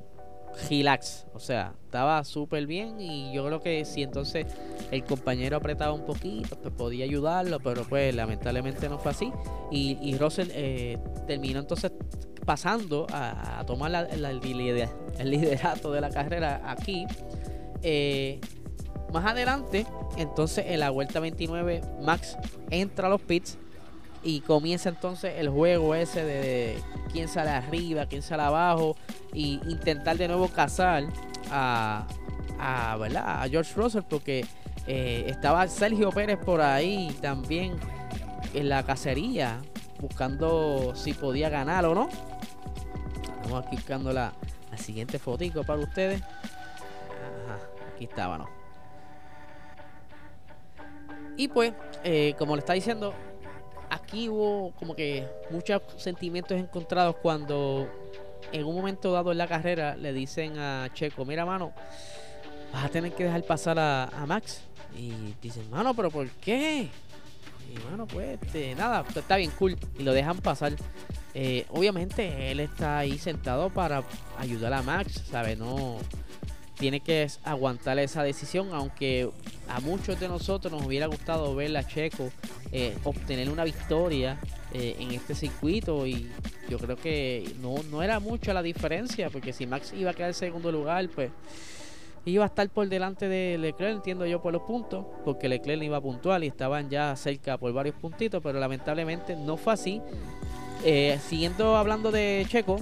relax, 0.69 1.27
o 1.35 1.39
sea, 1.39 1.75
estaba 1.85 2.23
súper 2.25 2.67
bien 2.67 3.01
y 3.01 3.33
yo 3.33 3.45
creo 3.47 3.61
que 3.61 3.85
si 3.85 4.03
entonces 4.03 4.47
el 4.91 5.05
compañero 5.05 5.57
apretaba 5.57 5.93
un 5.93 6.05
poquito, 6.05 6.57
pues 6.57 6.75
podía 6.75 7.05
ayudarlo, 7.05 7.61
pero 7.61 7.85
pues 7.85 8.15
lamentablemente 8.15 8.89
no 8.89 8.99
fue 8.99 9.13
así. 9.13 9.33
Y, 9.71 9.99
y 10.03 10.17
Russell 10.17 10.49
eh, 10.53 10.99
terminó 11.27 11.61
entonces 11.61 11.93
pasando 12.45 13.07
a, 13.13 13.63
tomar 13.67 14.09
el 14.11 15.31
liderato 15.31 15.93
de 15.93 16.01
la 16.01 16.11
carrera 16.11 16.63
aquí. 16.67 17.07
Eh, 17.83 18.41
más 19.13 19.27
adelante, 19.27 19.87
entonces 20.17 20.67
en 20.69 20.81
la 20.81 20.91
vuelta 20.91 21.21
29, 21.21 21.81
Max 22.03 22.37
entra 22.71 23.09
a 23.09 23.11
los 23.11 23.21
pits 23.21 23.59
y 24.23 24.41
comienza 24.41 24.89
entonces 24.89 25.35
el 25.39 25.49
juego 25.49 25.95
ese 25.95 26.25
de 26.25 26.79
quién 27.13 27.27
sale 27.27 27.51
arriba, 27.51 28.07
quién 28.07 28.23
sale 28.23 28.43
abajo 28.43 28.97
y 29.33 29.61
intentar 29.69 30.17
de 30.17 30.29
nuevo 30.29 30.49
cazar 30.49 31.05
a, 31.51 32.07
a, 32.59 32.97
¿verdad? 32.97 33.43
a 33.43 33.49
George 33.49 33.73
Russell 33.75 34.03
porque 34.09 34.45
eh, 34.87 35.27
estaba 35.29 35.67
Sergio 35.69 36.11
Pérez 36.11 36.39
por 36.39 36.61
ahí 36.61 37.17
también 37.21 37.79
en 38.55 38.69
la 38.69 38.83
cacería 38.83 39.61
buscando 40.01 40.95
si 40.95 41.13
podía 41.13 41.49
ganar 41.49 41.85
o 41.85 41.95
no. 41.95 42.09
Estamos 43.37 43.65
aquí 43.65 43.77
buscando 43.77 44.13
la, 44.13 44.33
siguiente 44.77 45.19
fotico 45.19 45.63
para 45.63 45.81
ustedes. 45.81 46.23
aquí 47.95 48.05
estaba, 48.05 48.39
¿no? 48.39 48.49
Y 51.37 51.49
pues, 51.49 51.73
eh, 52.03 52.35
como 52.39 52.57
le 52.57 52.61
está 52.61 52.73
diciendo, 52.73 53.15
aquí 53.91 54.29
hubo 54.29 54.73
como 54.73 54.95
que 54.95 55.29
muchos 55.51 55.83
sentimientos 55.97 56.59
encontrados 56.59 57.17
cuando 57.23 57.89
en 58.53 58.65
un 58.65 58.75
momento 58.75 59.13
dado 59.13 59.33
en 59.33 59.39
la 59.39 59.47
carrera 59.47 59.97
le 59.97 60.13
dicen 60.13 60.59
a 60.59 60.89
Checo, 60.93 61.25
mira 61.25 61.45
mano, 61.45 61.73
vas 62.73 62.85
a 62.85 62.89
tener 62.89 63.13
que 63.13 63.25
dejar 63.25 63.43
pasar 63.45 63.79
a, 63.79 64.25
Max. 64.27 64.63
Y 64.97 65.13
dicen, 65.41 65.69
mano, 65.71 65.95
pero 65.95 66.11
¿por 66.11 66.29
qué? 66.29 66.89
Y 67.73 67.91
mano, 67.91 68.07
pues 68.07 68.39
este, 68.43 68.75
nada, 68.75 69.05
pues, 69.05 69.17
está 69.17 69.37
bien 69.37 69.51
cool. 69.59 69.77
Y 69.99 70.03
lo 70.03 70.13
dejan 70.13 70.39
pasar. 70.39 70.73
Eh, 71.33 71.65
obviamente 71.71 72.51
él 72.51 72.59
está 72.59 72.99
ahí 72.99 73.17
sentado 73.17 73.71
para 73.71 74.03
ayudar 74.39 74.73
a 74.73 74.83
Max, 74.83 75.23
¿sabes? 75.31 75.57
No 75.57 75.99
tiene 76.77 77.01
que 77.01 77.29
aguantar 77.45 77.99
esa 77.99 78.23
decisión, 78.23 78.71
aunque 78.73 79.31
a 79.69 79.81
muchos 79.81 80.19
de 80.19 80.27
nosotros 80.27 80.73
nos 80.73 80.85
hubiera 80.85 81.07
gustado 81.07 81.55
ver 81.55 81.77
a 81.77 81.87
Checo 81.87 82.31
eh, 82.73 82.97
obtener 83.05 83.51
una 83.51 83.65
victoria 83.65 84.41
eh, 84.73 84.97
en 84.99 85.13
este 85.13 85.35
circuito 85.35 86.07
y 86.07 86.31
yo 86.69 86.79
creo 86.79 86.97
que 86.97 87.53
no, 87.61 87.77
no 87.91 88.03
era 88.03 88.21
mucha 88.21 88.55
la 88.55 88.63
diferencia, 88.63 89.31
porque 89.31 89.53
si 89.53 89.67
Max 89.67 89.93
iba 89.97 90.11
a 90.11 90.15
quedar 90.15 90.31
en 90.31 90.35
segundo 90.35 90.71
lugar, 90.71 91.09
pues 91.15 91.31
iba 92.25 92.45
a 92.45 92.47
estar 92.47 92.69
por 92.69 92.89
delante 92.89 93.29
de 93.29 93.59
Leclerc, 93.59 93.97
entiendo 93.97 94.27
yo 94.27 94.41
por 94.41 94.53
los 94.53 94.63
puntos, 94.63 95.05
porque 95.25 95.49
Leclerc 95.49 95.83
iba 95.83 96.01
puntual 96.01 96.45
y 96.45 96.49
estaban 96.49 96.89
ya 96.91 97.15
cerca 97.17 97.57
por 97.59 97.73
varios 97.73 97.97
puntitos, 97.97 98.43
pero 98.43 98.61
lamentablemente 98.61 99.37
no 99.37 99.57
fue 99.57 99.73
así. 99.73 100.01
Eh, 100.85 101.19
siguiendo 101.29 101.77
hablando 101.77 102.11
de 102.11 102.47
Checo, 102.49 102.79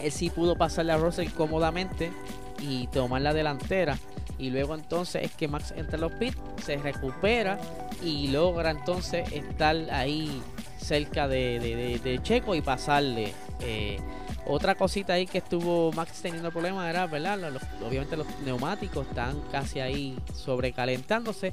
él 0.00 0.12
sí 0.12 0.30
pudo 0.30 0.56
pasarle 0.56 0.92
a 0.92 0.96
Russell 0.98 1.28
cómodamente 1.30 2.12
y 2.60 2.86
tomar 2.88 3.22
la 3.22 3.32
delantera. 3.32 3.98
Y 4.38 4.50
luego 4.50 4.74
entonces 4.74 5.24
es 5.24 5.32
que 5.32 5.48
Max 5.48 5.72
entra 5.76 5.96
en 5.96 6.02
los 6.02 6.12
pits, 6.12 6.36
se 6.62 6.76
recupera 6.76 7.58
y 8.02 8.28
logra 8.28 8.70
entonces 8.70 9.30
estar 9.32 9.74
ahí 9.90 10.42
cerca 10.86 11.26
de, 11.26 12.20
Checo 12.22 12.54
y 12.54 12.60
pasarle. 12.60 13.32
Eh, 13.60 13.98
otra 14.46 14.76
cosita 14.76 15.14
ahí 15.14 15.26
que 15.26 15.38
estuvo 15.38 15.92
Max 15.92 16.20
teniendo 16.22 16.52
problemas 16.52 16.88
era, 16.88 17.06
¿verdad? 17.06 17.38
obviamente 17.84 18.16
los 18.16 18.26
neumáticos 18.44 19.08
están 19.08 19.40
casi 19.50 19.80
ahí 19.80 20.16
sobrecalentándose, 20.34 21.52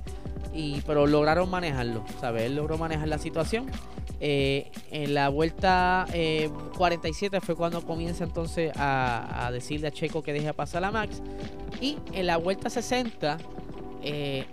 y, 0.53 0.81
pero 0.81 1.07
lograron 1.07 1.49
manejarlo, 1.49 2.05
¿sabes? 2.21 2.43
Él 2.43 2.55
logró 2.55 2.77
manejar 2.77 3.07
la 3.07 3.17
situación. 3.17 3.71
Eh, 4.19 4.71
en 4.91 5.15
la 5.15 5.27
vuelta 5.29 6.05
47 6.77 7.35
eh, 7.35 7.41
fue 7.41 7.55
cuando 7.55 7.83
comienza 7.83 8.23
entonces 8.23 8.71
a, 8.77 9.49
decirle 9.51 9.87
a 9.87 9.91
Checo 9.91 10.21
que 10.21 10.31
deje 10.31 10.53
pasar 10.53 10.83
a 10.83 10.91
Max. 10.91 11.21
Y 11.81 11.97
en 12.13 12.27
la 12.27 12.37
vuelta 12.37 12.69
60, 12.69 13.39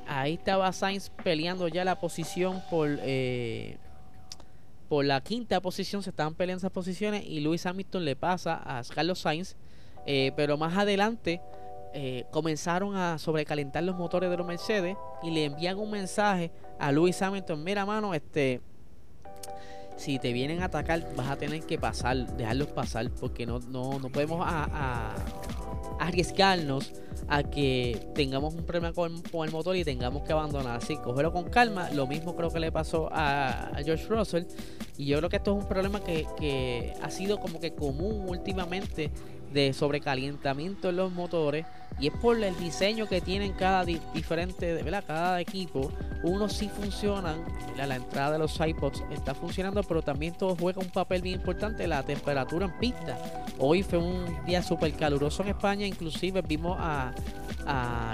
ahí 0.08 0.34
estaba 0.34 0.72
Sainz 0.72 1.10
peleando 1.22 1.68
ya 1.68 1.84
la 1.84 2.00
posición 2.00 2.62
por 2.70 2.88
por 4.90 5.04
la 5.04 5.20
quinta 5.20 5.60
posición, 5.60 6.02
se 6.02 6.10
estaban 6.10 6.34
peleando 6.34 6.58
esas 6.58 6.72
posiciones 6.72 7.24
y 7.24 7.38
Lewis 7.38 7.64
Hamilton 7.64 8.04
le 8.04 8.16
pasa 8.16 8.60
a 8.64 8.82
Carlos 8.92 9.20
Sainz, 9.20 9.54
eh, 10.04 10.32
pero 10.34 10.58
más 10.58 10.76
adelante 10.76 11.40
eh, 11.94 12.24
comenzaron 12.32 12.96
a 12.96 13.16
sobrecalentar 13.18 13.84
los 13.84 13.94
motores 13.94 14.28
de 14.30 14.36
los 14.36 14.44
Mercedes 14.44 14.96
y 15.22 15.30
le 15.30 15.44
envían 15.44 15.78
un 15.78 15.92
mensaje 15.92 16.50
a 16.80 16.90
Lewis 16.90 17.22
Hamilton, 17.22 17.62
mira 17.62 17.86
mano, 17.86 18.14
este 18.14 18.62
si 19.94 20.18
te 20.18 20.32
vienen 20.32 20.60
a 20.60 20.64
atacar 20.64 21.06
vas 21.14 21.28
a 21.28 21.36
tener 21.36 21.62
que 21.62 21.78
pasar, 21.78 22.26
dejarlos 22.36 22.66
pasar 22.68 23.08
porque 23.10 23.46
no, 23.46 23.60
no, 23.60 24.00
no 24.00 24.08
podemos 24.08 24.44
arriesgarnos 26.10 26.92
a 27.28 27.44
que 27.44 28.08
tengamos 28.14 28.54
un 28.54 28.64
problema 28.64 28.92
con, 28.92 29.22
el 29.44 29.50
motor 29.50 29.76
y 29.76 29.84
tengamos 29.84 30.22
que 30.24 30.32
abandonar. 30.32 30.76
Así, 30.76 30.96
cógelo 30.96 31.32
con 31.32 31.44
calma. 31.44 31.88
Lo 31.90 32.06
mismo 32.06 32.36
creo 32.36 32.50
que 32.50 32.60
le 32.60 32.72
pasó 32.72 33.08
a, 33.12 33.70
George 33.84 34.06
Russell. 34.08 34.44
Y 34.98 35.06
yo 35.06 35.18
creo 35.18 35.30
que 35.30 35.36
esto 35.36 35.56
es 35.56 35.62
un 35.62 35.68
problema 35.68 36.00
que, 36.00 36.92
ha 37.00 37.10
sido 37.10 37.38
como 37.38 37.60
que 37.60 37.72
común 37.74 38.28
últimamente 38.28 39.10
de 39.52 39.72
sobrecalentamiento 39.72 40.90
en 40.90 40.96
los 40.96 41.12
motores 41.12 41.66
y 41.98 42.06
es 42.06 42.14
por 42.14 42.42
el 42.42 42.56
diseño 42.58 43.06
que 43.06 43.20
tienen 43.20 43.52
cada 43.52 43.84
diferente, 43.84 44.82
¿verdad? 44.82 45.04
Cada 45.06 45.40
equipo. 45.40 45.92
Unos 46.22 46.54
sí 46.54 46.68
funcionan, 46.68 47.44
la 47.76 47.96
entrada 47.96 48.32
de 48.32 48.38
los 48.38 48.58
iPods 48.58 49.04
está 49.10 49.34
funcionando, 49.34 49.82
pero 49.82 50.02
también 50.02 50.34
todo 50.34 50.56
juega 50.56 50.80
un 50.80 50.90
papel 50.90 51.22
bien 51.22 51.36
importante, 51.36 51.86
la 51.86 52.02
temperatura 52.02 52.66
en 52.66 52.78
pista. 52.78 53.18
Hoy 53.58 53.82
fue 53.82 53.98
un 53.98 54.44
día 54.46 54.62
súper 54.62 54.92
caluroso 54.94 55.42
en 55.42 55.50
España, 55.50 55.86
inclusive 55.86 56.42
vimos 56.42 56.76
a, 56.80 57.12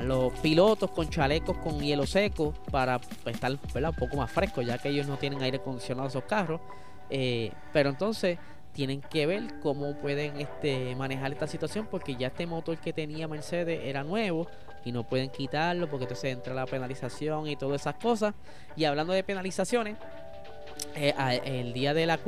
los 0.02 0.32
pilotos 0.40 0.90
con 0.90 1.08
chalecos 1.08 1.56
con 1.58 1.80
hielo 1.80 2.06
seco 2.06 2.52
para 2.70 3.00
estar 3.24 3.50
un 3.52 3.94
poco 3.94 4.16
más 4.18 4.30
frescos, 4.30 4.66
ya 4.66 4.76
que 4.76 4.90
ellos 4.90 5.06
no 5.06 5.16
tienen 5.16 5.40
aire 5.40 5.56
acondicionado 5.58 6.08
esos 6.08 6.24
carros. 6.24 6.60
Eh, 7.08 7.52
pero 7.72 7.88
entonces 7.88 8.38
tienen 8.76 9.00
que 9.00 9.24
ver 9.24 9.58
cómo 9.62 9.94
pueden 9.94 10.38
este, 10.38 10.94
manejar 10.96 11.32
esta 11.32 11.46
situación 11.46 11.88
porque 11.90 12.14
ya 12.14 12.26
este 12.26 12.46
motor 12.46 12.76
que 12.76 12.92
tenía 12.92 13.26
Mercedes 13.26 13.80
era 13.84 14.04
nuevo 14.04 14.48
y 14.84 14.92
no 14.92 15.02
pueden 15.02 15.30
quitarlo 15.30 15.88
porque 15.88 16.04
entonces 16.04 16.30
entra 16.30 16.52
la 16.52 16.66
penalización 16.66 17.48
y 17.48 17.56
todas 17.56 17.80
esas 17.80 17.94
cosas. 17.94 18.34
Y 18.76 18.84
hablando 18.84 19.14
de 19.14 19.24
penalizaciones, 19.24 19.96
eh, 20.94 21.14
el 21.46 21.72
día 21.72 21.94
de 21.94 22.04
la 22.04 22.20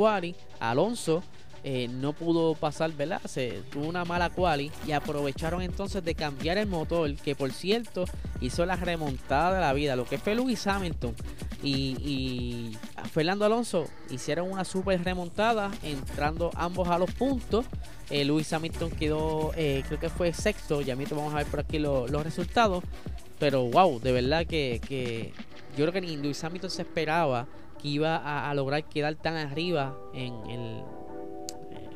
Alonso 0.58 1.22
eh, 1.70 1.87
no 1.87 2.14
pudo 2.14 2.54
pasar, 2.54 2.90
¿verdad? 2.92 3.20
Se 3.26 3.61
tuvo 3.70 3.87
una 3.87 4.02
mala 4.07 4.31
quali 4.31 4.72
y 4.87 4.92
aprovecharon 4.92 5.61
entonces 5.61 6.02
de 6.02 6.14
cambiar 6.14 6.57
el 6.57 6.66
motor, 6.66 7.14
que 7.16 7.35
por 7.35 7.52
cierto 7.52 8.07
hizo 8.40 8.64
la 8.64 8.74
remontada 8.74 9.52
de 9.52 9.61
la 9.61 9.74
vida, 9.74 9.94
lo 9.94 10.07
que 10.07 10.16
fue 10.16 10.35
Lewis 10.35 10.66
Hamilton 10.66 11.14
y, 11.62 12.74
Fernando 13.12 13.44
Alonso 13.44 13.87
hicieron 14.09 14.50
una 14.50 14.64
super 14.64 15.04
remontada, 15.04 15.70
entrando 15.83 16.50
ambos 16.54 16.88
a 16.88 16.98
los 16.98 17.11
puntos. 17.11 17.66
Eh, 18.09 18.24
Lewis 18.24 18.50
Hamilton 18.50 18.90
quedó, 18.92 19.52
eh, 19.54 19.85
creo 19.88 20.00
que 20.00 20.09
fue 20.09 20.33
sexto, 20.33 20.81
ya 20.81 20.96
mismo 20.96 21.18
vamos 21.18 21.35
a 21.35 21.37
ver 21.37 21.48
por 21.48 21.61
aquí 21.61 21.78
los 21.78 22.24
resultados. 22.24 22.83
Pero 23.38 23.64
wow, 23.64 24.00
de 24.00 24.12
verdad 24.12 24.46
que, 24.46 25.35
yo 25.76 25.85
creo 25.85 25.92
que 25.92 26.00
ni 26.00 26.16
Lewis 26.16 26.42
Hamilton 26.42 26.70
se 26.70 26.81
esperaba 26.81 27.46
que 27.83 27.88
iba 27.88 28.48
a, 28.48 28.54
lograr 28.54 28.85
quedar 28.85 29.16
tan 29.16 29.37
arriba 29.37 29.94
en 30.14 30.33
el 30.48 30.83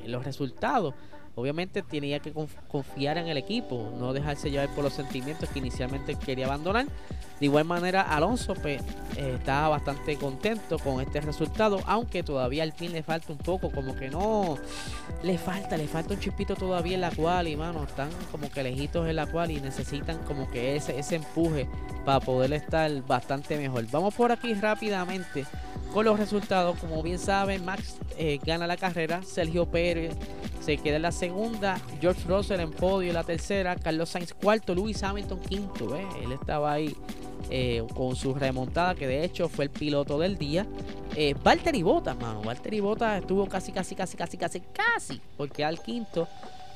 los 0.07 0.25
resultados. 0.25 0.95
Obviamente 1.35 1.83
tenía 1.83 2.19
que 2.19 2.33
confiar 2.69 3.17
en 3.17 3.29
el 3.29 3.39
equipo, 3.39 3.91
no 3.99 4.13
dejarse 4.13 4.51
llevar 4.51 4.69
por 4.75 4.85
los 4.85 4.93
sentimientos 4.93 5.49
que 5.49 5.61
inicialmente 5.61 6.15
quería 6.17 6.47
abandonar. 6.47 6.87
De 7.43 7.47
igual 7.47 7.65
manera, 7.65 8.03
Alonso 8.03 8.55
pues, 8.55 8.81
eh, 9.17 9.35
estaba 9.37 9.71
bastante 9.71 10.15
contento 10.15 10.79
con 10.79 11.01
este 11.01 11.21
resultado, 11.21 11.81
aunque 11.87 12.23
todavía 12.23 12.63
al 12.63 12.71
fin 12.73 12.93
le 12.93 13.03
falta 13.03 13.33
un 13.33 13.39
poco, 13.39 13.73
como 13.73 13.97
que 13.97 14.09
no, 14.11 14.59
le 15.25 15.37
falta, 15.39 15.77
le 15.77 15.89
falta 15.89 16.15
un 16.15 16.21
chipito 16.21 16.55
todavía 16.55 16.95
en 16.95 17.01
la 17.01 17.11
cual, 17.11 17.49
y 17.49 17.57
mano, 17.57 17.83
están 17.83 18.11
como 18.31 18.49
que 18.49 18.63
lejitos 18.63 19.09
en 19.09 19.17
la 19.17 19.27
cual 19.27 19.51
y 19.51 19.61
necesitan 19.61 20.19
como 20.19 20.49
que 20.53 20.77
ese, 20.77 20.97
ese 20.97 21.17
empuje 21.17 21.69
para 22.05 22.21
poder 22.21 22.53
estar 22.53 22.89
bastante 23.09 23.59
mejor. 23.59 23.87
Vamos 23.91 24.15
por 24.15 24.31
aquí 24.31 24.55
rápidamente 24.55 25.45
con 25.93 26.05
los 26.05 26.21
resultados. 26.21 26.79
Como 26.79 27.03
bien 27.03 27.19
saben, 27.19 27.65
Max 27.65 27.97
eh, 28.19 28.39
gana 28.47 28.69
la 28.69 28.77
carrera, 28.77 29.21
Sergio 29.25 29.67
Pérez 29.67 30.15
se 30.61 30.77
queda 30.79 30.95
en 30.95 31.03
la 31.03 31.11
segunda, 31.11 31.81
George 32.01 32.23
Russell 32.29 32.61
en 32.61 32.71
podio 32.71 33.13
la 33.13 33.25
tercera, 33.25 33.75
Carlos 33.75 34.11
Sainz 34.11 34.33
cuarto, 34.33 34.77
Lewis 34.77 35.03
Hamilton 35.03 35.41
quinto. 35.41 35.97
Él 35.97 36.31
estaba 36.31 36.75
ahí 36.75 36.97
eh, 37.51 37.85
con 37.95 38.17
su 38.17 38.35
remontada, 38.35 38.95
que 38.95 39.07
de 39.07 39.25
hecho 39.25 39.49
fue 39.49 39.67
el 39.67 39.71
piloto 39.71 40.19
del 40.19 40.37
día. 40.37 40.67
Eh, 41.17 41.35
Valtteri 41.43 41.83
Bottas, 41.83 42.17
mano. 42.17 42.43
Valtteri 42.43 42.81
Bottas 42.81 43.21
estuvo 43.21 43.47
casi, 43.47 43.73
casi, 43.73 43.95
casi, 43.95 44.17
casi, 44.17 44.37
casi, 44.37 44.61
casi, 44.61 45.21
porque 45.37 45.65
al 45.65 45.81
quinto. 45.81 46.29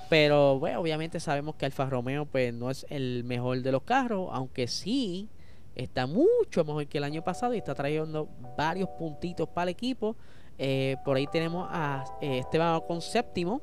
Pero 0.09 0.59
bueno, 0.59 0.81
obviamente 0.81 1.18
sabemos 1.18 1.57
que 1.57 1.66
Alfa 1.66 1.87
Romeo 1.87 2.26
pues, 2.26 2.55
no 2.55 2.70
es 2.70 2.87
el 2.90 3.24
mejor 3.24 3.62
de 3.62 3.72
los 3.72 3.83
carros, 3.83 4.29
aunque 4.33 4.68
sí 4.68 5.29
está 5.74 6.07
mucho 6.07 6.64
mejor 6.64 6.87
que 6.87 6.98
el 6.98 7.05
año 7.05 7.22
pasado 7.22 7.55
y 7.55 7.59
está 7.59 7.74
trayendo 7.74 8.29
varios 8.57 8.88
puntitos 8.90 9.48
para 9.48 9.64
el 9.64 9.68
equipo. 9.70 10.16
Eh, 10.59 10.96
por 11.05 11.16
ahí 11.16 11.26
tenemos 11.26 11.68
a 11.70 12.05
eh, 12.20 12.38
Esteban 12.38 12.81
con 12.87 13.00
séptimo. 13.00 13.61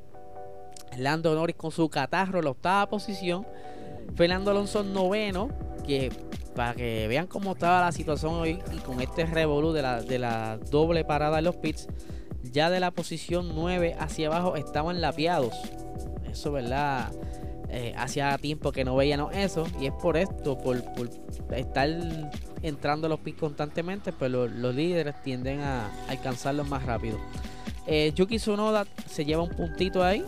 Lando 0.97 1.33
Norris 1.33 1.55
con 1.55 1.71
su 1.71 1.89
catarro 1.89 2.39
en 2.39 2.45
la 2.45 2.51
octava 2.51 2.87
posición. 2.87 3.45
Fernando 4.15 4.51
Alonso 4.51 4.83
noveno. 4.83 5.49
Que 5.83 6.11
para 6.55 6.75
que 6.75 7.07
vean 7.07 7.27
cómo 7.27 7.53
estaba 7.53 7.81
la 7.81 7.91
situación 7.91 8.33
hoy 8.35 8.59
y 8.71 8.77
con 8.77 9.01
este 9.01 9.25
revolú 9.25 9.71
de 9.73 9.81
la, 9.81 10.01
de 10.01 10.19
la 10.19 10.57
doble 10.57 11.03
parada 11.03 11.39
en 11.39 11.45
los 11.45 11.55
pits. 11.55 11.87
Ya 12.43 12.69
de 12.69 12.79
la 12.79 12.91
posición 12.91 13.51
9 13.55 13.95
hacia 13.99 14.27
abajo 14.27 14.55
estaban 14.55 15.01
lapiados. 15.01 15.55
Eso, 16.29 16.51
¿verdad? 16.51 17.11
Eh, 17.75 17.91
hacía 17.97 18.37
tiempo 18.37 18.71
que 18.71 18.85
no 18.85 18.95
veíamos 18.95 19.35
eso 19.35 19.65
y 19.81 19.87
es 19.87 19.93
por 19.93 20.15
esto, 20.15 20.59
por, 20.59 20.83
estar 21.55 21.89
entrando 22.61 23.07
a 23.07 23.09
los 23.09 23.19
pits 23.19 23.39
constantemente, 23.39 24.13
pues 24.13 24.29
los, 24.29 24.75
líderes 24.75 25.19
tienden 25.23 25.61
a, 25.61 25.89
alcanzarlos 26.07 26.69
más 26.69 26.85
rápido. 26.85 27.17
Eh, 27.85 28.11
Yuki 28.15 28.37
Tsunoda 28.37 28.85
se 29.07 29.25
lleva 29.25 29.43
un 29.43 29.49
puntito 29.49 30.03
ahí, 30.03 30.23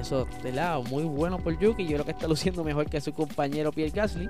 Eso, 0.00 0.26
de 0.42 0.52
lado, 0.52 0.82
muy 0.84 1.04
bueno 1.04 1.38
por 1.38 1.58
Yuki. 1.58 1.84
Yo 1.84 1.94
creo 1.94 2.04
que 2.04 2.12
está 2.12 2.26
luciendo 2.26 2.64
mejor 2.64 2.88
que 2.88 3.00
su 3.00 3.12
compañero 3.12 3.72
Pierre 3.72 3.92
Gasly. 3.94 4.28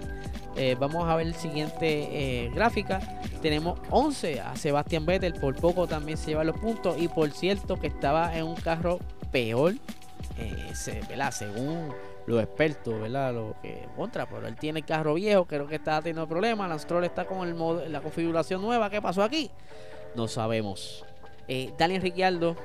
Eh, 0.56 0.76
vamos 0.78 1.08
a 1.08 1.16
ver 1.16 1.26
el 1.26 1.34
siguiente 1.34 2.44
eh, 2.44 2.50
gráfica. 2.54 3.00
Tenemos 3.42 3.78
11 3.90 4.40
a 4.40 4.56
Sebastián 4.56 5.06
Vettel. 5.06 5.34
Por 5.34 5.56
poco 5.56 5.86
también 5.86 6.16
se 6.18 6.28
lleva 6.28 6.44
los 6.44 6.58
puntos. 6.58 6.96
Y 7.00 7.08
por 7.08 7.30
cierto, 7.30 7.78
que 7.78 7.88
estaba 7.88 8.36
en 8.36 8.44
un 8.44 8.56
carro 8.56 8.98
peor. 9.32 9.74
Eh, 10.38 10.72
según 10.74 11.92
los 12.26 12.42
expertos, 12.42 13.00
¿verdad? 13.00 13.34
Lo 13.34 13.54
que 13.62 13.86
contra, 13.96 14.26
pero 14.26 14.46
él 14.46 14.56
tiene 14.56 14.80
el 14.80 14.86
carro 14.86 15.14
viejo, 15.14 15.44
creo 15.44 15.66
que 15.66 15.76
está 15.76 15.98
teniendo 16.00 16.26
problemas. 16.26 16.68
Lance 16.68 16.84
Stroll 16.84 17.04
está 17.04 17.26
con 17.26 17.46
el 17.46 17.92
la 17.92 18.00
configuración 18.00 18.62
nueva. 18.62 18.90
¿Qué 18.90 19.00
pasó 19.02 19.22
aquí? 19.22 19.50
No 20.14 20.28
sabemos. 20.28 21.04
Eh, 21.48 21.72
Daniel 21.78 22.02
Ricciardo. 22.02 22.56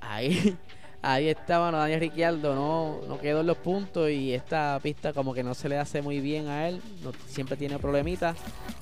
Ahí, 0.00 0.56
ahí 1.02 1.28
estaba 1.28 1.70
Daniel 1.70 2.00
Ricciardo, 2.00 2.54
no, 2.54 3.00
no 3.08 3.18
quedó 3.20 3.40
en 3.40 3.46
los 3.46 3.58
puntos 3.58 4.10
y 4.10 4.32
esta 4.32 4.78
pista 4.82 5.12
como 5.12 5.34
que 5.34 5.42
no 5.42 5.54
se 5.54 5.68
le 5.68 5.78
hace 5.78 6.02
muy 6.02 6.20
bien 6.20 6.48
a 6.48 6.68
él, 6.68 6.80
siempre 7.26 7.56
tiene 7.56 7.78
problemitas. 7.78 8.36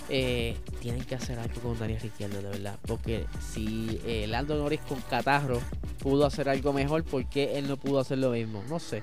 Eh, 0.09 0.57
tienen 0.81 1.05
que 1.05 1.15
hacer 1.15 1.39
algo 1.39 1.61
con 1.61 1.79
Daniel 1.79 2.01
Ricciardo, 2.01 2.43
de 2.43 2.49
verdad, 2.49 2.79
porque 2.87 3.25
si 3.53 4.01
eh, 4.05 4.27
Lando 4.29 4.57
Norris 4.57 4.81
con 4.81 5.01
catarro 5.03 5.61
pudo 6.01 6.27
hacer 6.27 6.49
algo 6.49 6.73
mejor, 6.73 7.05
¿por 7.05 7.25
qué 7.27 7.59
él 7.59 7.69
no 7.69 7.77
pudo 7.77 8.01
hacer 8.01 8.19
lo 8.19 8.31
mismo? 8.31 8.63
No 8.69 8.79
sé. 8.79 9.03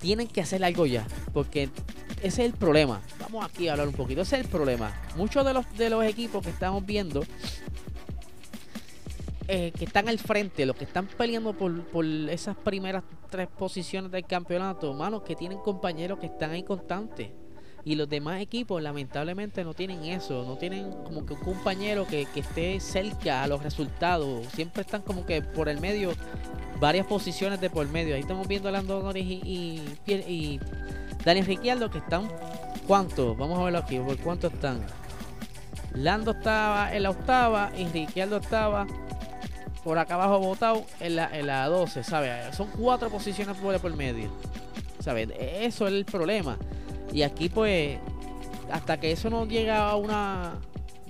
Tienen 0.00 0.26
que 0.26 0.40
hacer 0.40 0.64
algo 0.64 0.86
ya, 0.86 1.06
porque 1.32 1.68
ese 2.24 2.42
es 2.42 2.52
el 2.52 2.58
problema. 2.58 3.02
Vamos 3.20 3.44
aquí 3.44 3.68
a 3.68 3.72
hablar 3.72 3.86
un 3.86 3.92
poquito. 3.92 4.22
Ese 4.22 4.36
es 4.36 4.44
el 4.44 4.50
problema. 4.50 4.90
Muchos 5.14 5.44
de 5.44 5.52
los, 5.52 5.70
de 5.76 5.90
los 5.90 6.02
equipos 6.04 6.42
que 6.42 6.48
estamos 6.48 6.84
viendo 6.86 7.22
eh, 9.46 9.72
que 9.76 9.84
están 9.84 10.08
al 10.08 10.18
frente, 10.18 10.64
los 10.64 10.74
que 10.74 10.84
están 10.84 11.06
peleando 11.06 11.52
por, 11.52 11.84
por, 11.88 12.06
esas 12.06 12.56
primeras 12.56 13.04
tres 13.28 13.46
posiciones 13.46 14.10
del 14.10 14.24
campeonato, 14.24 14.94
manos 14.94 15.22
que 15.22 15.36
tienen 15.36 15.58
compañeros 15.58 16.18
que 16.18 16.26
están 16.26 16.52
ahí 16.52 16.62
constantes. 16.62 17.28
Y 17.84 17.96
los 17.96 18.08
demás 18.08 18.40
equipos 18.40 18.82
lamentablemente 18.82 19.62
no 19.62 19.74
tienen 19.74 20.04
eso, 20.04 20.44
no 20.46 20.56
tienen 20.56 20.90
como 21.04 21.26
que 21.26 21.34
un 21.34 21.40
compañero 21.40 22.06
que, 22.06 22.26
esté 22.34 22.80
cerca 22.80 23.42
a 23.42 23.46
los 23.46 23.62
resultados. 23.62 24.46
Siempre 24.54 24.82
están 24.82 25.02
como 25.02 25.26
que 25.26 25.42
por 25.42 25.68
el 25.68 25.80
medio, 25.80 26.12
varias 26.80 27.06
posiciones 27.06 27.60
de 27.60 27.68
por 27.68 27.86
medio. 27.88 28.14
Ahí 28.14 28.22
estamos 28.22 28.48
viendo 28.48 28.70
a 28.70 28.72
Lando 28.72 29.02
Norris 29.02 29.26
y, 29.26 29.82
y, 30.06 30.12
y 30.12 30.60
Daniel 31.24 31.46
que 31.90 31.98
están, 31.98 32.28
¿cuántos? 32.86 33.36
Vamos 33.36 33.58
a 33.58 33.64
verlo 33.64 33.78
aquí, 33.78 33.98
¿por 33.98 34.16
cuánto 34.18 34.46
están? 34.46 34.80
Lando 35.94 36.32
estaba 36.32 36.94
en 36.94 37.02
la 37.04 37.10
octava 37.10 37.70
y 37.76 37.86
Ricciardo 37.86 38.38
estaba 38.38 38.86
por 39.84 39.98
acá 39.98 40.14
abajo 40.14 40.38
votado 40.38 40.84
en 41.00 41.16
la, 41.16 41.38
en 41.38 41.46
la 41.46 41.66
12, 41.68 42.02
¿sabes? 42.02 42.56
Son 42.56 42.68
cuatro 42.68 43.10
posiciones 43.10 43.56
por, 43.58 43.78
por 43.78 43.94
medio, 43.94 44.30
¿sabes? 45.00 45.28
Eso 45.38 45.86
es 45.86 45.92
el 45.92 46.04
problema. 46.04 46.56
Y 47.14 47.22
aquí, 47.22 47.48
pues, 47.48 47.98
hasta 48.72 48.98
que 48.98 49.12
eso 49.12 49.30
no 49.30 49.46
llega 49.46 49.88
a 49.88 49.94
una 49.94 50.58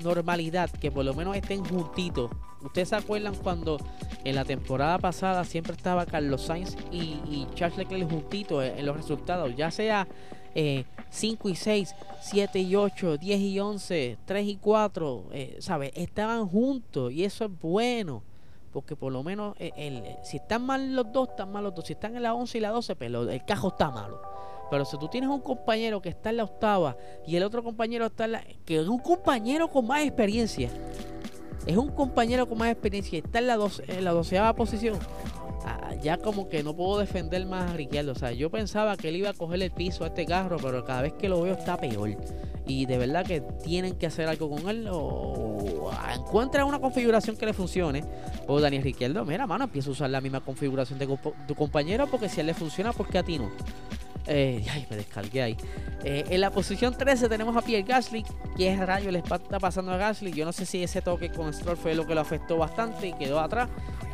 normalidad, 0.03 0.71
que 0.71 0.91
por 0.91 1.05
lo 1.05 1.15
menos 1.15 1.35
estén 1.35 1.65
juntitos. 1.65 2.31
Ustedes 2.63 2.91
se 2.91 2.97
acuerdan 2.97 3.35
cuando 3.35 3.79
en 4.23 4.35
la 4.35 4.45
temporada 4.45 4.99
pasada 4.99 5.45
siempre 5.45 5.73
estaba 5.73 6.05
Carlos 6.05 6.43
Sainz 6.43 6.77
y, 6.93 7.47
Charles 7.55 7.79
Leclerc 7.79 8.11
juntitos 8.11 8.63
en, 8.65 8.85
los 8.85 8.97
resultados, 8.97 9.57
ya 9.57 9.71
sea 9.71 10.07
5 10.55 10.55
eh, 10.55 11.53
y 11.53 11.57
6, 11.57 11.95
7 12.21 12.59
y 12.59 12.77
8, 12.77 13.17
10 13.17 13.41
y 13.41 13.61
11, 13.61 14.19
3 14.27 14.47
y 14.47 14.57
4, 14.57 15.25
eh, 15.33 15.57
¿sabes? 15.61 15.91
Estaban 15.95 16.47
juntos 16.47 17.13
y 17.13 17.25
eso 17.25 17.47
es 17.47 17.51
bueno. 17.61 18.23
Porque 18.73 18.97
por 18.97 19.13
lo 19.13 19.23
menos 19.23 19.55
eh, 19.61 20.17
si 20.25 20.39
están 20.39 20.67
mal 20.67 20.97
los 20.97 21.13
dos, 21.13 21.29
están 21.29 21.53
mal 21.53 21.63
los 21.63 21.75
dos. 21.75 21.87
Si 21.87 21.93
están 21.93 22.17
en 22.17 22.25
la 22.25 22.35
11 22.35 22.59
y 22.59 22.61
la 22.61 22.71
12, 22.71 22.97
pero 22.97 23.23
pues 23.23 23.35
el 23.35 23.45
cajo 23.45 23.69
está 23.69 23.91
malo. 23.91 24.21
Pero 24.71 24.85
si 24.85 24.99
tú 24.99 25.09
tienes 25.09 25.31
un 25.31 25.41
compañero 25.41 26.01
que 26.01 26.09
está 26.09 26.31
en 26.31 26.39
la 26.39 26.45
octava 26.45 26.97
y 27.27 27.37
el 27.37 27.43
otro 27.43 27.63
compañero 27.63 28.07
está 28.07 28.25
en 28.25 28.33
la... 28.33 28.45
que 28.65 28.81
es 28.81 28.89
un 28.89 28.99
compañero 28.99 29.69
con 29.69 29.87
más 29.87 30.03
experiencia. 30.03 30.71
Es 31.67 31.77
un 31.77 31.89
compañero 31.89 32.47
con 32.49 32.59
más 32.59 32.71
experiencia 32.71 33.17
y 33.17 33.23
está 33.23 33.39
en 33.39 33.47
la, 33.47 33.59
en 33.89 34.05
la 34.05 34.13
doceava 34.13 34.55
posición. 34.55 34.99
Ah, 35.65 35.95
ya 36.03 36.19
como 36.19 36.49
que 36.49 36.63
no 36.63 36.77
puedo 36.77 36.99
defender 36.99 37.47
más 37.47 37.71
a 37.71 37.75
Ricciardo. 37.75 38.13
O 38.13 38.15
sea, 38.15 38.33
yo 38.33 38.51
pensaba 38.51 38.97
que 38.97 39.09
él 39.09 39.17
iba 39.17 39.31
a 39.31 39.35
coger 39.35 39.63
el 39.63 39.71
piso 39.71 40.05
a 40.05 40.09
este 40.09 40.27
carro, 40.27 40.59
pero 40.61 40.85
cada 40.85 41.03
vez 41.03 41.15
que 41.15 41.29
lo 41.29 41.41
veo 41.41 41.55
está 41.55 41.79
peor 41.79 42.11
y 42.67 42.87
de 42.87 42.99
verdad 42.99 43.27
que 43.27 43.41
tienen 43.41 43.97
que 43.97 44.07
hacer 44.07 44.29
algo 44.29 44.49
con 44.51 44.69
él 44.69 44.89
o 44.91 45.91
encuentra 46.15 46.65
una 46.65 46.79
configuración 46.79 47.37
que 47.37 47.47
le 47.47 47.53
funcione 47.53 48.05
o 48.47 48.61
Daniel 48.61 48.83
Ricciardo, 48.83 49.25
mira 49.25 49.47
mano, 49.47 49.65
empieza 49.65 49.89
a 49.91 49.93
usar 49.93 50.11
la 50.11 50.21
misma 50.21 50.41
configuración 50.41 50.99
de 50.99 51.19
tu 51.47 51.55
compañero 51.55 52.07
porque 52.07 52.29
si 52.29 52.41
a 52.41 52.43
él 52.43 52.49
le 52.49 52.55
funciona, 52.55 52.93
¿por 52.93 53.09
qué 53.09 53.19
a 53.19 53.23
ti 53.23 53.39
no? 53.39 53.51
Eh, 54.27 54.65
ay, 54.71 54.87
me 54.89 54.97
descargué 54.97 55.43
ahí. 55.43 55.57
Eh, 56.03 56.25
en 56.31 56.41
la 56.41 56.51
posición 56.51 56.97
13 56.97 57.29
tenemos 57.29 57.55
a 57.57 57.63
Pierre 57.63 57.83
Gasly. 57.83 58.25
¿Qué 58.57 58.75
rayo 58.77 59.11
le 59.11 59.19
está 59.19 59.39
pasando 59.61 59.93
a 59.93 59.97
Gasly? 59.99 60.33
Yo 60.33 60.47
no 60.47 60.53
sé 60.53 60.65
si 60.65 60.83
ese 60.83 61.03
toque 61.03 61.31
con 61.31 61.53
Stroll 61.53 61.77
fue 61.77 61.95
lo 61.95 62.07
que 62.07 62.15
lo 62.15 62.23
afectó 62.23 62.57
bastante 62.57 63.09
y 63.09 63.13
quedó 63.13 63.41
atrás. 63.41 63.69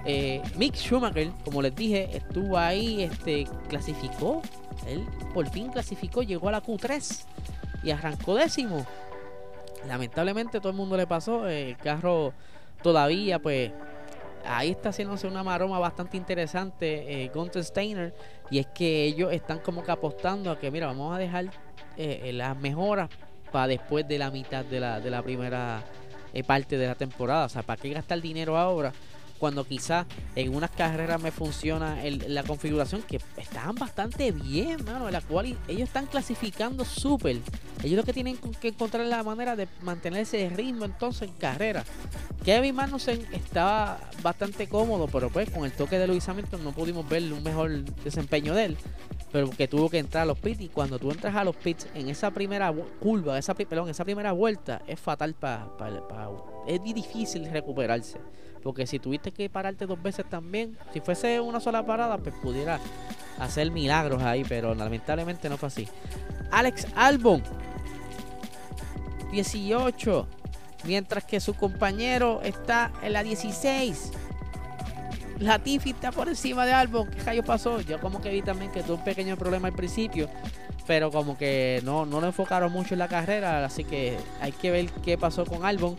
Eh, 0.05 0.43
Mick 0.57 0.75
Schumacher, 0.75 1.31
como 1.45 1.63
les 1.63 1.75
dije, 1.77 2.17
estuvo 2.17 2.59
ahí, 2.59 3.05
este, 3.05 3.47
clasificó. 3.69 4.43
Él 4.89 5.07
por 5.33 5.49
fin 5.49 5.69
clasificó, 5.69 6.23
llegó 6.23 6.49
a 6.49 6.53
la 6.53 6.63
Q3 6.63 7.27
y 7.83 7.91
arrancó 7.91 8.35
décimo. 8.35 8.87
Lamentablemente 9.87 10.59
todo 10.61 10.71
el 10.71 10.77
mundo 10.77 10.97
le 10.97 11.07
pasó. 11.07 11.49
El 11.49 11.77
carro 11.77 12.33
todavía, 12.83 13.39
pues, 13.39 13.73
ahí 14.45 14.71
está 14.71 14.91
haciéndose 14.91 15.27
una 15.27 15.43
maroma 15.43 15.79
bastante 15.79 16.17
interesante 16.17 17.25
eh, 17.25 17.31
Gunther 17.35 17.65
Steiner. 17.65 18.15
Y 18.51 18.59
es 18.59 18.67
que 18.67 19.05
ellos 19.05 19.33
están 19.33 19.61
como 19.61 19.83
que 19.83 19.93
apostando 19.93 20.51
a 20.51 20.59
que, 20.59 20.71
mira, 20.71 20.87
vamos 20.87 21.15
a 21.15 21.19
dejar 21.19 21.47
eh, 21.97 22.21
eh, 22.25 22.33
las 22.33 22.57
mejoras 22.57 23.09
para 23.51 23.67
después 23.67 24.07
de 24.07 24.19
la 24.19 24.31
mitad 24.31 24.65
de 24.65 24.81
la, 24.81 25.01
de 25.01 25.11
la 25.11 25.23
primera 25.23 25.83
eh, 26.33 26.45
parte 26.45 26.79
de 26.79 26.87
la 26.87 26.95
temporada. 26.95 27.47
O 27.47 27.49
sea, 27.49 27.63
¿para 27.63 27.81
qué 27.81 27.91
gastar 27.91 28.21
dinero 28.21 28.57
ahora? 28.57 28.93
Cuando 29.41 29.65
quizás 29.65 30.07
en 30.37 30.55
unas 30.55 30.71
carreras 30.71 31.21
me 31.21 31.33
funciona 31.33 31.99
la 32.29 32.43
configuración 32.43 33.01
que 33.03 33.19
estaban 33.39 33.75
bastante 33.75 34.31
bien, 34.33 34.85
mano, 34.85 35.11
la 35.11 35.23
cual 35.23 35.57
ellos 35.67 35.89
están 35.89 36.07
clasificando 36.07 36.85
súper. 36.85 37.39
Ellos 37.83 37.97
lo 37.97 38.05
que 38.05 38.13
tienen 38.13 38.37
que 38.61 38.69
encontrar 38.69 39.07
la 39.07 39.23
manera 39.23 39.57
de 39.57 39.67
mantener 39.81 40.21
ese 40.21 40.51
ritmo 40.51 40.85
entonces 40.85 41.23
en 41.23 41.35
carrera. 41.37 41.85
Kevin 42.45 42.75
Magnussen 42.75 43.27
estaba 43.33 43.99
bastante 44.23 44.69
cómodo, 44.69 45.09
pero 45.09 45.31
pues 45.31 45.49
con 45.51 45.65
el 45.65 45.73
toque 45.73 45.99
de 45.99 46.07
Luis 46.07 46.29
Hamilton 46.29 46.63
no 46.63 46.73
pudimos 46.73 47.09
ver 47.09 47.23
un 47.33 47.43
mejor 47.43 47.83
desempeño 48.05 48.55
de 48.55 48.67
él. 48.67 48.77
Pero 49.33 49.49
que 49.49 49.69
tuvo 49.69 49.89
que 49.89 49.99
entrar 49.99 50.25
a 50.25 50.27
los 50.27 50.39
pits 50.39 50.61
y 50.61 50.69
cuando 50.69 50.99
tú 50.99 51.11
entras 51.11 51.35
a 51.35 51.45
los 51.45 51.57
pits 51.57 51.87
en 51.95 52.09
esa 52.09 52.31
primera 52.31 52.75
curva, 53.01 53.39
esa, 53.39 53.55
perdón, 53.55 53.89
esa 53.89 54.05
primera 54.05 54.33
vuelta, 54.33 54.83
es 54.87 55.01
fatal 55.01 55.33
para... 55.33 55.67
es 56.67 56.83
difícil 56.83 57.49
recuperarse. 57.51 58.19
Porque 58.63 58.87
si 58.87 58.99
tuviste 58.99 59.33
que 59.33 59.49
pararte 59.49 59.87
dos 59.87 60.03
veces 60.03 60.29
también, 60.29 60.77
si 60.93 61.01
fuese 61.01 61.41
una 61.41 61.61
sola 61.61 61.85
parada, 61.85 62.19
pues 62.19 62.35
pudiera 62.43 62.79
hacer 63.39 63.71
milagros 63.71 64.23
ahí, 64.23 64.45
pero 64.49 64.75
lamentablemente 64.75 65.49
no 65.49 65.57
fue 65.57 65.69
así. 65.69 65.89
Alex 66.51 66.87
Albon, 66.95 67.43
18, 69.33 70.27
mientras 70.85 71.25
que 71.25 71.41
su 71.41 71.55
compañero 71.55 72.41
está 72.43 72.93
en 73.03 73.15
la 73.15 73.23
16. 73.23 74.13
Latifi 75.39 75.91
está 75.91 76.13
por 76.13 76.29
encima 76.29 76.67
de 76.67 76.73
Albon. 76.73 77.09
¿Qué 77.09 77.23
rayo 77.23 77.43
pasó? 77.43 77.81
Yo 77.81 77.99
como 77.99 78.21
que 78.21 78.29
vi 78.29 78.43
también 78.43 78.71
que 78.71 78.83
tuvo 78.83 78.97
un 78.97 79.05
pequeño 79.05 79.37
problema 79.39 79.69
al 79.69 79.75
principio. 79.75 80.29
Pero 80.87 81.11
como 81.11 81.39
que 81.39 81.81
no, 81.85 82.05
no 82.05 82.21
lo 82.21 82.27
enfocaron 82.27 82.71
mucho 82.71 82.95
en 82.95 82.99
la 82.99 83.09
carrera. 83.09 83.65
Así 83.65 83.85
que 83.85 84.19
hay 84.43 84.53
que 84.53 84.71
ver 84.71 84.91
qué 85.03 85.17
pasó 85.17 85.47
con 85.47 85.65
Albon 85.65 85.97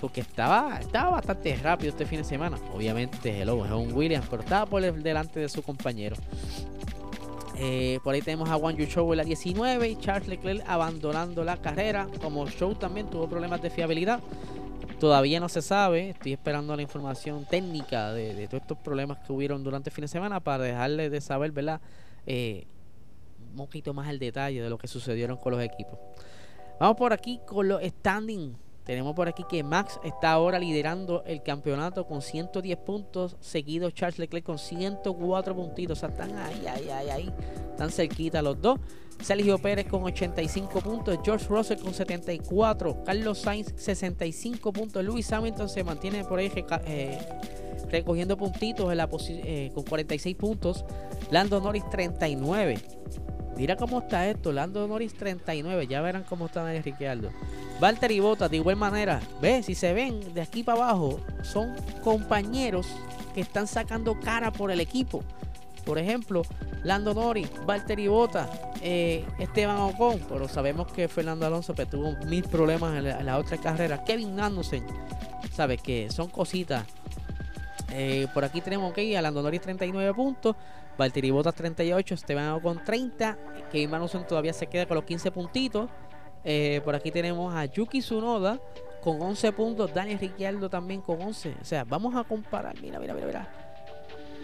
porque 0.00 0.20
estaba, 0.20 0.78
estaba 0.78 1.10
bastante 1.10 1.56
rápido 1.56 1.90
este 1.90 2.06
fin 2.06 2.18
de 2.18 2.24
semana. 2.24 2.58
Obviamente, 2.74 3.40
el 3.40 3.48
es 3.48 3.70
un 3.72 3.92
Williams, 3.92 4.26
pero 4.28 4.42
estaba 4.42 4.66
por 4.66 4.82
delante 4.82 5.40
de 5.40 5.48
su 5.48 5.62
compañero. 5.62 6.16
Eh, 7.58 8.00
por 8.04 8.14
ahí 8.14 8.20
tenemos 8.20 8.50
a 8.50 8.54
Juan 8.56 8.76
Show 8.76 9.10
en 9.12 9.16
la 9.16 9.24
19 9.24 9.88
y 9.88 9.96
Charles 9.96 10.28
Leclerc 10.28 10.62
abandonando 10.66 11.42
la 11.44 11.56
carrera. 11.56 12.06
Como 12.20 12.46
Show 12.48 12.74
también 12.74 13.08
tuvo 13.08 13.28
problemas 13.28 13.62
de 13.62 13.70
fiabilidad. 13.70 14.20
Todavía 15.00 15.40
no 15.40 15.48
se 15.48 15.62
sabe. 15.62 16.10
Estoy 16.10 16.34
esperando 16.34 16.76
la 16.76 16.82
información 16.82 17.46
técnica 17.46 18.12
de, 18.12 18.46
todos 18.48 18.62
estos 18.62 18.78
problemas 18.78 19.18
que 19.18 19.32
hubieron 19.32 19.64
durante 19.64 19.88
el 19.88 19.94
fin 19.94 20.02
de 20.02 20.08
semana 20.08 20.40
para 20.40 20.64
dejarle 20.64 21.08
de 21.08 21.20
saber, 21.22 21.52
¿verdad? 21.52 21.80
Eh, 22.26 22.66
un 23.50 23.56
poquito 23.56 23.94
más 23.94 24.08
al 24.08 24.18
detalle 24.18 24.60
de 24.60 24.68
lo 24.68 24.76
que 24.76 24.88
sucedieron 24.88 25.38
con 25.38 25.52
los 25.52 25.62
equipos. 25.62 25.98
Vamos 26.78 26.96
por 26.98 27.14
aquí 27.14 27.40
con 27.46 27.68
los 27.68 27.82
standings 27.82 28.54
tenemos 28.86 29.16
por 29.16 29.26
aquí 29.26 29.42
que 29.50 29.64
Max 29.64 29.98
está 30.04 30.30
ahora 30.30 30.60
liderando 30.60 31.24
el 31.26 31.42
campeonato 31.42 32.06
con 32.06 32.22
110 32.22 32.78
puntos, 32.78 33.36
seguido 33.40 33.90
Charles 33.90 34.20
Leclerc 34.20 34.46
con 34.46 34.60
104 34.60 35.56
puntitos. 35.56 35.98
O 35.98 36.00
sea, 36.00 36.08
están 36.10 36.36
ahí, 36.38 36.64
ahí, 36.68 36.88
ahí, 36.88 37.10
ahí. 37.10 37.32
Están 37.72 37.90
cerquita 37.90 38.40
los 38.42 38.62
dos. 38.62 38.78
Sergio 39.20 39.58
Pérez 39.58 39.86
con 39.88 40.04
85 40.04 40.80
puntos, 40.80 41.18
George 41.24 41.46
Russell 41.48 41.78
con 41.78 41.94
74, 41.94 43.02
Carlos 43.02 43.38
Sainz 43.38 43.72
65 43.74 44.72
puntos, 44.72 45.04
Luis 45.04 45.32
Hamilton 45.32 45.68
se 45.68 45.82
mantiene 45.82 46.22
por 46.22 46.38
ahí 46.38 46.52
eh, 46.84 47.18
recogiendo 47.90 48.36
puntitos 48.36 48.92
en 48.92 48.98
la 48.98 49.08
eh, 49.28 49.72
con 49.74 49.82
46 49.82 50.36
puntos. 50.36 50.84
Lando 51.30 51.60
Norris 51.60 51.88
39. 51.90 52.78
Mira 53.56 53.76
cómo 53.76 54.00
está 54.00 54.28
esto. 54.28 54.52
Lando 54.52 54.86
Norris 54.86 55.14
39. 55.14 55.86
Ya 55.86 56.00
verán 56.02 56.24
cómo 56.24 56.46
está 56.46 56.62
Daniel 56.62 56.84
Ricciardo. 56.84 57.30
Valtteri 57.80 58.20
Bottas 58.20 58.50
de 58.50 58.58
igual 58.58 58.76
manera. 58.76 59.20
Ve, 59.40 59.62
si 59.62 59.74
se 59.74 59.92
ven 59.92 60.34
de 60.34 60.42
aquí 60.42 60.62
para 60.62 60.82
abajo, 60.82 61.20
son 61.42 61.74
compañeros 62.02 62.86
que 63.34 63.40
están 63.40 63.66
sacando 63.66 64.18
cara 64.20 64.52
por 64.52 64.70
el 64.70 64.80
equipo. 64.80 65.22
Por 65.84 65.98
ejemplo, 65.98 66.42
Lando 66.82 67.14
Norris, 67.14 67.48
Valtteri 67.64 68.08
Bottas, 68.08 68.48
eh, 68.82 69.24
Esteban 69.38 69.78
Ocon, 69.78 70.20
pero 70.28 70.48
sabemos 70.48 70.90
que 70.92 71.06
Fernando 71.08 71.46
Alonso 71.46 71.74
pues, 71.74 71.88
tuvo 71.88 72.12
mil 72.26 72.42
problemas 72.44 72.96
en 72.96 73.26
la, 73.26 73.38
otra 73.38 73.56
carrera. 73.56 74.02
Kevin 74.04 74.34
Magnussen, 74.34 74.84
sabes 75.52 75.80
que 75.80 76.10
son 76.10 76.28
cositas. 76.28 76.84
Eh, 77.92 78.26
por 78.34 78.44
aquí 78.44 78.60
tenemos 78.60 78.92
que 78.92 79.16
a 79.16 79.22
Lando 79.22 79.42
Norris 79.42 79.60
39 79.60 80.14
puntos, 80.14 80.56
Valtteri 80.98 81.30
Bottas 81.30 81.54
38, 81.54 82.14
Esteban 82.14 82.50
Ocon 82.50 82.84
30, 82.84 83.38
Kevin 83.70 83.90
Magnussen 83.90 84.26
todavía 84.26 84.52
se 84.52 84.66
queda 84.66 84.86
con 84.86 84.96
los 84.96 85.04
15 85.04 85.30
puntitos. 85.30 85.88
Eh, 86.44 86.80
por 86.84 86.94
aquí 86.94 87.10
tenemos 87.10 87.54
a 87.54 87.64
Yuki 87.64 88.00
Tsunoda 88.00 88.60
con 89.02 89.20
11 89.20 89.52
puntos, 89.52 89.92
Daniel 89.92 90.18
Ricciardo 90.18 90.68
también 90.68 91.00
con 91.00 91.20
11. 91.20 91.56
O 91.60 91.64
sea, 91.64 91.84
vamos 91.84 92.14
a 92.16 92.24
comparar, 92.24 92.80
mira, 92.80 92.98
mira, 92.98 93.14
mira, 93.14 93.26
mira. 93.26 93.48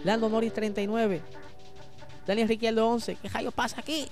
Lando 0.04 0.28
Norris 0.28 0.52
39. 0.52 1.20
Daniel 2.26 2.48
Ricciardo 2.48 2.88
11. 2.88 3.16
¿Qué 3.16 3.28
rayos 3.28 3.54
pasa 3.54 3.80
aquí? 3.80 4.08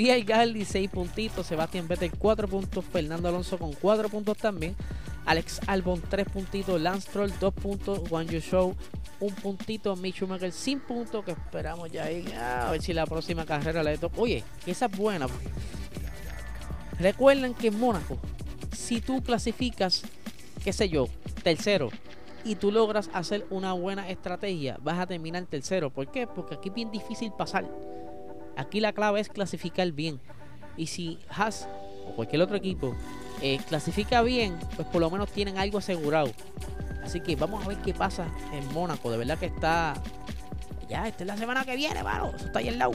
Pierre 0.00 0.22
Gasly 0.22 0.64
6 0.64 0.88
puntitos. 0.88 1.46
Sebastián 1.46 1.86
Vettel 1.86 2.10
4 2.10 2.48
puntos. 2.48 2.82
Fernando 2.86 3.28
Alonso 3.28 3.58
con 3.58 3.74
4 3.74 4.08
puntos 4.08 4.38
también. 4.38 4.74
Alex 5.26 5.60
Albon 5.66 6.00
3 6.00 6.26
puntitos. 6.26 6.80
Lance 6.80 7.10
Troll 7.12 7.30
2 7.38 7.52
puntos. 7.52 8.00
Juan 8.08 8.26
Yu 8.26 8.40
Show 8.40 8.74
1 9.20 9.36
puntito. 9.42 9.94
Mitch 9.96 10.14
Schumacher 10.14 10.52
sin 10.52 10.80
puntos. 10.80 11.22
Que 11.22 11.32
esperamos 11.32 11.92
ya 11.92 12.04
ahí. 12.04 12.24
A 12.32 12.70
ver 12.70 12.80
si 12.80 12.94
la 12.94 13.04
próxima 13.04 13.44
carrera 13.44 13.82
le 13.82 13.98
toca. 13.98 14.18
Oye, 14.18 14.42
esa 14.64 14.86
es 14.86 14.96
buena. 14.96 15.26
Recuerden 16.98 17.52
que 17.52 17.66
en 17.66 17.78
Mónaco, 17.78 18.16
si 18.74 19.02
tú 19.02 19.22
clasificas, 19.22 20.04
qué 20.64 20.72
sé 20.72 20.88
yo, 20.88 21.08
tercero, 21.42 21.90
y 22.42 22.54
tú 22.54 22.72
logras 22.72 23.10
hacer 23.12 23.46
una 23.50 23.74
buena 23.74 24.08
estrategia, 24.08 24.78
vas 24.80 24.98
a 24.98 25.06
terminar 25.06 25.44
tercero. 25.44 25.90
¿Por 25.90 26.10
qué? 26.10 26.26
Porque 26.26 26.54
aquí 26.54 26.70
es 26.70 26.74
bien 26.74 26.90
difícil 26.90 27.32
pasar. 27.32 27.66
Aquí 28.60 28.80
la 28.80 28.92
clave 28.92 29.20
es 29.20 29.28
clasificar 29.28 29.90
bien. 29.92 30.20
Y 30.76 30.86
si 30.86 31.18
Haas 31.30 31.66
o 32.06 32.14
cualquier 32.14 32.42
otro 32.42 32.56
equipo 32.56 32.94
eh, 33.40 33.58
clasifica 33.68 34.22
bien, 34.22 34.58
pues 34.76 34.86
por 34.88 35.00
lo 35.00 35.10
menos 35.10 35.30
tienen 35.30 35.58
algo 35.58 35.78
asegurado. 35.78 36.30
Así 37.02 37.20
que 37.20 37.36
vamos 37.36 37.64
a 37.64 37.68
ver 37.68 37.78
qué 37.78 37.94
pasa 37.94 38.28
en 38.52 38.72
Mónaco. 38.72 39.10
De 39.10 39.16
verdad 39.16 39.38
que 39.38 39.46
está. 39.46 39.94
Ya, 40.88 41.08
esta 41.08 41.24
es 41.24 41.26
la 41.26 41.36
semana 41.36 41.64
que 41.64 41.74
viene, 41.74 42.02
mano. 42.02 42.32
Eso 42.36 42.46
está 42.46 42.58
ahí 42.58 42.68
al 42.68 42.78
lado. 42.78 42.92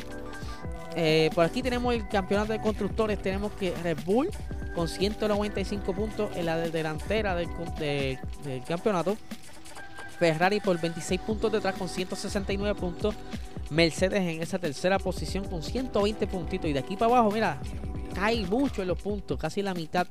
Eh, 0.95 1.29
por 1.33 1.45
aquí 1.45 1.61
tenemos 1.61 1.93
el 1.93 2.07
campeonato 2.07 2.53
de 2.53 2.61
constructores. 2.61 3.19
Tenemos 3.21 3.51
que 3.53 3.73
Red 3.83 3.97
Bull 4.05 4.29
con 4.75 4.87
195 4.87 5.93
puntos 5.93 6.29
en 6.35 6.45
la 6.45 6.57
delantera 6.57 7.35
del, 7.35 7.49
campeonato. 8.67 9.17
Ferrari 10.19 10.59
por 10.59 10.79
26 10.79 11.19
puntos 11.21 11.51
detrás 11.51 11.75
con 11.75 11.89
169 11.89 12.79
puntos. 12.79 13.15
Mercedes 13.69 14.21
en 14.21 14.41
esa 14.41 14.59
tercera 14.59 14.99
posición 14.99 15.45
con 15.45 15.63
120 15.63 16.27
puntitos. 16.27 16.69
Y 16.69 16.73
de 16.73 16.79
aquí 16.79 16.95
para 16.95 17.11
abajo, 17.11 17.31
mira, 17.31 17.59
cae 18.13 18.45
mucho 18.45 18.81
en 18.81 18.87
los 18.89 19.01
puntos, 19.01 19.39
casi 19.39 19.61
la 19.61 19.73
mitad. 19.73 20.07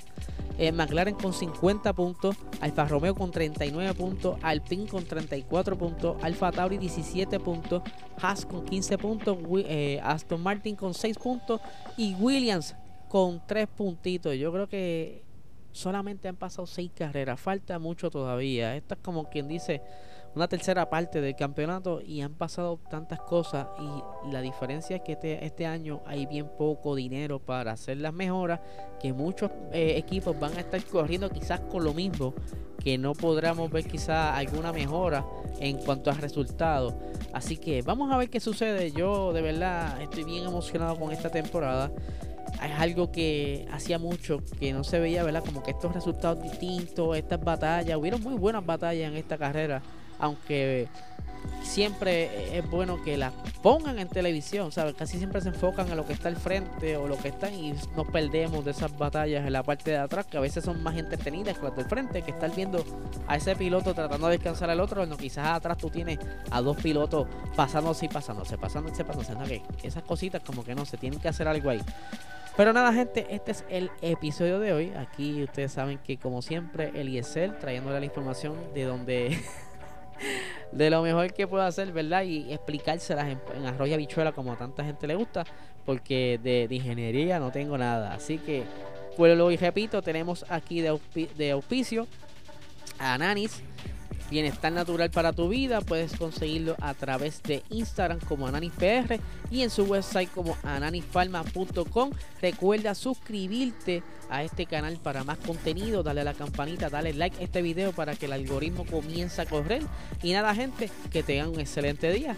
Eh, 0.57 0.70
McLaren 0.70 1.16
con 1.16 1.32
50 1.32 1.92
puntos, 1.94 2.36
Alfa 2.61 2.84
Romeo 2.84 3.14
con 3.16 3.32
39 3.32 3.92
puntos, 3.94 4.38
Alpine 4.40 4.86
con 4.86 5.05
34 5.05 5.76
puntos, 5.76 6.16
Alfa 6.22 6.52
Tauri 6.52 6.78
17 6.78 7.40
puntos, 7.40 7.82
Haas 8.22 8.46
con 8.46 8.64
15 8.64 8.98
puntos, 8.98 9.36
eh, 9.66 10.00
Aston 10.05 10.40
Martin 10.40 10.76
con 10.76 10.94
6 10.94 11.18
puntos 11.18 11.61
y 11.96 12.14
Williams 12.14 12.76
con 13.09 13.40
tres 13.46 13.68
puntitos. 13.68 14.34
Yo 14.36 14.52
creo 14.52 14.68
que 14.68 15.24
solamente 15.70 16.28
han 16.28 16.36
pasado 16.36 16.66
seis 16.66 16.90
carreras. 16.94 17.38
Falta 17.38 17.78
mucho 17.78 18.11
todavía. 18.11 18.74
Esta 18.76 18.94
es 18.94 19.00
como 19.00 19.28
quien 19.28 19.48
dice 19.48 19.82
una 20.35 20.49
tercera 20.49 20.91
parte 20.91 21.20
del 21.20 21.37
campeonato 21.37 22.01
y 22.01 22.22
han 22.22 22.35
pasado 22.35 22.80
tantas 22.91 23.20
cosas 23.20 23.66
y 23.78 24.32
la 24.32 24.41
diferencia 24.41 24.97
es 24.97 25.03
que 25.03 25.12
este, 25.12 25.45
este 25.45 25.66
año 25.66 26.03
hay 26.07 26.26
bien 26.26 26.49
poco 26.59 26.95
dinero 26.95 27.39
para 27.39 27.72
hacer 27.72 27.99
las 27.99 28.12
mejoras 28.12 28.61
que 29.01 29.12
muchos 29.12 29.51
eh, 29.72 29.95
equipos 29.97 30.39
van 30.39 30.57
a 30.57 30.61
estar 30.61 30.82
corriendo 30.85 31.30
quizás 31.30 31.61
con 31.61 31.85
lo 31.85 31.95
mismo 31.95 32.35
que 32.85 32.99
no 32.99 33.14
podremos 33.14 33.70
ver 33.70 33.85
quizás 33.85 34.37
alguna 34.37 34.70
mejora 34.72 35.24
en 35.59 35.78
cuanto 35.78 36.11
a 36.11 36.14
resultados. 36.14 36.95
Así 37.32 37.57
que 37.57 37.80
vamos 37.82 38.12
a 38.12 38.18
ver 38.18 38.28
qué 38.28 38.41
sucede. 38.41 38.93
Yo 38.93 39.32
de 39.32 39.41
verdad 39.41 40.01
estoy 40.03 40.24
bien 40.24 40.45
emocionado 40.45 40.97
con 40.97 41.11
esta 41.11 41.30
temporada. 41.30 41.91
Es 42.62 42.78
algo 42.78 43.11
que 43.11 43.66
hacía 43.72 43.99
mucho 43.99 44.41
que 44.61 44.72
no 44.72 44.85
se 44.85 44.99
veía, 45.01 45.24
¿verdad? 45.24 45.43
Como 45.45 45.62
que 45.62 45.70
estos 45.70 45.95
resultados 45.95 46.43
distintos, 46.43 47.16
estas 47.16 47.43
batallas, 47.43 47.97
hubieron 47.97 48.22
muy 48.22 48.35
buenas 48.35 48.64
batallas 48.64 49.11
en 49.11 49.16
esta 49.16 49.39
carrera, 49.39 49.82
aunque 50.25 50.89
siempre 51.62 52.57
es 52.59 52.68
bueno 52.70 53.03
que 53.03 53.16
las 53.16 53.33
pongan 53.62 53.99
en 53.99 54.09
televisión, 54.09 54.72
¿sabes? 54.72 54.95
Casi 54.95 55.18
siempre 55.18 55.41
se 55.41 55.49
enfocan 55.49 55.89
en 55.91 55.97
lo 55.97 56.07
que 56.07 56.12
está 56.12 56.29
al 56.29 56.37
frente 56.37 56.97
o 56.97 57.07
lo 57.09 57.16
que 57.18 57.29
está 57.29 57.51
y 57.51 57.75
nos 57.97 58.07
perdemos 58.09 58.64
de 58.64 58.70
esas 58.70 58.97
batallas 58.97 59.47
en 59.47 59.53
la 59.53 59.62
parte 59.62 59.91
de 59.91 59.99
atrás, 59.99 60.27
que 60.27 60.37
a 60.37 60.41
veces 60.41 60.64
son 60.64 60.83
más 60.83 60.97
entretenidas 60.97 61.59
que 61.59 61.64
las 61.64 61.77
del 61.77 61.87
frente, 61.87 62.22
que 62.22 62.31
estar 62.31 62.55
viendo 62.55 62.85
a 63.27 63.37
ese 63.37 63.57
piloto 63.57 63.95
tratando 63.95 64.27
de 64.29 64.39
descansar 64.39 64.70
al 64.70 64.81
otro, 64.81 64.97
cuando 64.97 65.16
quizás 65.16 65.49
atrás 65.49 65.79
tú 65.79 65.91
tienes 65.91 66.18
a 66.51 66.61
dos 66.61 66.77
pilotos 66.77 67.27
pasándose 67.57 68.07
y 68.07 68.09
pasándose, 68.09 68.57
pasándose, 68.59 69.05
pasándose, 69.05 69.35
¿no? 69.35 69.45
que 69.45 69.89
esas 69.89 70.03
cositas 70.03 70.43
como 70.43 70.64
que 70.64 70.75
no, 70.75 70.85
se 70.85 70.97
tienen 70.97 71.20
que 71.20 71.29
hacer 71.29 71.49
algo 71.49 71.70
ahí. 71.70 71.83
Pero 72.57 72.72
nada, 72.72 72.93
gente, 72.93 73.27
este 73.31 73.51
es 73.51 73.64
el 73.68 73.91
episodio 74.01 74.61
de 74.61 74.72
hoy. 74.72 74.93
Aquí 74.97 75.43
ustedes 75.43 75.72
saben 75.72 75.99
que, 75.99 76.18
como 76.18 76.41
siempre, 76.41 76.93
el 76.95 77.09
ISL 77.09 77.59
trayéndole 77.59 77.99
la 77.99 78.07
información 78.07 78.57
de 78.75 78.85
donde. 78.85 79.39
de 80.73 80.91
lo 80.91 81.03
mejor 81.03 81.33
que 81.33 81.47
puedo 81.47 81.62
hacer, 81.62 81.93
¿verdad? 81.93 82.23
Y 82.25 82.53
explicárselas 82.53 83.29
en, 83.29 83.41
en 83.57 83.67
arroyo 83.67 83.97
bichuela 83.97 84.33
como 84.33 84.53
a 84.53 84.57
tanta 84.57 84.85
gente 84.85 85.07
le 85.07 85.15
gusta, 85.15 85.45
porque 85.85 86.41
de, 86.43 86.69
ingeniería 86.71 87.39
no 87.39 87.51
tengo 87.51 87.79
nada. 87.79 88.15
Así 88.15 88.39
que, 88.39 88.65
pues 89.17 89.37
lo 89.37 89.51
y 89.51 89.57
repito, 89.57 90.03
tenemos 90.03 90.45
aquí 90.49 90.81
de, 90.81 90.99
de 91.37 91.51
auspicio 91.53 92.07
a 92.99 93.17
Nanis 93.19 93.62
Bienestar 94.31 94.72
natural 94.72 95.11
para 95.11 95.33
tu 95.33 95.49
vida 95.49 95.81
puedes 95.81 96.16
conseguirlo 96.16 96.77
a 96.81 96.95
través 96.95 97.43
de 97.43 97.62
Instagram 97.70 98.20
como 98.20 98.47
AnanisPR 98.47 99.20
y 99.51 99.62
en 99.62 99.70
su 99.70 99.85
website 99.85 100.31
como 100.31 100.57
ananisfarma.com. 100.62 102.11
Recuerda 102.41 102.95
suscribirte 102.95 104.03
a 104.31 104.43
este 104.43 104.66
canal 104.66 104.97
para 104.97 105.25
más 105.25 105.39
contenido, 105.39 106.03
dale 106.03 106.22
a 106.22 106.25
la 106.25 106.35
campanita, 106.35 106.89
dale 106.89 107.12
like 107.12 107.39
a 107.39 107.45
este 107.45 107.62
video 107.62 107.93
para 107.93 108.16
que 108.16 108.27
el 108.27 108.33
algoritmo 108.33 108.85
comience 108.87 109.41
a 109.41 109.47
correr. 109.47 109.83
Y 110.22 110.33
nada 110.33 110.55
gente, 110.55 110.91
que 111.12 111.22
tengan 111.22 111.51
un 111.51 111.61
excelente 111.61 112.11
día. 112.12 112.35